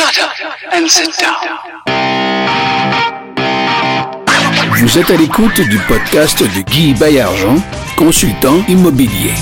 Shut 0.00 0.24
up 0.24 0.32
and 0.72 0.88
sit 0.88 1.10
down. 1.20 1.36
Vous 4.78 4.98
êtes 4.98 5.10
à 5.10 5.16
l'écoute 5.16 5.60
du 5.60 5.78
podcast 5.86 6.42
de 6.42 6.62
Guy 6.62 6.94
Bayargent, 6.94 7.56
consultant 7.98 8.64
immobilier. 8.66 9.34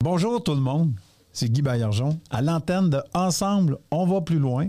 Bonjour 0.00 0.42
tout 0.44 0.54
le 0.54 0.60
monde, 0.60 0.92
c'est 1.32 1.50
Guy 1.50 1.62
Baillargeon. 1.62 2.20
À 2.30 2.40
l'antenne 2.40 2.88
de 2.88 3.02
Ensemble, 3.14 3.78
on 3.90 4.06
va 4.06 4.20
plus 4.20 4.38
loin. 4.38 4.68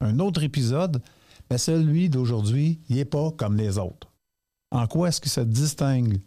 Un 0.00 0.18
autre 0.18 0.42
épisode, 0.42 1.02
mais 1.50 1.58
celui 1.58 2.08
d'aujourd'hui, 2.08 2.80
il 2.88 2.96
n'est 2.96 3.04
pas 3.04 3.30
comme 3.32 3.56
les 3.56 3.78
autres. 3.78 4.12
En 4.70 4.86
quoi 4.86 5.08
est-ce 5.08 5.20
que 5.20 5.28
ça 5.28 5.44
distingue 5.44 6.18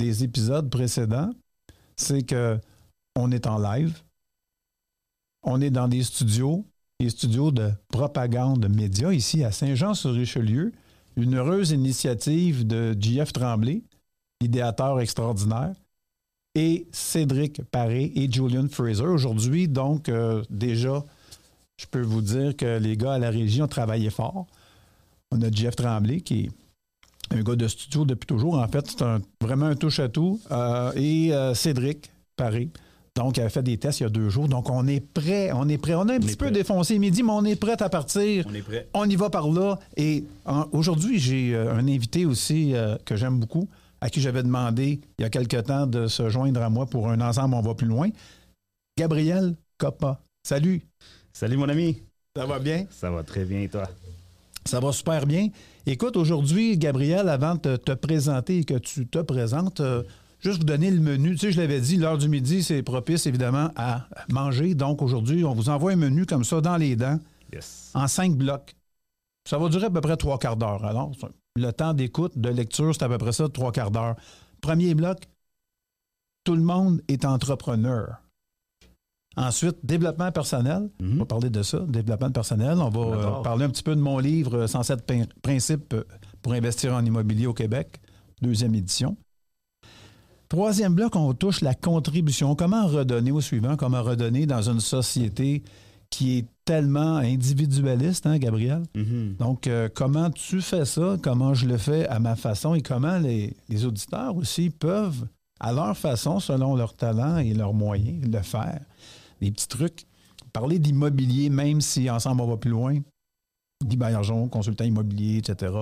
des 0.00 0.24
épisodes 0.24 0.68
précédents? 0.68 1.30
C'est 1.96 2.22
que 2.22 2.58
on 3.16 3.30
est 3.30 3.46
en 3.46 3.58
live, 3.58 4.02
on 5.44 5.60
est 5.60 5.70
dans 5.70 5.86
des 5.86 6.02
studios, 6.02 6.64
des 6.98 7.10
studios 7.10 7.52
de 7.52 7.70
propagande 7.88 8.68
média 8.68 9.12
ici 9.12 9.44
à 9.44 9.52
Saint-Jean-sur-Richelieu, 9.52 10.72
une 11.16 11.36
heureuse 11.36 11.70
initiative 11.70 12.66
de 12.66 12.96
JF 12.98 13.32
Tremblay, 13.32 13.82
idéateur 14.40 15.00
extraordinaire 15.00 15.74
et 16.54 16.86
Cédric 16.92 17.62
Paré 17.70 18.12
et 18.14 18.30
Julian 18.30 18.68
Fraser. 18.68 19.04
Aujourd'hui, 19.04 19.68
donc, 19.68 20.08
euh, 20.08 20.42
déjà, 20.50 21.04
je 21.76 21.86
peux 21.86 22.02
vous 22.02 22.22
dire 22.22 22.56
que 22.56 22.78
les 22.78 22.96
gars 22.96 23.14
à 23.14 23.18
la 23.18 23.30
régie 23.30 23.62
ont 23.62 23.68
travaillé 23.68 24.10
fort. 24.10 24.46
On 25.34 25.42
a 25.42 25.50
Jeff 25.50 25.74
Tremblay 25.76 26.20
qui 26.20 26.44
est 26.44 26.50
un 27.36 27.42
gars 27.42 27.56
de 27.56 27.66
studio 27.66 28.04
depuis 28.04 28.26
toujours. 28.26 28.54
En 28.58 28.68
fait, 28.68 28.86
c'est 28.88 29.02
un- 29.02 29.20
vraiment 29.40 29.66
un 29.66 29.74
touche-à-tout. 29.74 30.40
Euh, 30.52 30.92
et 30.94 31.32
euh, 31.34 31.54
Cédric 31.54 32.10
Paré. 32.36 32.70
Donc, 33.16 33.36
il 33.36 33.42
a 33.42 33.48
fait 33.48 33.62
des 33.62 33.78
tests 33.78 34.00
il 34.00 34.02
y 34.04 34.06
a 34.06 34.10
deux 34.10 34.28
jours. 34.28 34.48
Donc, 34.48 34.68
on 34.70 34.86
est 34.86 35.00
prêt. 35.00 35.50
On 35.52 35.68
est 35.68 35.78
prêt. 35.78 35.94
On 35.94 36.08
a 36.08 36.14
un 36.14 36.18
petit 36.20 36.36
peu 36.36 36.46
prêt. 36.46 36.50
défoncé 36.52 36.98
midi, 36.98 37.22
mais 37.22 37.30
on 37.32 37.44
est 37.44 37.56
prêt 37.56 37.80
à 37.80 37.88
partir. 37.88 38.44
On 38.48 38.54
est 38.54 38.62
prêt. 38.62 38.88
On 38.94 39.08
y 39.08 39.16
va 39.16 39.30
par 39.30 39.48
là. 39.48 39.78
Et 39.96 40.24
en- 40.44 40.66
aujourd'hui, 40.72 41.18
j'ai 41.18 41.54
euh, 41.54 41.74
un 41.74 41.86
invité 41.88 42.26
aussi 42.26 42.74
euh, 42.74 42.96
que 43.04 43.16
j'aime 43.16 43.38
beaucoup, 43.40 43.68
à 44.00 44.10
qui 44.10 44.20
j'avais 44.20 44.42
demandé 44.42 45.00
il 45.18 45.22
y 45.22 45.24
a 45.24 45.30
quelque 45.30 45.56
temps 45.60 45.86
de 45.86 46.06
se 46.06 46.28
joindre 46.28 46.60
à 46.62 46.70
moi 46.70 46.86
pour 46.86 47.08
un 47.08 47.20
ensemble, 47.20 47.54
on 47.54 47.60
va 47.62 47.74
plus 47.74 47.86
loin. 47.88 48.08
Gabriel 48.98 49.56
Coppa. 49.78 50.20
Salut. 50.46 50.82
Salut 51.32 51.56
mon 51.56 51.68
ami. 51.68 52.02
Ça 52.36 52.46
va 52.46 52.58
bien? 52.58 52.86
Ça 52.90 53.10
va 53.10 53.22
très 53.22 53.44
bien 53.44 53.60
et 53.62 53.68
toi? 53.68 53.88
Ça 54.66 54.80
va 54.80 54.92
super 54.92 55.26
bien. 55.26 55.48
Écoute, 55.86 56.16
aujourd'hui, 56.16 56.78
Gabriel, 56.78 57.28
avant 57.28 57.54
de 57.54 57.76
te, 57.76 57.76
te 57.76 57.92
présenter 57.92 58.58
et 58.58 58.64
que 58.64 58.78
tu 58.78 59.06
te 59.06 59.18
présentes, 59.18 59.80
euh, 59.80 60.02
juste 60.40 60.58
vous 60.58 60.64
donner 60.64 60.90
le 60.90 61.00
menu. 61.00 61.32
Tu 61.32 61.38
sais, 61.38 61.52
je 61.52 61.60
l'avais 61.60 61.80
dit, 61.80 61.96
l'heure 61.96 62.18
du 62.18 62.28
midi, 62.28 62.62
c'est 62.62 62.82
propice 62.82 63.26
évidemment 63.26 63.70
à 63.76 64.06
manger. 64.30 64.74
Donc 64.74 65.02
aujourd'hui, 65.02 65.44
on 65.44 65.52
vous 65.54 65.68
envoie 65.68 65.92
un 65.92 65.96
menu 65.96 66.24
comme 66.26 66.44
ça 66.44 66.60
dans 66.60 66.76
les 66.76 66.96
dents. 66.96 67.18
Yes. 67.52 67.92
en 67.94 68.08
cinq 68.08 68.34
blocs. 68.34 68.74
Ça 69.48 69.58
va 69.58 69.68
durer 69.68 69.86
à 69.86 69.90
peu 69.90 70.00
près 70.00 70.16
trois 70.16 70.38
quarts 70.38 70.56
d'heure. 70.56 70.84
Alors, 70.84 71.12
le 71.54 71.70
temps 71.70 71.94
d'écoute, 71.94 72.36
de 72.36 72.48
lecture, 72.48 72.92
c'est 72.94 73.04
à 73.04 73.08
peu 73.08 73.18
près 73.18 73.32
ça, 73.32 73.48
trois 73.48 73.70
quarts 73.70 73.90
d'heure. 73.90 74.16
Premier 74.60 74.94
bloc, 74.94 75.18
tout 76.42 76.56
le 76.56 76.62
monde 76.62 77.02
est 77.06 77.24
entrepreneur. 77.24 78.23
Ensuite, 79.36 79.76
développement 79.82 80.30
personnel. 80.30 80.88
On 81.00 81.04
Mhm. 81.04 81.18
va 81.18 81.24
parler 81.24 81.50
de 81.50 81.62
ça, 81.62 81.80
développement 81.88 82.30
personnel. 82.30 82.78
On 82.78 82.88
va 82.88 83.00
euh, 83.00 83.42
parler 83.42 83.64
un 83.64 83.68
petit 83.70 83.82
peu 83.82 83.96
de 83.96 84.00
mon 84.00 84.18
livre 84.18 84.54
euh, 84.58 84.66
107 84.66 85.04
prin- 85.06 85.24
principes 85.42 85.92
euh, 85.94 86.04
pour 86.42 86.52
investir 86.52 86.94
en 86.94 87.04
immobilier 87.04 87.46
au 87.46 87.54
Québec, 87.54 88.00
deuxième 88.40 88.74
édition. 88.74 89.16
Troisième 90.48 90.94
bloc, 90.94 91.16
on 91.16 91.32
touche 91.34 91.62
la 91.62 91.74
contribution. 91.74 92.54
Comment 92.54 92.86
redonner 92.86 93.32
au 93.32 93.40
suivant? 93.40 93.76
Comment 93.76 94.02
redonner 94.02 94.46
dans 94.46 94.68
une 94.70 94.78
société 94.80 95.64
qui 96.10 96.38
est 96.38 96.46
tellement 96.64 97.16
individualiste, 97.16 98.26
hein, 98.26 98.38
Gabriel? 98.38 98.82
Mhm. 98.94 99.36
Donc, 99.38 99.66
euh, 99.66 99.88
comment 99.92 100.30
tu 100.30 100.60
fais 100.60 100.84
ça? 100.84 101.16
Comment 101.22 101.54
je 101.54 101.66
le 101.66 101.76
fais 101.76 102.06
à 102.08 102.20
ma 102.20 102.36
façon? 102.36 102.74
Et 102.74 102.82
comment 102.82 103.18
les, 103.18 103.56
les 103.68 103.84
auditeurs 103.84 104.36
aussi 104.36 104.70
peuvent, 104.70 105.26
à 105.58 105.72
leur 105.72 105.96
façon, 105.96 106.38
selon 106.38 106.76
leur 106.76 106.94
talent 106.94 107.38
et 107.38 107.52
leurs 107.54 107.74
moyens, 107.74 108.24
le 108.30 108.42
faire? 108.42 108.80
Des 109.40 109.50
petits 109.50 109.68
trucs. 109.68 110.04
Parler 110.52 110.78
d'immobilier, 110.78 111.50
même 111.50 111.80
si 111.80 112.08
ensemble 112.10 112.42
on 112.42 112.46
va 112.46 112.56
plus 112.56 112.70
loin. 112.70 112.98
Guy 113.84 113.96
Baillargeon, 113.96 114.48
consultant 114.48 114.84
immobilier, 114.84 115.38
etc. 115.38 115.72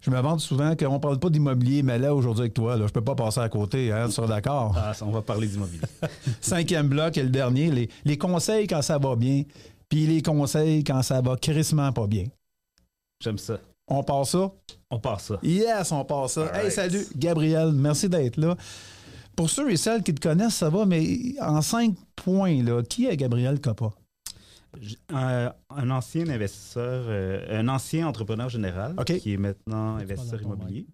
Je 0.00 0.10
me 0.10 0.18
vante 0.20 0.40
souvent 0.40 0.74
qu'on 0.76 0.94
ne 0.94 0.98
parle 0.98 1.18
pas 1.18 1.28
d'immobilier, 1.30 1.82
mais 1.82 1.98
là, 1.98 2.14
aujourd'hui, 2.14 2.42
avec 2.42 2.54
toi, 2.54 2.72
là, 2.72 2.78
je 2.80 2.84
ne 2.84 2.88
peux 2.88 3.04
pas 3.04 3.14
passer 3.14 3.40
à 3.40 3.48
côté, 3.48 3.92
hein, 3.92 4.06
tu 4.06 4.12
seras 4.12 4.26
d'accord? 4.26 4.74
Ah, 4.76 4.92
on 5.02 5.10
va 5.10 5.20
parler 5.22 5.46
d'immobilier. 5.46 5.82
Cinquième 6.40 6.88
bloc 6.88 7.16
et 7.18 7.22
le 7.22 7.28
dernier, 7.28 7.70
les, 7.70 7.88
les 8.04 8.18
conseils 8.18 8.66
quand 8.66 8.80
ça 8.82 8.98
va 8.98 9.14
bien, 9.14 9.44
puis 9.88 10.06
les 10.06 10.22
conseils 10.22 10.82
quand 10.84 11.02
ça 11.02 11.20
va 11.20 11.36
crissement 11.36 11.92
pas 11.92 12.06
bien. 12.06 12.24
J'aime 13.22 13.38
ça. 13.38 13.58
On 13.88 14.02
passe 14.02 14.30
ça? 14.30 14.50
On 14.90 14.98
part 14.98 15.20
ça. 15.20 15.38
Yes, 15.42 15.92
on 15.92 16.04
passe 16.04 16.32
ça. 16.34 16.46
All 16.46 16.56
Hey, 16.56 16.62
right. 16.62 16.72
salut, 16.72 17.06
Gabriel, 17.16 17.72
merci 17.72 18.08
d'être 18.08 18.36
là. 18.38 18.56
Pour 19.40 19.48
ceux 19.48 19.70
et 19.70 19.78
celles 19.78 20.02
qui 20.02 20.14
te 20.14 20.20
connaissent, 20.20 20.56
ça 20.56 20.68
va, 20.68 20.84
mais 20.84 21.18
en 21.40 21.62
cinq 21.62 21.94
points, 22.14 22.62
là, 22.62 22.82
qui 22.82 23.06
est 23.06 23.16
Gabriel 23.16 23.58
Coppa? 23.58 23.88
J- 24.78 24.98
Un, 25.08 25.50
un 25.70 25.90
ancien 25.90 26.28
investisseur, 26.28 27.04
euh, 27.08 27.58
un 27.58 27.66
ancien 27.68 28.06
entrepreneur 28.06 28.50
général 28.50 28.94
qui 29.18 29.32
est 29.32 29.38
maintenant 29.38 29.96
investisseur 29.96 30.42
immobilier. 30.42 30.86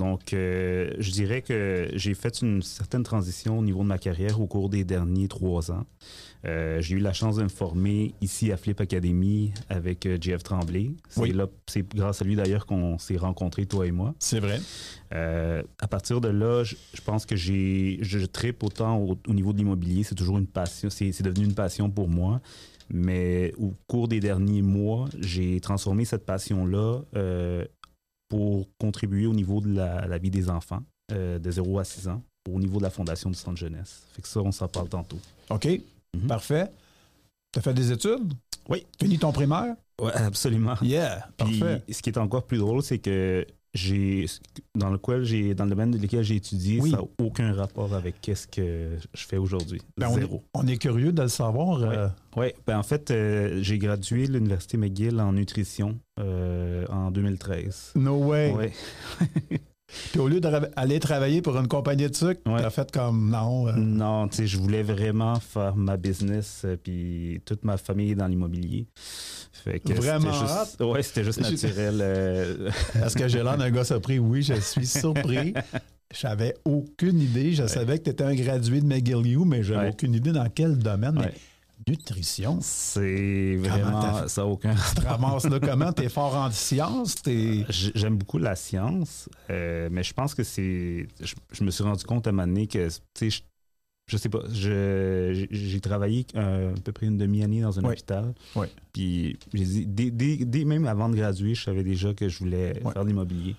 Donc, 0.00 0.32
euh, 0.32 0.94
je 0.98 1.10
dirais 1.10 1.42
que 1.42 1.90
j'ai 1.92 2.14
fait 2.14 2.40
une 2.40 2.62
certaine 2.62 3.02
transition 3.02 3.58
au 3.58 3.62
niveau 3.62 3.82
de 3.82 3.88
ma 3.88 3.98
carrière 3.98 4.40
au 4.40 4.46
cours 4.46 4.70
des 4.70 4.82
derniers 4.84 5.28
trois 5.28 5.70
ans. 5.70 5.84
Euh, 6.46 6.80
j'ai 6.80 6.94
eu 6.96 6.98
la 7.00 7.12
chance 7.12 7.36
de 7.36 7.42
me 7.42 7.48
former 7.48 8.14
ici 8.20 8.52
à 8.52 8.56
Flip 8.56 8.80
Academy 8.80 9.52
avec 9.68 10.06
euh, 10.06 10.16
JF 10.20 10.42
Tremblay. 10.42 10.92
C'est 11.08 11.20
Oui. 11.20 11.32
là, 11.32 11.48
c'est 11.66 11.86
grâce 11.94 12.22
à 12.22 12.24
lui 12.24 12.36
d'ailleurs 12.36 12.66
qu'on 12.66 12.98
s'est 12.98 13.16
rencontrés, 13.16 13.66
toi 13.66 13.86
et 13.86 13.90
moi. 13.90 14.14
C'est 14.20 14.38
vrai. 14.38 14.60
Euh, 15.12 15.62
à 15.80 15.88
partir 15.88 16.20
de 16.20 16.28
là, 16.28 16.62
je, 16.62 16.76
je 16.94 17.00
pense 17.00 17.26
que 17.26 17.34
j'ai, 17.34 17.98
je, 18.02 18.18
je 18.18 18.26
tripe 18.26 18.62
autant 18.62 18.98
au, 18.98 19.18
au 19.26 19.34
niveau 19.34 19.52
de 19.52 19.58
l'immobilier. 19.58 20.04
C'est 20.04 20.14
toujours 20.14 20.38
une 20.38 20.46
passion. 20.46 20.88
C'est, 20.90 21.10
c'est 21.12 21.24
devenu 21.24 21.46
une 21.46 21.54
passion 21.54 21.90
pour 21.90 22.08
moi. 22.08 22.40
Mais 22.88 23.52
au 23.58 23.72
cours 23.88 24.06
des 24.06 24.20
derniers 24.20 24.62
mois, 24.62 25.08
j'ai 25.18 25.60
transformé 25.60 26.04
cette 26.04 26.24
passion-là 26.24 27.00
euh, 27.16 27.64
pour 28.28 28.68
contribuer 28.78 29.26
au 29.26 29.34
niveau 29.34 29.60
de 29.60 29.74
la, 29.74 30.06
la 30.06 30.18
vie 30.18 30.30
des 30.30 30.48
enfants 30.50 30.82
de 31.12 31.50
0 31.50 31.78
à 31.78 31.84
6 31.84 32.08
ans, 32.08 32.22
au 32.50 32.58
niveau 32.58 32.78
de 32.78 32.82
la 32.82 32.90
Fondation 32.90 33.30
du 33.30 33.36
Centre 33.36 33.56
Jeunesse. 33.56 34.02
Fait 34.12 34.22
que 34.22 34.28
ça, 34.28 34.40
on 34.40 34.50
s'en 34.52 34.66
parle 34.66 34.88
tantôt. 34.88 35.18
OK, 35.50 35.68
Mhm. 36.14 36.26
parfait. 36.28 36.68
Tu 37.52 37.58
as 37.58 37.62
fait 37.62 37.74
des 37.74 37.92
études? 37.92 38.32
Oui. 38.68 38.84
Fini 39.00 39.18
ton 39.18 39.32
primaire? 39.32 39.74
Oui, 40.00 40.10
absolument. 40.14 40.74
Yeah, 40.82 41.28
Puis, 41.38 41.58
parfait. 41.60 41.82
ce 41.90 42.02
qui 42.02 42.10
est 42.10 42.18
encore 42.18 42.46
plus 42.46 42.58
drôle, 42.58 42.82
c'est 42.82 42.98
que 42.98 43.46
j'ai 43.72 44.26
dans 44.74 44.90
lequel 44.90 45.22
j'ai 45.24 45.54
dans 45.54 45.64
le 45.64 45.70
domaine 45.70 45.90
dans 45.90 46.00
lequel 46.00 46.22
j'ai 46.22 46.36
étudié, 46.36 46.80
Oui. 46.80 46.90
ça 46.90 46.96
n'a 46.98 47.02
aucun 47.22 47.52
rapport 47.52 47.94
avec 47.94 48.20
qu'est-ce 48.20 48.46
que 48.48 48.96
je 49.14 49.26
fais 49.26 49.36
aujourd'hui. 49.36 49.80
Ben, 49.98 50.08
on, 50.08 50.16
est, 50.16 50.20
Zéro. 50.20 50.42
on 50.54 50.66
est 50.66 50.78
curieux 50.78 51.12
de 51.12 51.22
le 51.22 51.28
savoir. 51.28 51.82
euh, 51.82 52.08
Oui, 52.36 52.48
ben 52.66 52.78
en 52.78 52.82
fait, 52.82 53.10
euh, 53.10 53.58
j'ai 53.62 53.78
gradué 53.78 54.26
l'Université 54.26 54.76
McGill 54.78 55.20
en 55.20 55.32
nutrition 55.32 55.98
euh, 56.20 56.86
en 56.88 57.10
2013. 57.10 57.92
no 57.96 58.16
way. 58.24 58.52
Ouais. 58.52 58.72
Puis 60.12 60.20
au 60.20 60.28
lieu 60.28 60.40
d'aller 60.40 61.00
travailler 61.00 61.42
pour 61.42 61.56
une 61.58 61.68
compagnie 61.68 62.08
de 62.08 62.14
sucre, 62.14 62.40
Ouais. 62.46 62.60
t'as 62.60 62.70
fait 62.70 62.90
comme 62.90 63.30
non. 63.30 63.68
euh, 63.68 63.72
Non, 63.76 64.28
tu 64.28 64.36
sais, 64.38 64.46
je 64.46 64.58
voulais 64.58 64.82
vraiment 64.82 65.38
faire 65.40 65.76
ma 65.76 65.96
business, 65.96 66.62
euh, 66.64 66.76
puis 66.82 67.40
toute 67.44 67.64
ma 67.64 67.76
famille 67.76 68.12
est 68.12 68.14
dans 68.14 68.26
l'immobilier. 68.26 68.86
Fait 69.52 69.80
que 69.80 69.92
Vraiment 69.94 70.32
c'était 70.32 70.46
juste, 70.46 70.80
ouais, 70.82 71.02
c'était 71.02 71.24
juste 71.24 71.40
naturel. 71.40 71.98
euh, 72.00 72.70
Est-ce 73.04 73.16
que 73.16 73.26
j'ai 73.28 73.42
l'air 73.42 73.56
d'un 73.56 73.70
gars 73.70 73.84
surpris? 73.84 74.18
Oui, 74.18 74.42
je 74.42 74.54
suis 74.54 74.86
surpris. 74.86 75.54
J'avais 76.14 76.54
aucune 76.64 77.20
idée. 77.20 77.52
Je 77.52 77.66
savais 77.66 77.98
que 77.98 78.04
tu 78.04 78.10
étais 78.10 78.22
un 78.24 78.34
gradué 78.34 78.80
de 78.80 78.86
McGill 78.86 79.26
U, 79.26 79.38
mais 79.44 79.62
j'avais 79.62 79.86
Ouais. 79.86 79.90
aucune 79.90 80.14
idée 80.14 80.30
dans 80.32 80.48
quel 80.48 80.78
domaine. 80.78 81.16
Mais 81.18 81.32
nutrition, 81.88 82.58
c'est 82.60 83.56
vraiment, 83.56 84.26
ça 84.28 84.44
aucun 84.46 84.74
ramasses 85.04 85.44
là 85.44 85.60
comment? 85.60 85.92
T'es 85.92 86.08
fort 86.08 86.34
en. 86.34 86.50
J- 86.50 87.92
J'aime 87.94 88.16
beaucoup 88.18 88.38
la 88.38 88.56
science, 88.56 89.28
euh, 89.50 89.88
mais 89.90 90.02
je 90.02 90.12
pense 90.12 90.34
que 90.34 90.42
c'est. 90.42 91.06
Je, 91.20 91.34
je 91.52 91.64
me 91.64 91.70
suis 91.70 91.84
rendu 91.84 92.04
compte 92.04 92.26
à 92.26 92.30
un 92.30 92.32
moment 92.32 92.46
donné 92.48 92.66
que, 92.66 92.88
tu 92.88 92.94
sais, 93.14 93.30
je, 93.30 93.40
je 94.08 94.16
sais 94.16 94.28
pas, 94.28 94.42
j'ai 94.50 95.80
travaillé 95.80 96.26
euh, 96.34 96.74
à 96.74 96.80
peu 96.80 96.92
près 96.92 97.06
une 97.06 97.18
demi-année 97.18 97.60
dans 97.62 97.78
un 97.78 97.84
hôpital. 97.84 98.34
Ouais. 98.56 98.70
Puis, 98.92 99.38
j'ai 99.54 99.64
dit, 99.64 99.86
dès, 99.86 100.10
dès- 100.10 100.44
dès- 100.44 100.64
même 100.64 100.86
avant 100.86 101.08
de 101.08 101.14
graduer, 101.16 101.54
je 101.54 101.64
savais 101.64 101.84
déjà 101.84 102.14
que 102.14 102.28
je 102.28 102.38
voulais 102.40 102.80
Ouais. 102.84 102.92
faire 102.92 103.02
de 103.04 103.08
l'immobilier. 103.08 103.54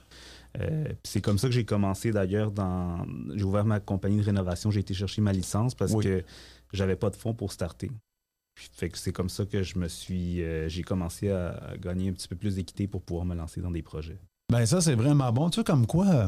Euh, 0.59 0.85
puis 0.85 0.95
c'est 1.03 1.21
comme 1.21 1.37
ça 1.37 1.47
que 1.47 1.53
j'ai 1.53 1.65
commencé 1.65 2.11
d'ailleurs 2.11 2.51
dans. 2.51 3.05
J'ai 3.35 3.43
ouvert 3.43 3.63
ma 3.65 3.79
compagnie 3.79 4.17
de 4.17 4.23
rénovation, 4.23 4.71
j'ai 4.71 4.79
été 4.81 4.93
chercher 4.93 5.21
ma 5.21 5.31
licence 5.31 5.75
parce 5.75 5.91
Oui. 5.93 6.03
que 6.03 6.23
j'avais 6.73 6.95
pas 6.95 7.09
de 7.09 7.15
fonds 7.15 7.33
pour 7.33 7.51
starter. 7.53 7.91
Puis, 8.57 8.69
fait 8.73 8.89
que 8.89 8.97
c'est 8.97 9.11
comme 9.11 9.29
ça 9.29 9.45
que 9.45 9.61
je 9.61 9.77
me 9.77 9.87
suis. 9.87 10.41
euh, 10.41 10.67
j'ai 10.67 10.81
commencé 10.81 11.29
à, 11.29 11.49
à 11.51 11.77
gagner 11.77 12.09
un 12.09 12.13
petit 12.13 12.27
peu 12.27 12.35
plus 12.35 12.55
d'équité 12.55 12.87
pour 12.87 13.03
pouvoir 13.03 13.23
me 13.23 13.35
lancer 13.35 13.61
dans 13.61 13.69
des 13.69 13.83
projets. 13.83 14.17
Ben 14.51 14.65
ça, 14.65 14.81
c'est 14.81 14.95
vraiment 14.95 15.31
bon. 15.31 15.51
Tu 15.51 15.59
sais, 15.59 15.63
comme 15.63 15.85
quoi, 15.85 16.07
euh, 16.07 16.27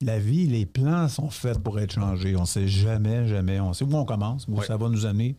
la 0.00 0.18
vie, 0.18 0.46
les 0.46 0.64
plans 0.64 1.08
sont 1.08 1.28
faits 1.28 1.58
pour 1.58 1.78
être 1.78 1.92
changés. 1.92 2.34
On 2.36 2.46
sait 2.46 2.68
jamais, 2.68 3.28
jamais. 3.28 3.60
On 3.60 3.74
sait 3.74 3.84
où 3.84 3.94
on 3.94 4.06
commence, 4.06 4.48
où 4.48 4.54
Ouais. 4.56 4.64
ça 4.66 4.78
va 4.78 4.88
nous 4.88 5.04
amener. 5.04 5.36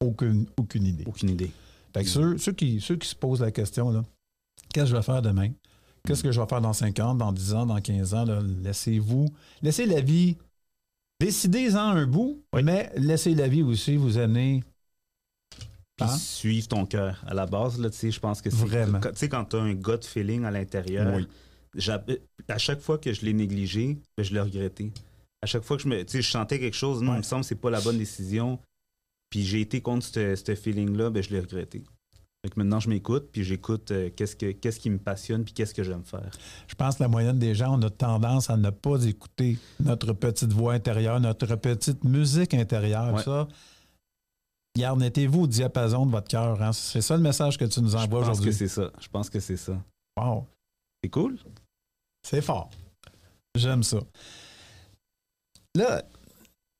Aucune, 0.00 0.46
aucune 0.56 0.84
idée. 0.86 1.02
Aucune 1.04 1.30
idée. 1.30 1.50
Fait 1.92 2.04
que 2.04 2.10
ceux, 2.10 2.38
ceux 2.38 2.52
qui, 2.52 2.80
ceux 2.80 2.94
qui 2.96 3.08
se 3.08 3.16
posent 3.16 3.40
la 3.40 3.50
question, 3.50 3.90
là, 3.90 4.04
qu'est-ce 4.72 4.84
que 4.84 4.90
je 4.90 4.96
vais 4.96 5.02
faire 5.02 5.20
demain? 5.22 5.48
Qu'est-ce 6.06 6.22
que 6.22 6.30
je 6.30 6.40
vais 6.40 6.46
faire 6.46 6.60
dans 6.60 6.74
5 6.74 7.00
ans, 7.00 7.14
dans 7.16 7.32
10 7.32 7.54
ans, 7.54 7.66
dans 7.66 7.80
15 7.80 8.14
ans? 8.14 8.24
là? 8.24 8.40
Laissez-vous, 8.62 9.26
laissez 9.62 9.86
la 9.86 10.00
vie, 10.00 10.36
décidez-en 11.20 11.80
un 11.80 12.06
bout, 12.06 12.42
Oui. 12.52 12.62
mais 12.62 12.92
laissez 12.96 13.34
la 13.34 13.48
vie 13.48 13.62
aussi 13.64 13.96
vous 13.96 14.18
amener. 14.18 14.62
Puis 15.96 16.06
Hein? 16.08 16.16
suivre 16.18 16.68
ton 16.68 16.84
cœur. 16.84 17.22
À 17.26 17.32
la 17.34 17.46
base, 17.46 17.80
là, 17.80 17.88
tu 17.90 17.96
sais, 17.96 18.10
je 18.10 18.20
pense 18.20 18.42
que 18.42 18.50
c'est. 18.50 18.64
Tu 18.66 18.98
sais, 19.14 19.28
quand 19.28 19.44
tu 19.46 19.56
as 19.56 19.60
un 19.60 19.72
gut 19.72 20.02
feeling 20.02 20.44
à 20.44 20.50
l'intérieur, 20.50 21.14
Oui. 21.16 21.26
j'a- 21.74 22.04
à 22.48 22.58
chaque 22.58 22.80
fois 22.80 22.98
que 22.98 23.12
je 23.12 23.24
l'ai 23.24 23.32
négligé, 23.32 23.98
ben, 24.16 24.22
je 24.22 24.34
l'ai 24.34 24.40
regretté. 24.40 24.92
À 25.42 25.46
chaque 25.46 25.62
fois 25.62 25.76
que 25.78 25.82
je 25.84 25.88
me. 25.88 26.04
Je 26.06 26.20
sentais 26.20 26.58
quelque 26.58 26.76
chose, 26.76 27.02
non, 27.02 27.12
Ouais. 27.12 27.16
il 27.16 27.20
me 27.20 27.22
semble 27.24 27.42
que 27.42 27.48
c'est 27.48 27.54
pas 27.54 27.70
la 27.70 27.80
bonne 27.80 27.98
décision. 27.98 28.58
Puis 29.30 29.42
j'ai 29.44 29.60
été 29.62 29.80
contre 29.80 30.06
ce 30.06 30.54
feeling-là, 30.54 31.10
ben, 31.10 31.22
je 31.22 31.30
l'ai 31.30 31.40
regretté. 31.40 31.82
Que 32.44 32.52
maintenant, 32.60 32.78
je 32.78 32.88
m'écoute, 32.88 33.30
puis 33.32 33.42
j'écoute 33.42 33.90
euh, 33.90 34.08
qu'est-ce, 34.14 34.36
que, 34.36 34.52
qu'est-ce 34.52 34.78
qui 34.78 34.88
me 34.88 34.98
passionne, 34.98 35.42
puis 35.44 35.52
qu'est-ce 35.52 35.74
que 35.74 35.82
j'aime 35.82 36.04
faire. 36.04 36.30
Je 36.68 36.76
pense 36.76 36.96
que 36.96 37.02
la 37.02 37.08
moyenne 37.08 37.40
des 37.40 37.56
gens, 37.56 37.76
on 37.76 37.82
a 37.82 37.90
tendance 37.90 38.50
à 38.50 38.56
ne 38.56 38.70
pas 38.70 39.02
écouter 39.04 39.58
notre 39.80 40.12
petite 40.12 40.52
voix 40.52 40.74
intérieure, 40.74 41.18
notre 41.18 41.56
petite 41.56 42.04
musique 42.04 42.54
intérieure. 42.54 43.14
Ouais. 43.14 43.22
Ça, 43.24 43.48
Regarde, 44.76 44.98
mettez-vous 45.00 45.42
au 45.42 45.46
diapason 45.46 46.04
de 46.06 46.10
votre 46.10 46.28
cœur. 46.28 46.60
hein. 46.62 46.72
C'est 46.72 47.00
ça 47.00 47.16
le 47.16 47.22
message 47.22 47.56
que 47.56 47.64
tu 47.64 47.80
nous 47.80 47.90
Je 47.90 47.96
envoies 47.96 48.20
pense 48.20 48.26
que 48.26 48.32
aujourd'hui. 48.32 48.52
c'est 48.54 48.68
ça. 48.68 48.90
Je 49.00 49.08
pense 49.08 49.30
que 49.30 49.40
c'est 49.40 49.56
ça. 49.56 49.72
Wow. 50.20 50.46
C'est 51.02 51.08
cool? 51.10 51.38
C'est 52.22 52.42
fort. 52.42 52.70
J'aime 53.56 53.82
ça. 53.82 53.98
Là, 55.74 56.02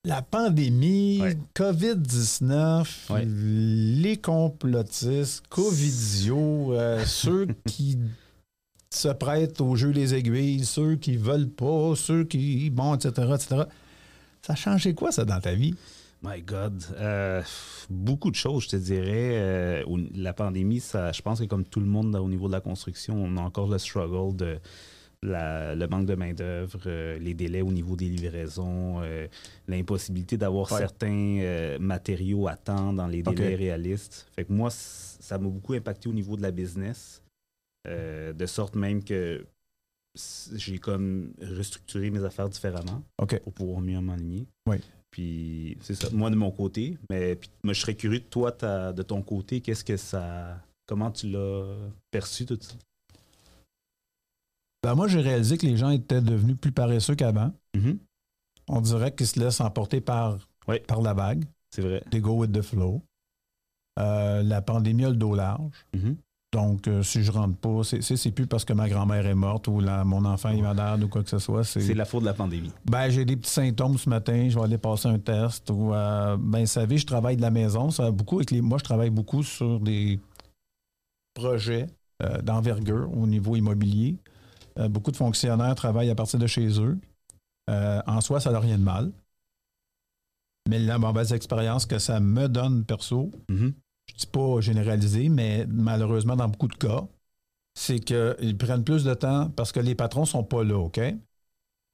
la 0.05 0.23
pandémie, 0.23 1.21
Ouais. 1.23 1.39
COVID-19, 1.55 3.11
Ouais. 3.13 3.25
les 3.27 4.17
complotistes, 4.19 5.47
Covidio, 5.49 6.75
euh, 6.75 7.05
ceux 7.07 7.47
qui 7.67 7.99
se 8.91 9.09
prêtent 9.09 9.61
au 9.61 9.75
jeu 9.77 9.93
des 9.93 10.15
aiguilles, 10.15 10.65
ceux 10.65 10.97
qui 10.97 11.17
veulent 11.17 11.49
pas, 11.51 11.95
ceux 11.97 12.25
qui. 12.25 12.71
Bon, 12.71 12.95
etc., 12.95 13.11
etc. 13.35 13.63
Ça 14.43 14.53
a 14.53 14.57
changé 14.57 14.95
quoi, 14.95 15.13
ça, 15.13 15.25
dans 15.25 15.41
ta 15.41 15.55
vie? 15.55 15.75
My 16.23 16.43
God. 16.43 16.83
Euh, 16.99 17.43
beaucoup 17.91 18.31
de 18.31 18.37
choses, 18.37 18.65
je 18.65 18.69
te 18.71 18.77
dirais. 18.77 19.33
Euh, 19.37 19.85
la 20.15 20.33
pandémie, 20.33 20.81
ça, 20.81 21.13
je 21.13 21.23
pense 21.23 21.41
que 21.41 21.45
comme 21.45 21.65
tout 21.65 21.81
le 21.81 21.87
monde 21.87 22.15
au 22.17 22.29
niveau 22.29 22.47
de 22.49 22.53
la 22.53 22.61
construction, 22.61 23.15
on 23.17 23.37
a 23.37 23.41
encore 23.41 23.69
le 23.69 23.79
struggle 23.79 24.35
de 24.35 24.59
la- 25.23 25.75
le 25.75 25.87
manque 25.89 26.07
de 26.07 26.15
main-d'œuvre, 26.15 26.81
euh, 26.87 27.19
les 27.19 27.35
délais 27.35 27.63
au 27.63 27.73
niveau 27.73 27.97
des 27.97 28.09
livraisons, 28.09 29.01
l'impossibilité 29.69 30.37
d'avoir 30.37 30.71
Ouais. 30.73 30.79
certains 30.79 31.77
matériaux 31.81 32.49
à 32.49 32.57
temps 32.57 32.93
dans 32.93 33.07
les 33.07 33.23
délais 33.23 33.55
réalistes. 33.55 34.27
Fait 34.35 34.45
que 34.45 34.53
moi, 34.53 34.71
ça 34.71 35.39
m'a 35.39 35.49
beaucoup 35.49 35.75
impacté 35.75 36.09
au 36.09 36.13
niveau 36.13 36.37
de 36.37 36.43
la 36.43 36.51
business, 36.51 37.23
de 37.87 38.47
sorte 38.47 38.75
même 38.75 39.03
que 39.05 39.47
j'ai 40.55 40.79
comme 40.79 41.33
restructuré 41.41 42.11
mes 42.11 42.25
affaires 42.25 42.49
différemment 42.49 43.03
pour 43.43 43.53
pouvoir 43.53 43.81
mieux 43.81 44.01
m'aligner. 44.01 44.47
Oui. 44.67 44.79
Puis 45.17 45.79
c'est 45.81 45.95
ça, 45.95 46.11
moi 46.13 46.29
de 46.29 46.35
mon 46.35 46.51
côté, 46.51 46.99
mais 47.09 47.37
puis, 47.37 47.49
moi 47.65 47.73
je 47.73 47.81
serais 47.81 47.95
curieux 47.95 48.19
de 48.19 48.25
toi, 48.25 48.51
de 48.51 49.03
ton 49.03 49.23
côté, 49.23 49.63
qu'est-ce 49.63 49.83
que 49.83 49.97
ça. 49.97 50.61
Comment 50.85 51.11
tu 51.11 51.31
l'as 51.31 51.75
perçu 52.11 52.45
tout 52.45 52.59
ça? 52.61 52.75
Ben, 54.83 54.95
moi, 54.95 55.09
j'ai 55.09 55.23
réalisé 55.23 55.57
que 55.57 55.65
les 55.65 55.79
gens 55.79 55.89
étaient 55.89 56.21
devenus 56.21 56.59
plus 56.61 56.71
paresseux 56.71 57.15
qu'avant. 57.15 57.51
Mhm. 57.75 57.99
On 58.69 58.83
dirait 58.83 59.15
qu'ils 59.15 59.27
se 59.27 59.41
laissent 59.41 59.63
emporter 59.63 60.03
par, 60.03 60.37
par 60.87 61.01
la 61.01 61.15
vague. 61.15 61.47
C'est 61.71 61.81
vrai. 61.81 62.05
They 62.11 62.21
go 62.21 62.35
with 62.35 62.53
the 62.53 62.61
flow. 62.61 63.03
Euh, 63.99 64.43
la 64.43 64.61
pandémie 64.61 65.07
a 65.07 65.09
le 65.09 65.17
dos 65.17 65.35
large. 65.35 65.87
Mhm. 65.95 66.19
Donc, 66.57 66.89
euh, 66.89 67.03
si 67.03 67.23
je 67.23 67.31
rentre 67.31 67.55
pas, 67.59 67.83
c'est, 67.85 68.31
plus 68.31 68.47
parce 68.47 68.65
que 68.65 68.73
ma 68.73 68.89
grand-mère 68.89 69.27
est 69.27 69.35
morte 69.35 69.69
ou 69.69 69.81
la- 69.81 70.05
mon 70.05 70.25
enfant 70.25 70.49
est 70.49 70.63
malade 70.63 71.03
ou 71.05 71.09
quoi 71.09 71.23
que 71.23 71.29
ce 71.29 71.39
soit. 71.39 71.65
C'est, 71.65 71.93
la 71.93 72.07
faute 72.07 72.23
de 72.23 72.27
la 72.27 72.33
pandémie. 72.33 72.73
ben, 72.87 73.11
j'ai 73.11 73.27
des 73.27 73.37
petits 73.37 73.51
symptômes 73.53 73.99
ce 73.99 74.09
matin, 74.09 74.49
je 74.49 74.59
vais 74.59 74.65
aller 74.65 74.79
passer 74.79 75.09
un 75.09 75.19
test. 75.19 75.69
Ou, 75.71 75.93
euh, 75.93 76.39
ben, 76.41 76.61
vous 76.61 76.67
savez, 76.67 76.97
je 76.97 77.05
travaille 77.05 77.37
de 77.37 77.43
la 77.43 77.51
maison. 77.51 77.91
Ça 77.91 78.11
beaucoup 78.11 78.37
avec 78.37 78.51
les, 78.53 78.63
moi, 78.63 78.79
je 78.79 78.85
travaille 78.85 79.11
beaucoup 79.11 79.43
sur 79.43 79.79
des 79.81 80.19
projets 81.35 81.89
euh, 82.23 82.41
d'envergure 82.41 83.11
au 83.15 83.27
niveau 83.27 83.55
immobilier. 83.57 84.17
Beaucoup 84.91 85.11
de 85.11 85.17
fonctionnaires 85.17 85.75
travaillent 85.75 86.11
à 86.11 86.15
partir 86.15 86.39
de 86.39 86.47
chez 86.47 86.81
eux. 86.81 86.99
En 87.69 88.21
soi, 88.23 88.41
ça 88.41 88.51
n'a 88.51 88.61
rien 88.61 88.79
de 88.79 88.83
mal. 88.83 89.11
Mais 90.69 90.79
la 90.79 90.99
mauvaise 90.99 91.33
expérience 91.33 91.85
que 91.87 91.99
ça 91.99 92.19
me 92.21 92.49
donne 92.49 92.85
perso, 92.85 93.31
Mhm. 93.51 93.73
Je 94.09 94.15
dis 94.15 94.27
pas 94.27 94.61
généralisé, 94.61 95.29
mais 95.29 95.67
malheureusement, 95.69 96.37
dans 96.37 96.49
beaucoup 96.49 96.69
de 96.69 96.77
cas, 96.77 97.07
c'est 97.75 98.01
qu'ils 98.01 98.57
prennent 98.59 98.85
plus 98.85 99.05
de 99.05 99.15
temps 99.15 99.51
parce 99.51 99.73
que 99.73 99.81
les 99.81 99.95
patrons 99.95 100.25
sont 100.25 100.45
pas 100.45 100.65
là, 100.65 100.79
OK? 100.79 101.01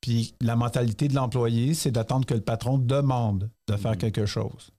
Puis 0.00 0.34
la 0.40 0.56
mentalité 0.56 1.08
de 1.08 1.14
l'employé, 1.14 1.74
c'est 1.74 1.90
d'attendre 1.92 2.26
que 2.26 2.34
le 2.34 2.40
patron 2.40 2.78
demande 2.78 3.50
de 3.68 3.76
faire 3.76 3.92
Mhm. 3.92 3.98
quelque 3.98 4.26
chose. 4.26 4.70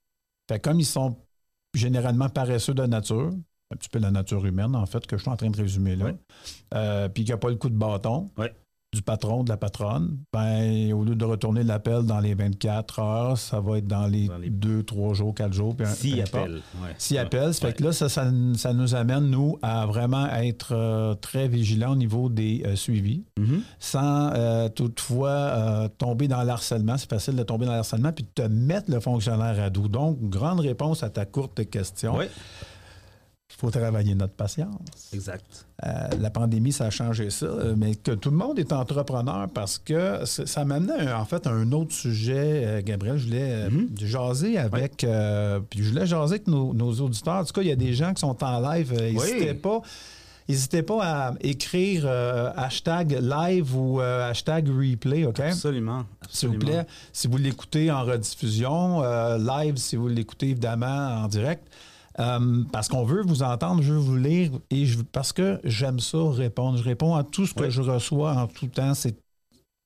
Fait 0.50 0.60
comme 0.60 0.80
ils 0.80 0.86
sont 0.86 1.18
généralement 1.74 2.30
paresseux 2.30 2.74
de 2.74 2.86
nature, 2.86 3.32
un 3.72 3.76
petit 3.78 3.90
peu 3.90 4.00
la 4.00 4.12
nature 4.12 4.46
humaine, 4.46 4.76
en 4.76 4.86
fait, 4.86 5.06
que 5.08 5.18
je 5.18 5.22
suis 5.24 5.32
en 5.32 5.38
train 5.38 5.50
de 5.50 5.58
résumer 5.58 5.96
là, 5.96 6.12
euh, 6.74 7.10
puis 7.10 7.24
qu'il 7.24 7.32
n'y 7.32 7.36
a 7.36 7.38
pas 7.38 7.50
le 7.50 7.56
coup 7.56 7.70
de 7.70 7.78
bâton 7.78 8.30
Ouais. 8.38 8.54
Du 8.94 9.02
patron, 9.02 9.44
de 9.44 9.50
la 9.50 9.58
patronne, 9.58 10.18
ben, 10.32 10.94
au 10.94 11.04
lieu 11.04 11.16
de 11.16 11.26
retourner 11.26 11.64
l'appel 11.64 12.04
dans 12.04 12.20
les 12.20 12.34
24 12.36 13.00
heures, 13.00 13.38
ça 13.38 13.60
va 13.60 13.80
être 13.80 13.88
dans 13.88 14.06
les 14.06 14.28
Dans 14.28 14.38
les- 14.38 14.50
2, 14.50 14.84
3 14.84 15.14
jours, 15.14 15.34
4 15.34 15.52
jours. 15.54 15.76
S'il 15.86 16.22
appelle. 16.22 16.62
S'il 16.98 17.18
Ouais. 17.18 17.24
appelle, 17.24 17.54
ça 17.54 17.68
fait 17.68 17.74
que 17.74 17.84
là, 17.84 17.92
ça, 17.92 18.08
ça, 18.10 18.32
ça 18.56 18.74
nous 18.74 18.96
amène, 18.96 19.30
nous, 19.30 19.58
à 19.62 19.86
vraiment 19.86 20.28
être 20.28 20.74
euh, 20.76 21.16
très 21.16 21.48
vigilants 21.48 21.94
au 21.94 21.96
niveau 21.96 22.30
des 22.30 22.64
euh, 22.66 22.76
suivis, 22.76 23.24
Mhm. 23.40 23.62
sans 23.80 24.32
euh, 24.34 24.70
toutefois 24.70 25.90
tomber 25.98 26.28
dans 26.28 26.44
l'harcèlement. 26.44 26.98
C'est 26.98 27.10
facile 27.10 27.36
de 27.36 27.44
tomber 27.44 27.66
dans 27.66 27.74
l'harcèlement, 27.74 28.12
puis 28.12 28.24
de 28.26 28.44
te 28.44 28.48
mettre 28.48 28.92
le 28.92 29.00
fonctionnaire 29.00 29.60
à 29.62 29.70
dos. 29.70 29.88
Donc, 29.88 30.20
grande 30.30 30.60
réponse 30.60 31.04
à 31.04 31.10
ta 31.10 31.26
courte 31.26 31.70
question. 31.70 32.16
Ouais. 32.18 32.30
Faut 33.64 33.72
travailler 33.72 34.14
notre 34.14 34.34
patience. 34.34 35.10
Exact. 35.14 35.66
Euh, 35.86 35.90
la 36.20 36.30
pandémie, 36.30 36.74
ça 36.74 36.88
a 36.88 36.90
changé 36.90 37.30
ça, 37.30 37.46
euh, 37.46 37.76
mais 37.78 37.96
que 37.96 38.12
tout 38.12 38.30
le 38.30 38.36
monde 38.36 38.60
est 38.60 38.74
entrepreneur 38.74 39.48
parce 39.54 39.78
que 39.78 40.26
ça 40.26 40.66
m'amenait 40.66 41.14
en 41.14 41.24
fait 41.24 41.48
à 41.48 41.52
un 41.52 41.72
autre 41.72 41.94
sujet, 41.94 42.66
euh, 42.66 42.82
Gabriel. 42.84 43.18
Je 43.18 43.26
voulais 43.28 43.70
Mhm. 43.70 43.88
jaser 43.98 44.58
avec, 44.58 45.06
euh, 45.06 45.62
puis 45.70 45.82
je 45.82 45.90
voulais 45.92 46.06
jaser 46.06 46.34
avec 46.36 46.48
nos, 46.48 46.74
nos 46.74 46.92
auditeurs. 46.96 47.36
En 47.36 47.46
tout 47.46 47.54
cas, 47.54 47.62
il 47.62 47.70
y 47.70 47.72
a 47.72 47.78
des 47.78 47.94
gens 47.94 48.14
qui 48.14 48.20
sont 48.20 48.44
en 48.44 48.60
live. 48.60 48.92
N'hésitez 48.94 49.54
pas. 49.54 49.80
N'hésitez 50.50 50.84
pas 50.84 51.00
à 51.30 51.34
écrire 51.40 52.04
euh, 52.06 52.52
hashtag 52.58 53.18
live 53.22 53.78
ou 53.78 54.02
euh, 54.02 54.30
hashtag 54.30 54.68
replay, 54.68 55.26
OK? 55.26 55.40
Absolument. 55.40 56.04
S'il 56.30 56.50
vous 56.50 56.58
plaît, 56.60 56.86
si 57.14 57.30
vous 57.30 57.38
l'écoutez 57.38 57.90
en 57.90 58.04
rediffusion, 58.04 59.04
euh, 59.04 59.38
live 59.38 59.78
si 59.78 59.96
vous 59.96 60.10
l'écoutez 60.10 60.50
évidemment 60.50 61.22
en 61.24 61.30
direct, 61.30 61.64
euh, 62.20 62.64
parce 62.72 62.88
qu'on 62.88 63.04
veut 63.04 63.22
vous 63.24 63.44
entendre, 63.44 63.82
je 63.82 63.94
veux 63.94 64.00
vous 64.00 64.18
lire 64.18 64.52
et 64.70 64.86
je, 64.86 65.02
parce 65.02 65.34
que 65.34 65.60
j'aime 65.64 66.00
ça 66.00 66.18
répondre. 66.32 66.78
Je 66.78 66.84
réponds 66.84 67.16
à 67.16 67.24
tout 67.24 67.46
ce 67.46 67.54
que 67.54 67.64
Oui. 67.64 67.72
je 67.72 67.82
reçois 67.82 68.34
en 68.34 68.48
tout 68.48 68.68
temps. 68.68 68.94
C'est, 68.94 69.16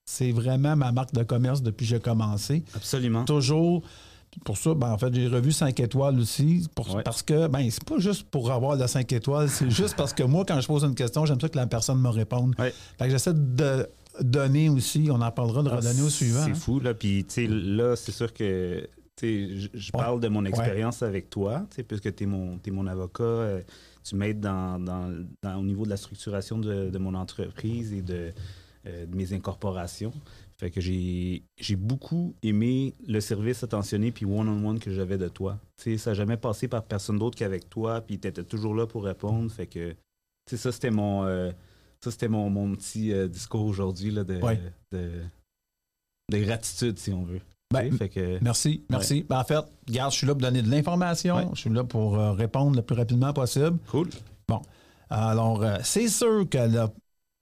c'est 0.05 0.31
vraiment 0.31 0.75
ma 0.75 0.91
marque 0.91 1.13
de 1.13 1.24
commerce 1.24 1.62
depuis 1.62 1.86
que 1.86 1.89
j'ai 1.91 2.00
commencé. 2.00 2.63
Absolument. 2.75 3.25
Toujours. 3.25 3.81
Pour 4.46 4.57
ça, 4.57 4.74
ben, 4.75 4.91
en 4.91 4.98
fait, 4.98 5.12
j'ai 5.15 5.27
revu 5.27 5.51
5 5.51 5.79
étoiles 5.79 6.19
aussi. 6.19 6.67
Pour. 6.75 7.01
Parce 7.03 7.24
que, 7.24 7.48
ben, 7.48 7.67
c'est 7.72 7.84
pas 7.84 7.98
juste 7.98 8.24
pour 8.29 8.51
avoir 8.51 8.75
la 8.75 8.88
5 8.88 9.12
étoiles, 9.13 9.50
c'est 9.50 9.72
juste 9.72 9.96
parce 9.96 10.13
que 10.13 10.22
moi, 10.24 10.43
quand 10.46 10.60
je 10.62 10.67
pose 10.67 10.84
une 10.84 10.93
question, 10.96 11.25
j'aime 11.25 11.39
ça 11.41 11.50
que 11.50 11.57
la 11.57 11.65
personne 11.65 12.00
me 12.00 12.10
réponde. 12.10 12.53
Fait 12.57 12.74
que 13.00 13.10
j'essaie 13.10 13.34
de 13.34 13.88
donner 14.22 14.69
aussi, 14.69 15.07
on 15.12 15.22
en 15.22 15.31
parlera 15.31 15.63
de 15.63 15.69
Ah, 15.69 15.77
redonner 15.77 16.01
au 16.01 16.10
suivant. 16.10 16.41
C'est 16.43 16.51
hein. 16.51 16.55
fou, 16.55 16.79
là. 16.79 16.93
Puis, 16.93 17.24
tu 17.27 17.34
sais, 17.36 17.48
là, 17.48 17.96
c'est 17.96 18.12
sûr 18.12 18.31
que. 18.34 18.88
Je, 19.22 19.68
je 19.74 19.92
Ouais. 19.94 20.00
parle 20.00 20.20
de 20.20 20.28
mon 20.28 20.46
expérience 20.46 21.02
avec 21.02 21.30
toi, 21.30 21.66
puisque 21.88 22.14
tu 22.16 22.24
es 22.24 22.28
mon, 22.28 22.88
avocat. 22.88 23.24
euh, 23.24 23.62
tu 24.04 24.16
m'aides 24.16 24.40
dans, 24.40 24.80
dans- 24.80 25.26
dans- 25.44 25.60
au 25.60 25.64
niveau 25.64 25.84
de 25.86 25.90
la 25.90 25.98
structuration 25.98 26.60
de, 26.60 26.90
de 26.90 26.98
mon 26.98 27.14
entreprise 27.14 27.92
et 27.94 28.02
de, 28.02 28.32
euh, 28.86 29.06
de 29.06 29.16
mes 29.16 29.34
incorporations. 29.34 30.14
Fait 30.60 30.72
que 30.72 30.80
j'ai 30.82 31.44
beaucoup 31.76 32.34
aimé 32.42 32.94
le 33.08 33.20
service 33.20 33.64
attentionné 33.64 34.12
puis 34.12 34.26
one-on-one 34.26 34.80
que 34.80 34.92
j'avais 34.92 35.18
de 35.18 35.28
toi. 35.28 35.60
Ça 35.78 35.92
n'a 36.12 36.14
jamais 36.14 36.38
passé 36.38 36.68
par 36.68 36.84
personne 36.84 37.20
d'autre 37.20 37.38
qu'avec 37.38 37.70
toi, 37.70 38.02
puis 38.02 38.18
tu 38.20 38.28
étais 38.28 38.44
toujours 38.44 38.74
là 38.76 38.88
pour 38.88 39.04
répondre. 39.04 39.52
Fait 39.52 39.68
que, 39.68 39.96
ça, 40.50 40.72
c'était 40.72 40.90
mon, 40.92 41.26
euh, 41.26 41.52
ça, 42.04 42.12
c'était 42.12 42.28
mon, 42.30 42.50
mon 42.50 42.74
petit 42.76 43.12
discours 43.30 43.66
aujourd'hui 43.66 44.10
là, 44.12 44.24
de, 44.24 44.38
Ouais. 44.42 44.60
de, 44.92 45.12
de 46.32 46.38
gratitude, 46.40 46.98
si 46.98 47.12
on 47.12 47.24
veut. 47.24 47.42
Ben, 47.74 47.92
fait 47.98 48.10
que, 48.10 48.40
Merci, 48.42 48.86
merci. 48.90 49.26
Ben, 49.28 49.40
en 49.40 49.44
fait, 49.44 49.60
regarde, 49.88 50.12
je 50.12 50.18
suis 50.18 50.28
là 50.28 50.34
pour 50.34 50.42
donner 50.42 50.62
de 50.62 50.70
l'information. 50.70 51.36
Ouais. 51.36 51.48
Je 51.54 51.60
suis 51.60 51.70
là 51.70 51.84
pour 51.84 52.18
euh, 52.18 52.32
répondre 52.32 52.76
le 52.76 52.82
plus 52.82 52.96
rapidement 52.96 53.34
possible. 53.34 53.78
cool. 53.92 54.10
Alors, 55.10 55.64
euh, 55.64 55.78
c'est 55.84 56.10
sûr 56.10 56.48
que 56.50 56.58
là, 56.58 56.90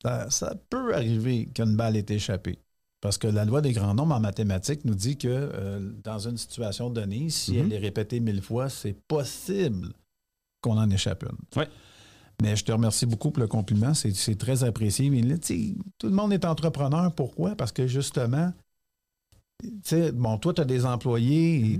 ça, 0.03 0.29
ça 0.29 0.53
peut 0.69 0.93
arriver 0.93 1.47
qu'une 1.47 1.75
balle 1.75 1.95
ait 1.97 2.05
échappé. 2.09 2.59
Parce 3.01 3.17
que 3.17 3.27
la 3.27 3.45
loi 3.45 3.61
des 3.61 3.71
grands 3.71 3.93
nombres 3.93 4.15
en 4.15 4.19
mathématiques 4.19 4.85
nous 4.85 4.95
dit 4.95 5.17
que 5.17 5.27
euh, 5.27 5.91
dans 6.03 6.19
une 6.27 6.37
situation 6.37 6.89
donnée, 6.89 7.29
si 7.29 7.57
elle 7.57 7.71
est 7.71 7.77
répétée 7.77 8.19
mille 8.19 8.41
fois, 8.41 8.69
c'est 8.69 8.95
possible 9.07 9.93
qu'on 10.61 10.77
en 10.77 10.89
échappe 10.89 11.23
une. 11.23 11.59
Ouais. 11.59 11.67
Mais 12.41 12.55
je 12.55 12.63
te 12.65 12.71
remercie 12.71 13.05
beaucoup 13.05 13.31
pour 13.31 13.41
le 13.41 13.47
compliment. 13.47 13.93
C'est 13.93 14.37
très 14.37 14.63
apprécié. 14.63 15.09
Mais 15.09 15.21
là, 15.21 15.35
tout 15.37 16.07
le 16.07 16.13
monde 16.13 16.33
est 16.33 16.45
entrepreneur. 16.45 17.13
Pourquoi? 17.13 17.55
Parce 17.55 17.71
que 17.71 17.87
justement, 17.87 18.51
sais, 19.83 20.11
bon, 20.11 20.37
toi, 20.37 20.53
tu 20.53 20.61
as 20.61 20.65
des 20.65 20.85
employés. 20.85 21.59
Mhm. 21.59 21.73
et 21.75 21.79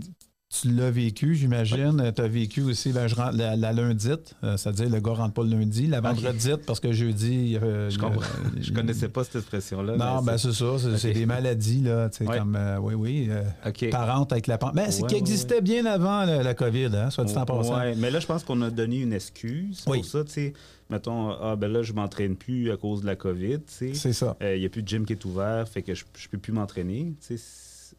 Tu 0.61 0.71
l'as 0.71 0.91
vécu, 0.91 1.35
j'imagine. 1.35 2.13
Tu 2.15 2.21
as 2.21 2.27
vécu 2.27 2.61
aussi 2.61 2.93
la, 2.93 3.07
je 3.07 3.15
rentre- 3.15 3.35
la, 3.35 3.55
la 3.57 3.73
lundite, 3.73 4.35
euh, 4.43 4.55
c'est-à-dire 4.55 4.89
le 4.89 4.99
gars 5.01 5.11
rentre 5.13 5.33
pas 5.33 5.43
le 5.43 5.49
lundi, 5.49 5.87
la 5.87 5.99
vendredite, 5.99 6.65
parce 6.67 6.79
que 6.79 6.93
jeudi. 6.93 7.57
euh, 7.61 7.89
Je 7.89 7.97
comprends. 7.99 8.21
Je 8.61 8.71
connaissais 8.71 9.09
pas 9.09 9.23
cette 9.25 9.37
expression-là. 9.37 9.97
Non, 9.97 10.21
ben 10.21 10.37
c'est 10.37 10.53
ça. 10.53 10.65
C'est 10.97 11.11
des 11.13 11.25
maladies, 11.25 11.81
là. 11.81 12.09
tu 12.09 12.19
sais. 12.19 12.25
Comme, 12.25 12.55
euh, 12.55 12.77
oui, 12.77 12.93
oui. 12.93 13.27
euh, 13.31 13.43
OK. 13.67 13.89
Parente 13.89 14.31
avec 14.31 14.47
la 14.47 14.57
pente. 14.57 14.75
Mais 14.75 14.91
c'est 14.91 15.01
Ouais, 15.01 15.07
qui 15.09 15.15
ouais, 15.15 15.19
existait 15.19 15.61
bien 15.61 15.85
avant 15.87 16.23
la, 16.23 16.41
la 16.43 16.53
COVID, 16.53 16.91
hein, 16.95 17.09
soit 17.09 17.25
dit 17.25 17.35
en 17.35 17.43
passant. 17.45 17.77
Ouais, 17.77 17.95
mais 17.95 18.11
là, 18.11 18.19
je 18.19 18.27
pense 18.27 18.43
qu'on 18.45 18.61
a 18.61 18.69
donné 18.69 18.99
une 19.01 19.13
excuse 19.13 19.83
Oui. 19.87 19.97
pour 19.97 20.05
ça. 20.05 20.23
Tu 20.23 20.31
sais, 20.31 20.53
mettons, 20.91 21.31
ah, 21.31 21.55
ben 21.57 21.69
là, 21.69 21.81
je 21.81 21.91
m'entraîne 21.91 22.35
plus 22.37 22.71
à 22.71 22.77
cause 22.77 23.01
de 23.01 23.07
la 23.07 23.15
COVID. 23.17 23.57
Tu 23.57 23.63
sais. 23.67 23.93
C'est 23.95 24.13
ça. 24.13 24.37
Il 24.39 24.59
n'y 24.59 24.65
a 24.65 24.69
plus 24.69 24.83
de 24.83 24.87
gym 24.87 25.05
qui 25.05 25.13
est 25.13 25.25
ouvert, 25.25 25.67
fait 25.67 25.81
que 25.81 25.93
je 25.95 26.03
ne 26.05 26.27
peux 26.31 26.37
plus 26.37 26.53
m'entraîner. 26.53 27.13
tu 27.27 27.35
sais. 27.37 27.43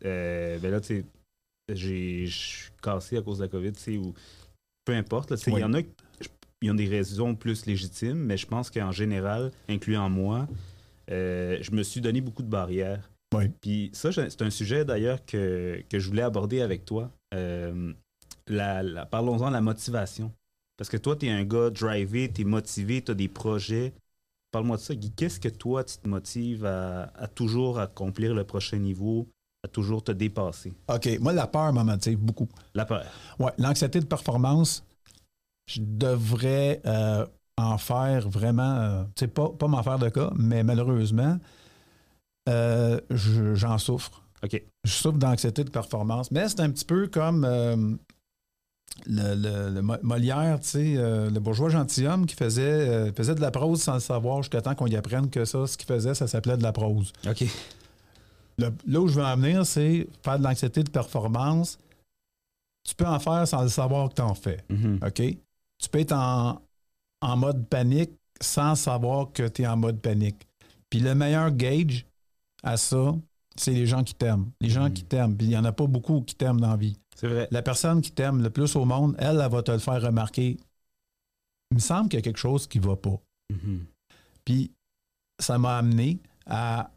Euh, 0.07 0.59
ben 0.59 0.71
là, 0.71 0.81
tu 0.81 0.87
sais, 0.99 1.05
j'ai- 1.75 2.27
je 2.27 2.37
suis 2.37 2.71
cassé 2.83 3.17
à 3.19 3.23
cause 3.23 3.39
de 3.39 3.45
la 3.45 3.49
COVID, 3.49 3.73
tu 3.73 3.81
sais, 3.81 3.97
ou 3.97 4.15
peu 4.85 4.95
importe. 4.95 5.35
Il 5.47 5.53
Oui. 5.55 5.61
y 5.61 5.65
en 5.65 5.75
a 5.75 5.83
qui 5.83 6.71
ont 6.71 6.75
des 6.75 6.89
raisons 6.89 7.35
plus 7.35 7.67
légitimes, 7.67 8.19
mais 8.19 8.37
je 8.37 8.47
pense 8.47 8.71
qu'en 8.71 8.93
général, 8.93 9.53
incluant 9.69 10.09
moi, 10.09 10.49
euh, 11.11 11.59
je 11.61 11.71
me 11.73 11.83
suis 11.83 12.01
donné 12.01 12.21
beaucoup 12.21 12.43
de 12.43 12.49
barrières. 12.49 13.11
Oui. 13.35 13.49
Puis 13.61 13.91
ça, 13.93 14.13
c'est 14.13 14.43
un 14.43 14.51
sujet 14.51 14.85
d'ailleurs 14.85 15.25
que, 15.27 15.83
que 15.91 15.99
je 15.99 16.09
voulais 16.09 16.23
aborder 16.23 16.61
avec 16.61 16.85
toi. 16.85 17.11
Euh, 17.35 17.93
la- 18.47 18.83
la- 18.83 19.07
Parlons-en 19.07 19.49
de 19.49 19.53
la 19.53 19.61
motivation. 19.61 20.33
Parce 20.77 20.89
que 20.89 20.97
toi, 20.97 21.17
tu 21.17 21.27
es 21.27 21.31
un 21.31 21.45
gars 21.45 21.71
drivé, 21.71 22.31
tu 22.33 22.43
es 22.43 22.45
motivé, 22.45 23.03
tu 23.03 23.11
as 23.11 23.15
des 23.15 23.29
projets. 23.29 23.93
Parle-moi 24.53 24.77
de 24.77 24.83
ça, 24.83 24.95
Guy. 24.95 25.11
Qu'est-ce 25.11 25.41
que 25.41 25.49
toi, 25.49 25.83
tu 25.85 25.97
te 25.99 26.09
motives 26.09 26.65
à, 26.65 27.05
à 27.17 27.27
toujours 27.27 27.79
accomplir 27.81 28.35
le 28.35 28.45
prochain 28.45 28.79
niveau, 28.79 29.29
toujours 29.69 30.03
te 30.05 30.13
dépasser? 30.13 30.73
OK. 30.89 31.09
Moi, 31.21 31.33
la 31.33 31.47
peur 31.47 31.73
me 31.73 31.83
motive 31.83 32.19
beaucoup. 32.19 32.49
La 32.75 32.85
peur. 32.85 33.05
Ouais, 33.39 33.53
l'anxiété 33.59 34.01
de 34.01 34.07
performance, 34.07 34.85
je 35.67 35.81
devrais 35.83 36.81
euh, 36.87 37.27
en 37.57 37.79
faire 37.79 38.29
vraiment, 38.29 38.77
euh, 38.77 39.05
tu 39.17 39.21
sais, 39.25 39.29
pas, 39.29 39.49
pas 39.51 39.69
m'en 39.69 39.83
faire 39.83 39.99
de 39.99 40.09
cas, 40.09 40.31
mais 40.37 40.63
malheureusement, 40.63 41.39
euh, 42.49 43.01
je- 43.11 43.55
j'en 43.55 43.79
souffre. 43.79 44.23
OK. 44.45 44.63
Je 44.85 44.91
souffre 44.93 45.19
d'anxiété 45.19 45.65
de 45.65 45.71
performance. 45.71 46.31
Mais 46.31 46.49
c'est 46.49 46.61
un 46.61 46.71
petit 46.71 46.85
peu 46.85 47.09
comme 47.09 47.45
le, 49.07 49.35
le- 49.35 49.71
le 49.75 49.83
Mo- 49.83 49.97
Molière, 50.03 50.59
tu 50.61 50.69
sais, 50.69 50.95
euh, 50.97 51.31
le 51.31 51.41
bourgeois 51.41 51.69
gentilhomme 51.69 52.27
qui 52.27 52.35
faisait, 52.35 52.63
euh, 52.63 53.13
faisait 53.13 53.35
de 53.35 53.41
la 53.41 53.51
prose 53.51 53.83
sans 53.83 53.95
le 53.95 54.01
savoir 54.01 54.43
jusqu'à 54.43 54.63
temps 54.63 54.75
qu'on 54.75 54.87
y 54.87 54.97
apprenne 54.97 55.29
que 55.31 55.45
ça, 55.45 55.67
ce 55.67 55.77
qu'il 55.77 55.87
faisait, 55.87 56.15
ça 56.15 56.27
s'appelait 56.27 56.57
de 56.57 56.63
la 56.63 56.73
prose. 56.73 57.13
OK. 57.29 57.45
Le- 58.59 58.75
là 58.87 59.01
où 59.01 59.09
je 59.09 59.15
veux 59.15 59.25
en 59.25 59.37
venir, 59.37 59.67
c'est 59.67 60.09
faire 60.25 60.39
de 60.39 60.45
l'anxiété 60.45 60.83
de 60.83 60.91
performance. 60.91 61.79
Tu 62.89 62.95
peux 62.95 63.07
en 63.07 63.19
faire 63.19 63.47
sans 63.47 63.63
le 63.63 63.69
savoir 63.69 64.09
que 64.09 64.15
tu 64.15 64.23
en 64.23 64.35
fais. 64.35 64.65
Mhm. 64.71 65.01
OK? 65.07 65.23
Tu 65.79 65.89
peux 65.91 65.99
être 65.99 66.13
en, 66.13 66.63
en 67.21 67.37
mode 67.37 67.67
panique 67.69 68.13
sans 68.41 68.75
savoir 68.75 69.33
que 69.33 69.47
tu 69.49 69.63
es 69.63 69.67
en 69.67 69.77
mode 69.77 70.01
panique. 70.01 70.47
Puis 70.89 71.01
le 71.01 71.15
meilleur 71.15 71.51
gauge 71.51 72.07
à 72.63 72.77
ça, 72.77 73.15
c'est 73.57 73.73
les 73.73 73.87
gens 73.87 74.05
qui 74.05 74.15
t'aiment. 74.15 74.51
Les 74.61 74.71
gens 74.71 74.85
Mhm. 74.85 74.93
qui 74.95 75.05
t'aiment. 75.05 75.37
Puis 75.37 75.47
il 75.47 75.51
n'y 75.51 75.57
en 75.57 75.65
a 75.65 75.73
pas 75.73 75.87
beaucoup 75.87 76.21
qui 76.23 76.35
t'aiment 76.35 76.61
dans 76.61 76.71
la 76.71 76.77
vie. 76.77 76.97
C'est 77.17 77.29
vrai. 77.29 77.49
La 77.51 77.63
personne 77.63 78.01
qui 78.03 78.13
t'aime 78.13 78.43
le 78.43 78.51
plus 78.51 78.77
au 78.77 78.85
monde, 78.85 79.17
elle, 79.19 79.41
elle 79.41 79.51
va 79.51 79.63
te 79.63 79.73
le 79.73 79.79
faire 79.79 80.01
remarquer. 80.01 80.57
Il 81.71 81.75
me 81.77 81.81
semble 81.81 82.09
qu'il 82.09 82.19
y 82.19 82.21
a 82.21 82.23
quelque 82.23 82.39
chose 82.39 82.67
qui 82.67 82.79
ne 82.79 82.87
va 82.87 82.97
pas. 82.97 83.19
Mhm. 83.53 83.85
Puis 84.45 84.71
ça 85.41 85.59
m'a 85.59 85.79
amené 85.79 86.19
à 86.47 86.91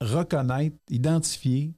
reconnaître, 0.00 0.76
identifier 0.90 1.72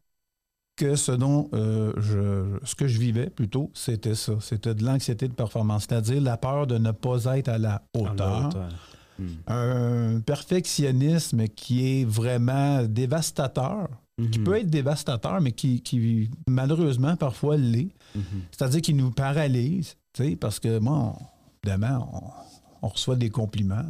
que 0.76 0.94
ce 0.94 1.12
dont 1.12 1.48
euh, 1.54 1.92
je, 1.96 2.58
ce 2.66 2.74
que 2.74 2.86
je 2.86 2.98
vivais 2.98 3.30
plutôt, 3.30 3.70
c'était 3.72 4.14
ça. 4.14 4.34
C'était 4.40 4.74
de 4.74 4.84
l'anxiété 4.84 5.26
de 5.26 5.32
performance, 5.32 5.86
c'est-à-dire 5.88 6.20
la 6.20 6.36
peur 6.36 6.66
de 6.66 6.76
ne 6.76 6.90
pas 6.90 7.38
être 7.38 7.48
à 7.48 7.56
la 7.58 7.82
hauteur. 7.94 8.46
hauteur. 8.48 8.68
Mhm. 9.18 9.28
Un 9.46 10.20
perfectionnisme 10.20 11.48
qui 11.48 11.86
est 12.00 12.04
vraiment 12.04 12.82
dévastateur, 12.84 13.88
qui 14.30 14.38
Mhm. 14.38 14.44
peut 14.44 14.56
être 14.58 14.68
dévastateur, 14.68 15.40
mais 15.40 15.52
qui, 15.52 15.80
qui 15.80 16.28
malheureusement 16.46 17.16
parfois 17.16 17.56
l'est. 17.56 17.88
Mhm. 18.14 18.22
C'est-à-dire 18.50 18.82
qu'il 18.82 18.96
nous 18.96 19.10
paralyse, 19.10 19.96
parce 20.40 20.60
que 20.60 20.78
moi, 20.78 21.16
évidemment, 21.64 22.34
on, 22.82 22.86
on 22.86 22.88
reçoit 22.88 23.16
des 23.16 23.30
compliments. 23.30 23.82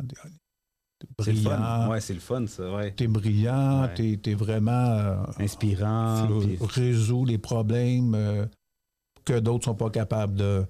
Brillant, 1.18 1.88
Ouais, 1.90 2.00
c'est 2.00 2.14
le 2.14 2.20
fun, 2.20 2.46
ça, 2.46 2.70
ouais. 2.74 2.92
t'es 2.92 3.06
brillant, 3.06 3.82
Ouais. 3.82 3.94
t'es, 3.94 4.18
t'es 4.22 4.34
vraiment... 4.34 4.70
euh, 4.72 5.16
Inspirant. 5.38 6.26
tu 6.40 6.56
puis- 6.56 6.58
résous 6.66 7.24
les 7.24 7.38
problèmes 7.38 8.14
euh, 8.14 8.46
que 9.24 9.38
d'autres 9.38 9.64
sont 9.64 9.74
pas 9.74 9.90
capables 9.90 10.34
de, 10.36 10.64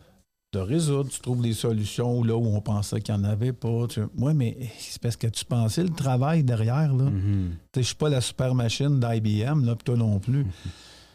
de 0.53 0.59
résoudre. 0.59 1.11
Tu 1.11 1.21
trouves 1.21 1.43
des 1.43 1.53
solutions 1.53 2.23
là 2.25 2.37
où 2.37 2.47
on 2.47 2.61
pensait 2.61 3.01
qu'il 3.01 3.15
n'y 3.15 3.21
en 3.21 3.25
avait 3.25 3.53
pas. 3.53 3.87
Tu... 3.89 4.01
Oui, 4.19 4.33
mais 4.35 4.57
c'est 4.79 5.01
parce 5.01 5.17
que 5.17 5.27
tu 5.27 5.45
pensais 5.45 5.83
le 5.83 5.91
travail 5.91 6.43
derrière, 6.43 6.95
là. 6.95 7.05
Mhm. 7.05 7.53
Sais, 7.75 7.83
Je 7.83 7.87
suis 7.89 7.95
pas 7.97 8.09
la 8.09 8.21
super 8.21 8.55
machine 8.55 8.99
d'IBM, 8.99 9.65
là, 9.65 9.75
toi 9.85 9.97
non 9.97 10.19
plus. 10.19 10.47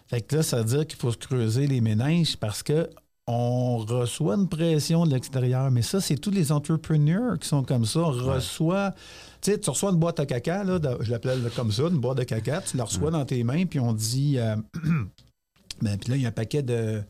Fait 0.08 0.22
que 0.22 0.36
là, 0.38 0.44
ça 0.44 0.58
veut 0.58 0.66
dire 0.66 0.86
qu'il 0.88 1.00
faut 1.00 1.12
se 1.12 1.18
creuser 1.18 1.68
les 1.68 1.80
méninges 1.82 2.36
parce 2.38 2.62
que 2.64 2.90
on 3.32 3.78
reçoit 3.78 4.36
une 4.36 4.48
pression 4.50 5.06
de 5.06 5.12
l'extérieur. 5.12 5.72
Mais 5.72 5.82
ça, 5.82 6.02
c'est 6.02 6.18
tous 6.18 6.32
les 6.32 6.52
entrepreneurs 6.52 7.38
qui 7.40 7.48
sont 7.48 7.64
comme 7.64 7.86
ça. 7.86 8.00
On 8.02 8.12
reçoit. 8.12 8.94
Tu 9.42 9.52
sais, 9.52 9.60
tu 9.60 9.70
reçois 9.70 9.92
une 9.92 9.98
boîte 9.98 10.20
à 10.20 10.26
caca, 10.26 10.64
là, 10.64 10.78
de- 10.80 10.98
je 11.02 11.10
l'appelle 11.12 11.50
comme 11.56 11.72
ça, 11.72 11.84
une 11.84 11.98
boîte 12.00 12.18
de 12.20 12.24
caca, 12.24 12.62
tu 12.62 12.78
la 12.78 12.84
reçois 12.84 13.10
dans 13.12 13.26
tes 13.26 13.44
mains, 13.44 13.66
puis 13.66 13.80
on 13.80 13.94
dit. 13.94 14.38
euh, 14.38 14.56
ben, 15.82 15.98
puis 15.98 16.10
là, 16.12 16.16
il 16.18 16.22
y 16.22 16.26
a 16.26 16.30
un 16.30 16.32
paquet 16.32 16.62
de 16.64 17.02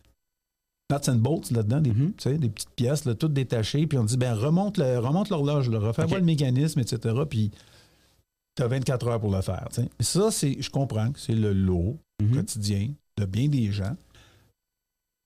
nuts 0.91 1.09
and 1.09 1.15
bolts 1.15 1.51
là-dedans, 1.51 1.81
des, 1.81 1.91
Mhm. 1.91 2.13
sais, 2.17 2.37
des 2.37 2.49
petites 2.49 2.69
pièces, 2.75 3.05
là, 3.05 3.15
toutes 3.15 3.33
détachées, 3.33 3.87
puis 3.87 3.97
on 3.97 4.03
dit, 4.03 4.17
ben 4.17 4.33
remonte, 4.33 4.77
le- 4.77 4.99
remonte 4.99 5.29
l'horloge, 5.29 5.69
là, 5.69 5.79
refais 5.79 6.03
Ok. 6.03 6.09
voir 6.09 6.19
le 6.19 6.25
mécanisme, 6.25 6.79
etc. 6.79 7.15
Puis 7.29 7.51
tu 8.55 8.63
as 8.63 8.67
24 8.67 9.07
heures 9.07 9.19
pour 9.19 9.31
le 9.33 9.41
faire. 9.41 9.67
Ça, 9.99 10.31
c'est, 10.31 10.61
je 10.61 10.69
comprends 10.69 11.11
que 11.11 11.19
c'est 11.19 11.35
le 11.35 11.53
lot 11.53 11.97
Mhm. 12.21 12.35
quotidien 12.35 12.89
de 13.17 13.25
bien 13.25 13.47
des 13.47 13.71
gens. 13.71 13.95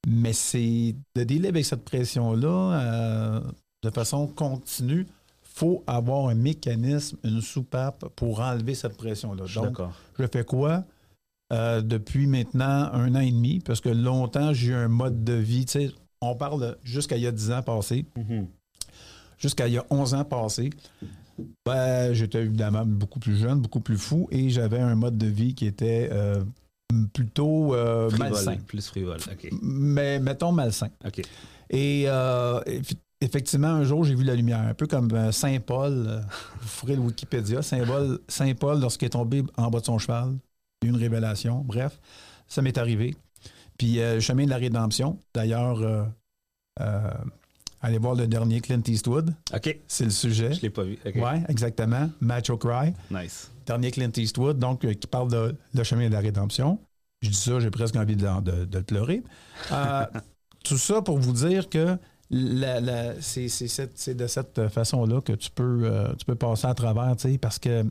Mais 0.05 0.33
c'est 0.33 0.95
de 1.15 1.23
dealer 1.23 1.49
avec 1.49 1.65
cette 1.65 1.83
pression-là 1.83 2.79
euh, 2.79 3.41
de 3.83 3.89
façon 3.89 4.27
continue. 4.27 5.07
faut 5.41 5.83
avoir 5.87 6.27
un 6.29 6.35
mécanisme, 6.35 7.17
une 7.23 7.41
soupape 7.41 8.05
pour 8.15 8.41
enlever 8.41 8.75
cette 8.75 8.97
pression-là. 8.97 9.45
Donc, 9.55 9.77
je 10.19 10.25
fais 10.31 10.43
quoi? 10.43 10.83
Euh, 11.53 11.81
depuis 11.81 12.27
maintenant 12.27 12.89
un 12.91 13.15
an 13.15 13.19
et 13.19 13.31
demi, 13.31 13.59
parce 13.59 13.79
que 13.79 13.89
longtemps, 13.89 14.51
j'ai 14.53 14.71
eu 14.71 14.73
un 14.75 14.87
mode 14.89 15.23
de 15.23 15.33
vie. 15.33 15.65
tu 15.65 15.71
sais, 15.87 15.91
On 16.21 16.35
parle 16.35 16.77
jusqu'à 16.83 17.17
il 17.17 17.23
y 17.23 17.27
a 17.27 17.31
10 17.31 17.51
ans 17.51 17.61
passés, 17.61 18.05
Mhm. 18.17 18.47
jusqu'à 19.37 19.67
il 19.67 19.75
y 19.75 19.77
a 19.77 19.85
11 19.91 20.13
ans 20.13 20.25
passés. 20.25 20.71
Ben, 21.65 22.13
j'étais 22.13 22.41
évidemment 22.43 22.85
beaucoup 22.85 23.19
plus 23.19 23.35
jeune, 23.37 23.59
beaucoup 23.61 23.81
plus 23.81 23.97
fou, 23.97 24.27
et 24.31 24.49
j'avais 24.49 24.79
un 24.79 24.95
mode 24.95 25.17
de 25.17 25.27
vie 25.27 25.53
qui 25.53 25.65
était 25.67 26.09
euh, 26.11 26.43
plutôt 27.13 27.73
euh, 27.73 28.09
Frivole, 28.09 28.29
malsain. 28.29 28.55
Plus 28.67 28.87
frivole. 28.87 29.17
OK. 29.31 29.49
Mais 29.61 30.19
mettons 30.19 30.51
malsain. 30.51 30.89
OK. 31.05 31.21
Et 31.69 32.03
euh, 32.07 32.59
eff- 32.65 32.95
effectivement, 33.21 33.67
un 33.69 33.83
jour, 33.83 34.03
j'ai 34.03 34.15
vu 34.15 34.23
la 34.23 34.35
lumière, 34.35 34.59
un 34.59 34.73
peu 34.73 34.85
comme 34.87 35.11
euh, 35.13 35.31
Saint 35.31 35.59
Paul. 35.59 36.23
vous 36.61 36.67
ferez 36.67 36.95
le 36.95 37.01
Wikipédia. 37.01 37.61
Saint 37.61 37.83
Paul, 37.85 38.19
Saint 38.27 38.53
Paul 38.53 38.79
lorsqu'il 38.79 39.07
est 39.07 39.09
tombé 39.09 39.43
en 39.57 39.69
bas 39.69 39.79
de 39.79 39.85
son 39.85 39.97
cheval, 39.97 40.35
une 40.83 40.95
révélation. 40.95 41.63
Bref, 41.65 41.99
ça 42.47 42.61
m'est 42.61 42.77
arrivé. 42.77 43.15
Puis, 43.77 43.99
euh, 43.99 44.19
chemin 44.21 44.45
de 44.45 44.49
la 44.51 44.57
rédemption. 44.57 45.19
D'ailleurs, 45.33 45.79
allez 47.81 47.97
voir 47.97 48.15
le 48.15 48.27
dernier 48.27 48.61
Clint 48.61 48.81
Eastwood. 48.87 49.33
OK. 49.53 49.79
C'est 49.87 50.05
le 50.05 50.09
sujet. 50.11 50.53
Je 50.53 50.61
l'ai 50.61 50.69
pas 50.69 50.83
vu. 50.83 50.97
Oui, 51.05 51.21
exactement. 51.49 52.09
Macho 52.21 52.57
Cry. 52.57 52.93
Nice. 53.11 53.51
Dernier 53.65 53.91
Clint 53.91 54.11
Eastwood, 54.17 54.59
donc, 54.59 54.85
euh, 54.85 54.93
qui 54.93 55.07
parle 55.07 55.31
de 55.31 55.55
le 55.73 55.83
chemin 55.83 56.07
de 56.07 56.13
la 56.13 56.19
rédemption. 56.19 56.79
Je 57.21 57.29
dis 57.29 57.35
ça, 57.35 57.59
j'ai 57.59 57.71
presque 57.71 57.95
envie 57.95 58.15
de, 58.15 58.27
de- 58.41 58.65
de 58.65 58.77
le 58.77 58.83
pleurer. 58.83 59.23
Euh, 59.71 60.05
tout 60.63 60.77
ça 60.77 61.01
pour 61.01 61.17
vous 61.19 61.33
dire 61.33 61.69
que 61.69 61.97
la- 62.29 62.79
la- 62.81 63.21
c'est 63.21 63.47
c'est 63.49 63.67
cette- 63.67 63.97
c'est 63.97 64.15
de 64.15 64.27
cette 64.27 64.67
façon-là 64.69 65.21
que 65.21 65.33
tu 65.33 65.49
peux, 65.51 65.81
euh, 65.85 66.13
tu 66.15 66.25
peux 66.25 66.35
passer 66.35 66.67
à 66.67 66.73
travers, 66.73 67.15
tu 67.15 67.31
sais, 67.31 67.37
parce 67.37 67.59
que 67.59 67.83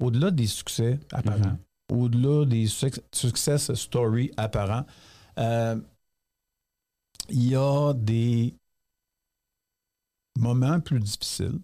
au-delà 0.00 0.30
des 0.30 0.46
succès 0.46 0.98
apparents, 1.12 1.56
Mhm. 1.90 1.98
au-delà 1.98 2.44
des 2.46 2.66
suc- 2.66 3.00
success 3.12 3.72
stories 3.74 4.30
apparents, 4.36 4.84
euh, 5.38 5.76
il 7.28 7.48
y 7.50 7.54
a 7.56 7.92
des 7.94 8.54
moments 10.38 10.80
plus 10.80 11.00
difficiles. 11.00 11.60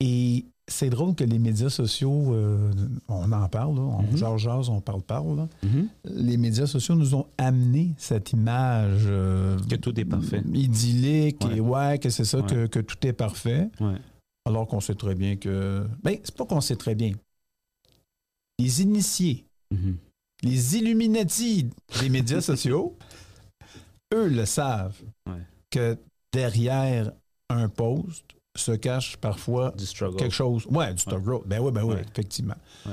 Et 0.00 0.46
c'est 0.68 0.90
drôle 0.90 1.14
que 1.14 1.22
les 1.24 1.38
médias 1.38 1.68
sociaux, 1.70 2.34
euh, 2.34 2.72
on 3.08 3.30
en 3.30 3.48
parle, 3.48 3.76
là, 3.76 3.82
on 3.82 4.36
jase, 4.36 4.68
on 4.68 4.80
parle, 4.80 5.02
parle. 5.02 5.36
là. 5.36 5.48
Mhm. 5.62 5.88
Les 6.04 6.36
médias 6.36 6.66
sociaux 6.66 6.94
nous 6.96 7.14
ont 7.14 7.26
amené 7.38 7.94
cette 7.98 8.32
image 8.32 9.02
euh, 9.06 9.58
Que 9.70 9.76
tout 9.76 9.98
est 10.00 10.04
parfait. 10.04 10.42
idyllique 10.52 11.44
et 11.54 11.60
ouais, 11.60 11.98
que 11.98 12.10
c'est 12.10 12.24
ça, 12.24 12.38
Ouais. 12.40 12.46
que, 12.46 12.66
que 12.66 12.80
tout 12.80 13.06
est 13.06 13.12
parfait. 13.12 13.70
Ouais. 13.80 13.96
Alors 14.44 14.66
qu'on 14.66 14.80
sait 14.80 14.94
très 14.94 15.14
bien 15.14 15.36
que. 15.36 15.86
Ben, 16.02 16.18
c'est 16.24 16.34
pas 16.36 16.44
qu'on 16.46 16.60
sait 16.60 16.76
très 16.76 16.94
bien. 16.94 17.12
Les 18.58 18.82
initiés, 18.82 19.44
Mhm. 19.72 19.96
les 20.42 20.76
Illuminati 20.76 21.68
des 22.00 22.08
médias 22.08 22.40
sociaux, 22.52 22.96
eux 24.14 24.28
le 24.28 24.44
savent 24.46 25.00
Ouais. 25.28 25.42
que 25.70 25.96
derrière 26.32 27.12
un 27.50 27.68
post 27.68 28.24
se 28.60 28.72
cache 28.72 29.16
parfois 29.16 29.72
quelque 30.18 30.34
chose. 30.34 30.66
Ouais, 30.66 30.92
du 30.92 31.00
struggle. 31.00 31.40
Ben 31.46 31.60
oui, 31.60 31.72
ben 31.72 31.82
oui, 31.84 31.94
Ouais. 31.94 32.04
effectivement. 32.10 32.56
Ouais. 32.86 32.92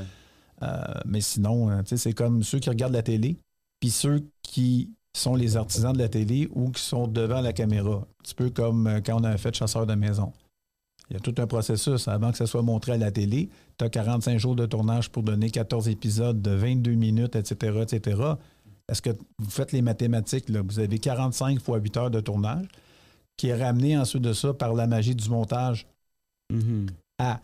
Euh, 0.64 0.78
mais 1.06 1.22
sinon, 1.22 1.70
euh, 1.70 1.82
c'est 1.86 2.14
comme 2.14 2.44
ceux 2.44 2.60
qui 2.60 2.70
regardent 2.70 2.94
la 2.94 3.04
télé, 3.04 3.38
puis 3.80 3.90
ceux 3.90 4.26
qui 4.42 4.92
sont 5.16 5.36
les 5.36 5.58
artisans 5.58 5.94
de 5.94 6.00
la 6.00 6.10
télé 6.10 6.48
ou 6.54 6.72
qui 6.72 6.82
sont 6.82 7.08
devant 7.08 7.42
la 7.42 7.54
caméra. 7.54 7.96
Un 7.96 8.24
petit 8.24 8.36
peu 8.36 8.50
comme 8.50 8.88
euh, 8.88 9.02
quand 9.02 9.20
on 9.20 9.24
a 9.24 9.38
fait 9.38 9.54
Chasseur 9.56 9.86
de 9.86 9.94
maison. 9.96 10.32
Il 11.10 11.14
y 11.14 11.18
a 11.18 11.20
tout 11.20 11.36
un 11.38 11.48
processus 11.48 12.08
avant 12.08 12.32
que 12.32 12.38
ça 12.38 12.48
soit 12.48 12.62
montré 12.62 12.94
à 12.94 12.98
la 12.98 13.12
télé. 13.12 13.50
Tu 13.78 13.86
as 13.86 13.90
45 13.90 14.38
jours 14.40 14.56
de 14.56 14.66
tournage 14.66 15.10
pour 15.12 15.22
donner 15.22 15.50
14 15.50 15.90
épisodes 15.90 16.42
de 16.42 16.52
22 16.52 16.94
minutes, 16.94 17.36
etc., 17.36 17.80
etc. 17.82 18.22
Est-ce 18.90 19.02
que 19.02 19.10
vous 19.38 19.50
faites 19.50 19.74
les 19.74 19.82
mathématiques? 19.82 20.50
Là? 20.50 20.62
Vous 20.66 20.80
avez 20.80 20.98
45 21.00 21.60
fois 21.62 21.78
8 21.78 21.98
heures 21.98 22.12
de 22.12 22.22
tournage 22.22 22.66
qui 23.38 23.48
est 23.48 23.64
ramené 23.64 23.98
ensuite 23.98 24.22
de 24.22 24.34
ça 24.34 24.54
par 24.54 24.74
la 24.74 24.88
magie 24.88 25.16
du 25.16 25.30
montage 25.30 25.88
Mhm. 26.52 26.88
à 27.20 27.40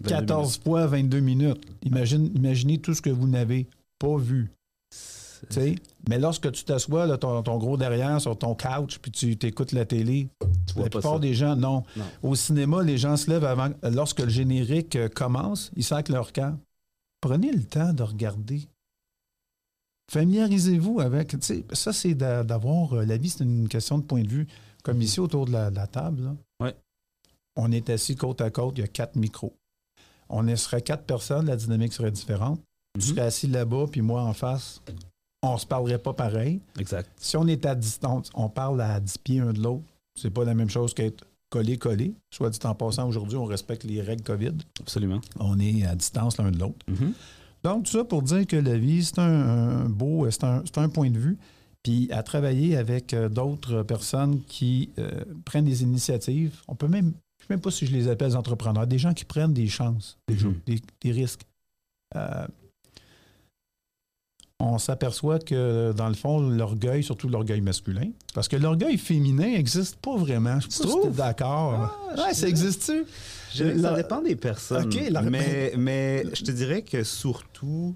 22 0.00 0.08
14 0.08 0.58
fois 0.58 0.86
22 0.86 1.20
minutes. 1.20 1.60
Imagine, 1.82 2.30
imaginez 2.34 2.78
tout 2.78 2.94
ce 2.94 3.00
que 3.02 3.10
vous 3.10 3.28
n'avez 3.28 3.66
pas 3.98 4.16
vu. 4.16 4.50
Mais 6.08 6.18
lorsque 6.18 6.50
tu 6.52 6.64
t'assois, 6.64 7.18
ton, 7.18 7.42
ton 7.42 7.58
gros 7.58 7.76
derrière 7.76 8.18
sur 8.20 8.36
ton 8.38 8.54
couch, 8.54 8.98
puis 8.98 9.10
tu 9.10 9.36
t'écoutes 9.36 9.72
la 9.72 9.84
télé, 9.84 10.28
Tu 10.66 10.74
vois 10.74 10.84
la 10.84 10.90
plupart 10.90 11.20
des 11.20 11.34
gens, 11.34 11.54
non. 11.54 11.82
Non. 11.96 12.04
Au 12.22 12.34
cinéma, 12.34 12.82
les 12.82 12.96
gens 12.96 13.16
se 13.18 13.30
lèvent 13.30 13.44
avant. 13.44 13.68
Lorsque 13.82 14.20
le 14.20 14.30
générique 14.30 14.96
euh, 14.96 15.08
commence, 15.08 15.70
ils 15.76 15.84
sacent 15.84 16.08
leur 16.08 16.32
camp. 16.32 16.58
Prenez 17.20 17.52
le 17.52 17.62
temps 17.62 17.92
de 17.92 18.02
regarder. 18.02 18.62
Familiarisez-vous 20.10 21.00
avec. 21.00 21.36
Ça, 21.72 21.92
c'est 21.92 22.14
d'a- 22.14 22.42
d'avoir. 22.44 22.94
euh, 22.94 23.04
La 23.04 23.16
vie, 23.16 23.28
c'est 23.30 23.44
une 23.44 23.68
question 23.68 23.98
de 23.98 24.02
point 24.04 24.22
de 24.22 24.28
vue. 24.28 24.46
Comme 24.84 25.02
ici, 25.02 25.18
autour 25.18 25.46
de 25.46 25.52
la, 25.52 25.70
la 25.70 25.86
table, 25.88 26.22
là, 26.22 26.36
Ouais. 26.60 26.76
on 27.56 27.72
est 27.72 27.90
assis 27.90 28.14
côte 28.14 28.40
à 28.40 28.50
côte, 28.50 28.74
il 28.78 28.82
y 28.82 28.84
a 28.84 28.88
quatre 28.88 29.16
micros. 29.16 29.54
On 30.28 30.54
serait 30.56 30.82
quatre 30.82 31.04
personnes, 31.04 31.46
la 31.46 31.56
dynamique 31.56 31.92
serait 31.92 32.10
différente. 32.10 32.60
Tu 32.98 33.00
Mhm. 33.08 33.14
serais 33.14 33.26
assis 33.26 33.46
là-bas, 33.48 33.86
puis 33.90 34.02
moi 34.02 34.22
en 34.22 34.32
face, 34.32 34.80
on 35.42 35.58
se 35.58 35.66
parlerait 35.66 35.98
pas 35.98 36.12
pareil. 36.12 36.60
Exact. 36.78 37.10
Si 37.16 37.36
on 37.36 37.46
est 37.46 37.66
à 37.66 37.74
distance, 37.74 38.30
on 38.34 38.48
parle 38.48 38.80
à 38.80 39.00
10 39.00 39.18
pieds 39.18 39.40
un 39.40 39.52
de 39.52 39.60
l'autre. 39.60 39.82
C'est 40.18 40.30
pas 40.30 40.44
la 40.44 40.54
même 40.54 40.70
chose 40.70 40.94
qu'être 40.94 41.24
collé-collé. 41.50 42.14
Soit 42.32 42.50
dit 42.50 42.58
en 42.64 42.74
passant, 42.74 43.08
aujourd'hui, 43.08 43.36
on 43.36 43.44
respecte 43.44 43.84
les 43.84 44.00
règles 44.00 44.22
COVID. 44.22 44.52
Absolument. 44.80 45.20
On 45.40 45.58
est 45.58 45.84
à 45.84 45.94
distance 45.94 46.38
l'un 46.38 46.50
de 46.50 46.58
l'autre. 46.58 46.76
Mhm. 46.88 47.12
Donc, 47.62 47.84
tout 47.84 47.92
ça 47.92 48.04
pour 48.04 48.22
dire 48.22 48.46
que 48.46 48.56
la 48.56 48.76
vie, 48.76 49.04
c'est 49.04 49.18
un, 49.18 49.24
un 49.84 49.88
beau, 49.88 50.30
c'est 50.30 50.44
un, 50.44 50.62
c'est 50.64 50.78
un 50.78 50.88
point 50.88 51.10
de 51.10 51.18
vue. 51.18 51.38
Puis 51.84 52.08
à 52.10 52.22
travailler 52.24 52.76
avec 52.76 53.14
euh, 53.14 53.28
d'autres 53.28 53.82
personnes 53.84 54.42
qui 54.48 54.90
euh, 54.98 55.10
prennent 55.44 55.66
des 55.66 55.82
initiatives. 55.84 56.60
On 56.66 56.74
peut 56.74 56.88
même, 56.88 57.12
je 57.38 57.44
ne 57.44 57.46
sais 57.46 57.46
même 57.50 57.60
pas 57.60 57.70
si 57.70 57.86
je 57.86 57.92
les 57.92 58.08
appelle 58.08 58.30
des 58.30 58.36
entrepreneurs, 58.36 58.86
des 58.88 58.98
gens 58.98 59.12
qui 59.14 59.24
prennent 59.26 59.52
des 59.52 59.68
chances, 59.68 60.18
des, 60.26 60.34
Mhm. 60.34 60.40
jeux, 60.40 60.60
des, 60.66 60.80
des 61.02 61.12
risques. 61.12 61.42
Euh, 62.16 62.46
on 64.60 64.78
s'aperçoit 64.78 65.40
que, 65.40 65.92
dans 65.92 66.08
le 66.08 66.14
fond, 66.14 66.40
l'orgueil, 66.40 67.02
surtout 67.02 67.28
l'orgueil 67.28 67.60
masculin, 67.60 68.10
parce 68.32 68.48
que 68.48 68.56
l'orgueil 68.56 68.96
féminin 68.96 69.50
n'existe 69.50 69.96
pas 69.96 70.16
vraiment. 70.16 70.58
Je 70.60 70.70
si 70.70 70.80
t'es 71.02 71.10
d'accord. 71.10 71.92
Ah, 72.16 72.26
ouais, 72.28 72.34
ça 72.34 72.48
existe-tu? 72.48 73.04
La- 73.62 73.78
Ça 73.90 73.94
dépend 73.96 74.22
des 74.22 74.36
personnes. 74.36 74.90
La- 75.10 75.22
mais, 75.22 75.74
mais 75.76 76.24
je 76.34 76.44
te 76.44 76.50
dirais 76.50 76.82
que 76.82 77.04
surtout, 77.04 77.94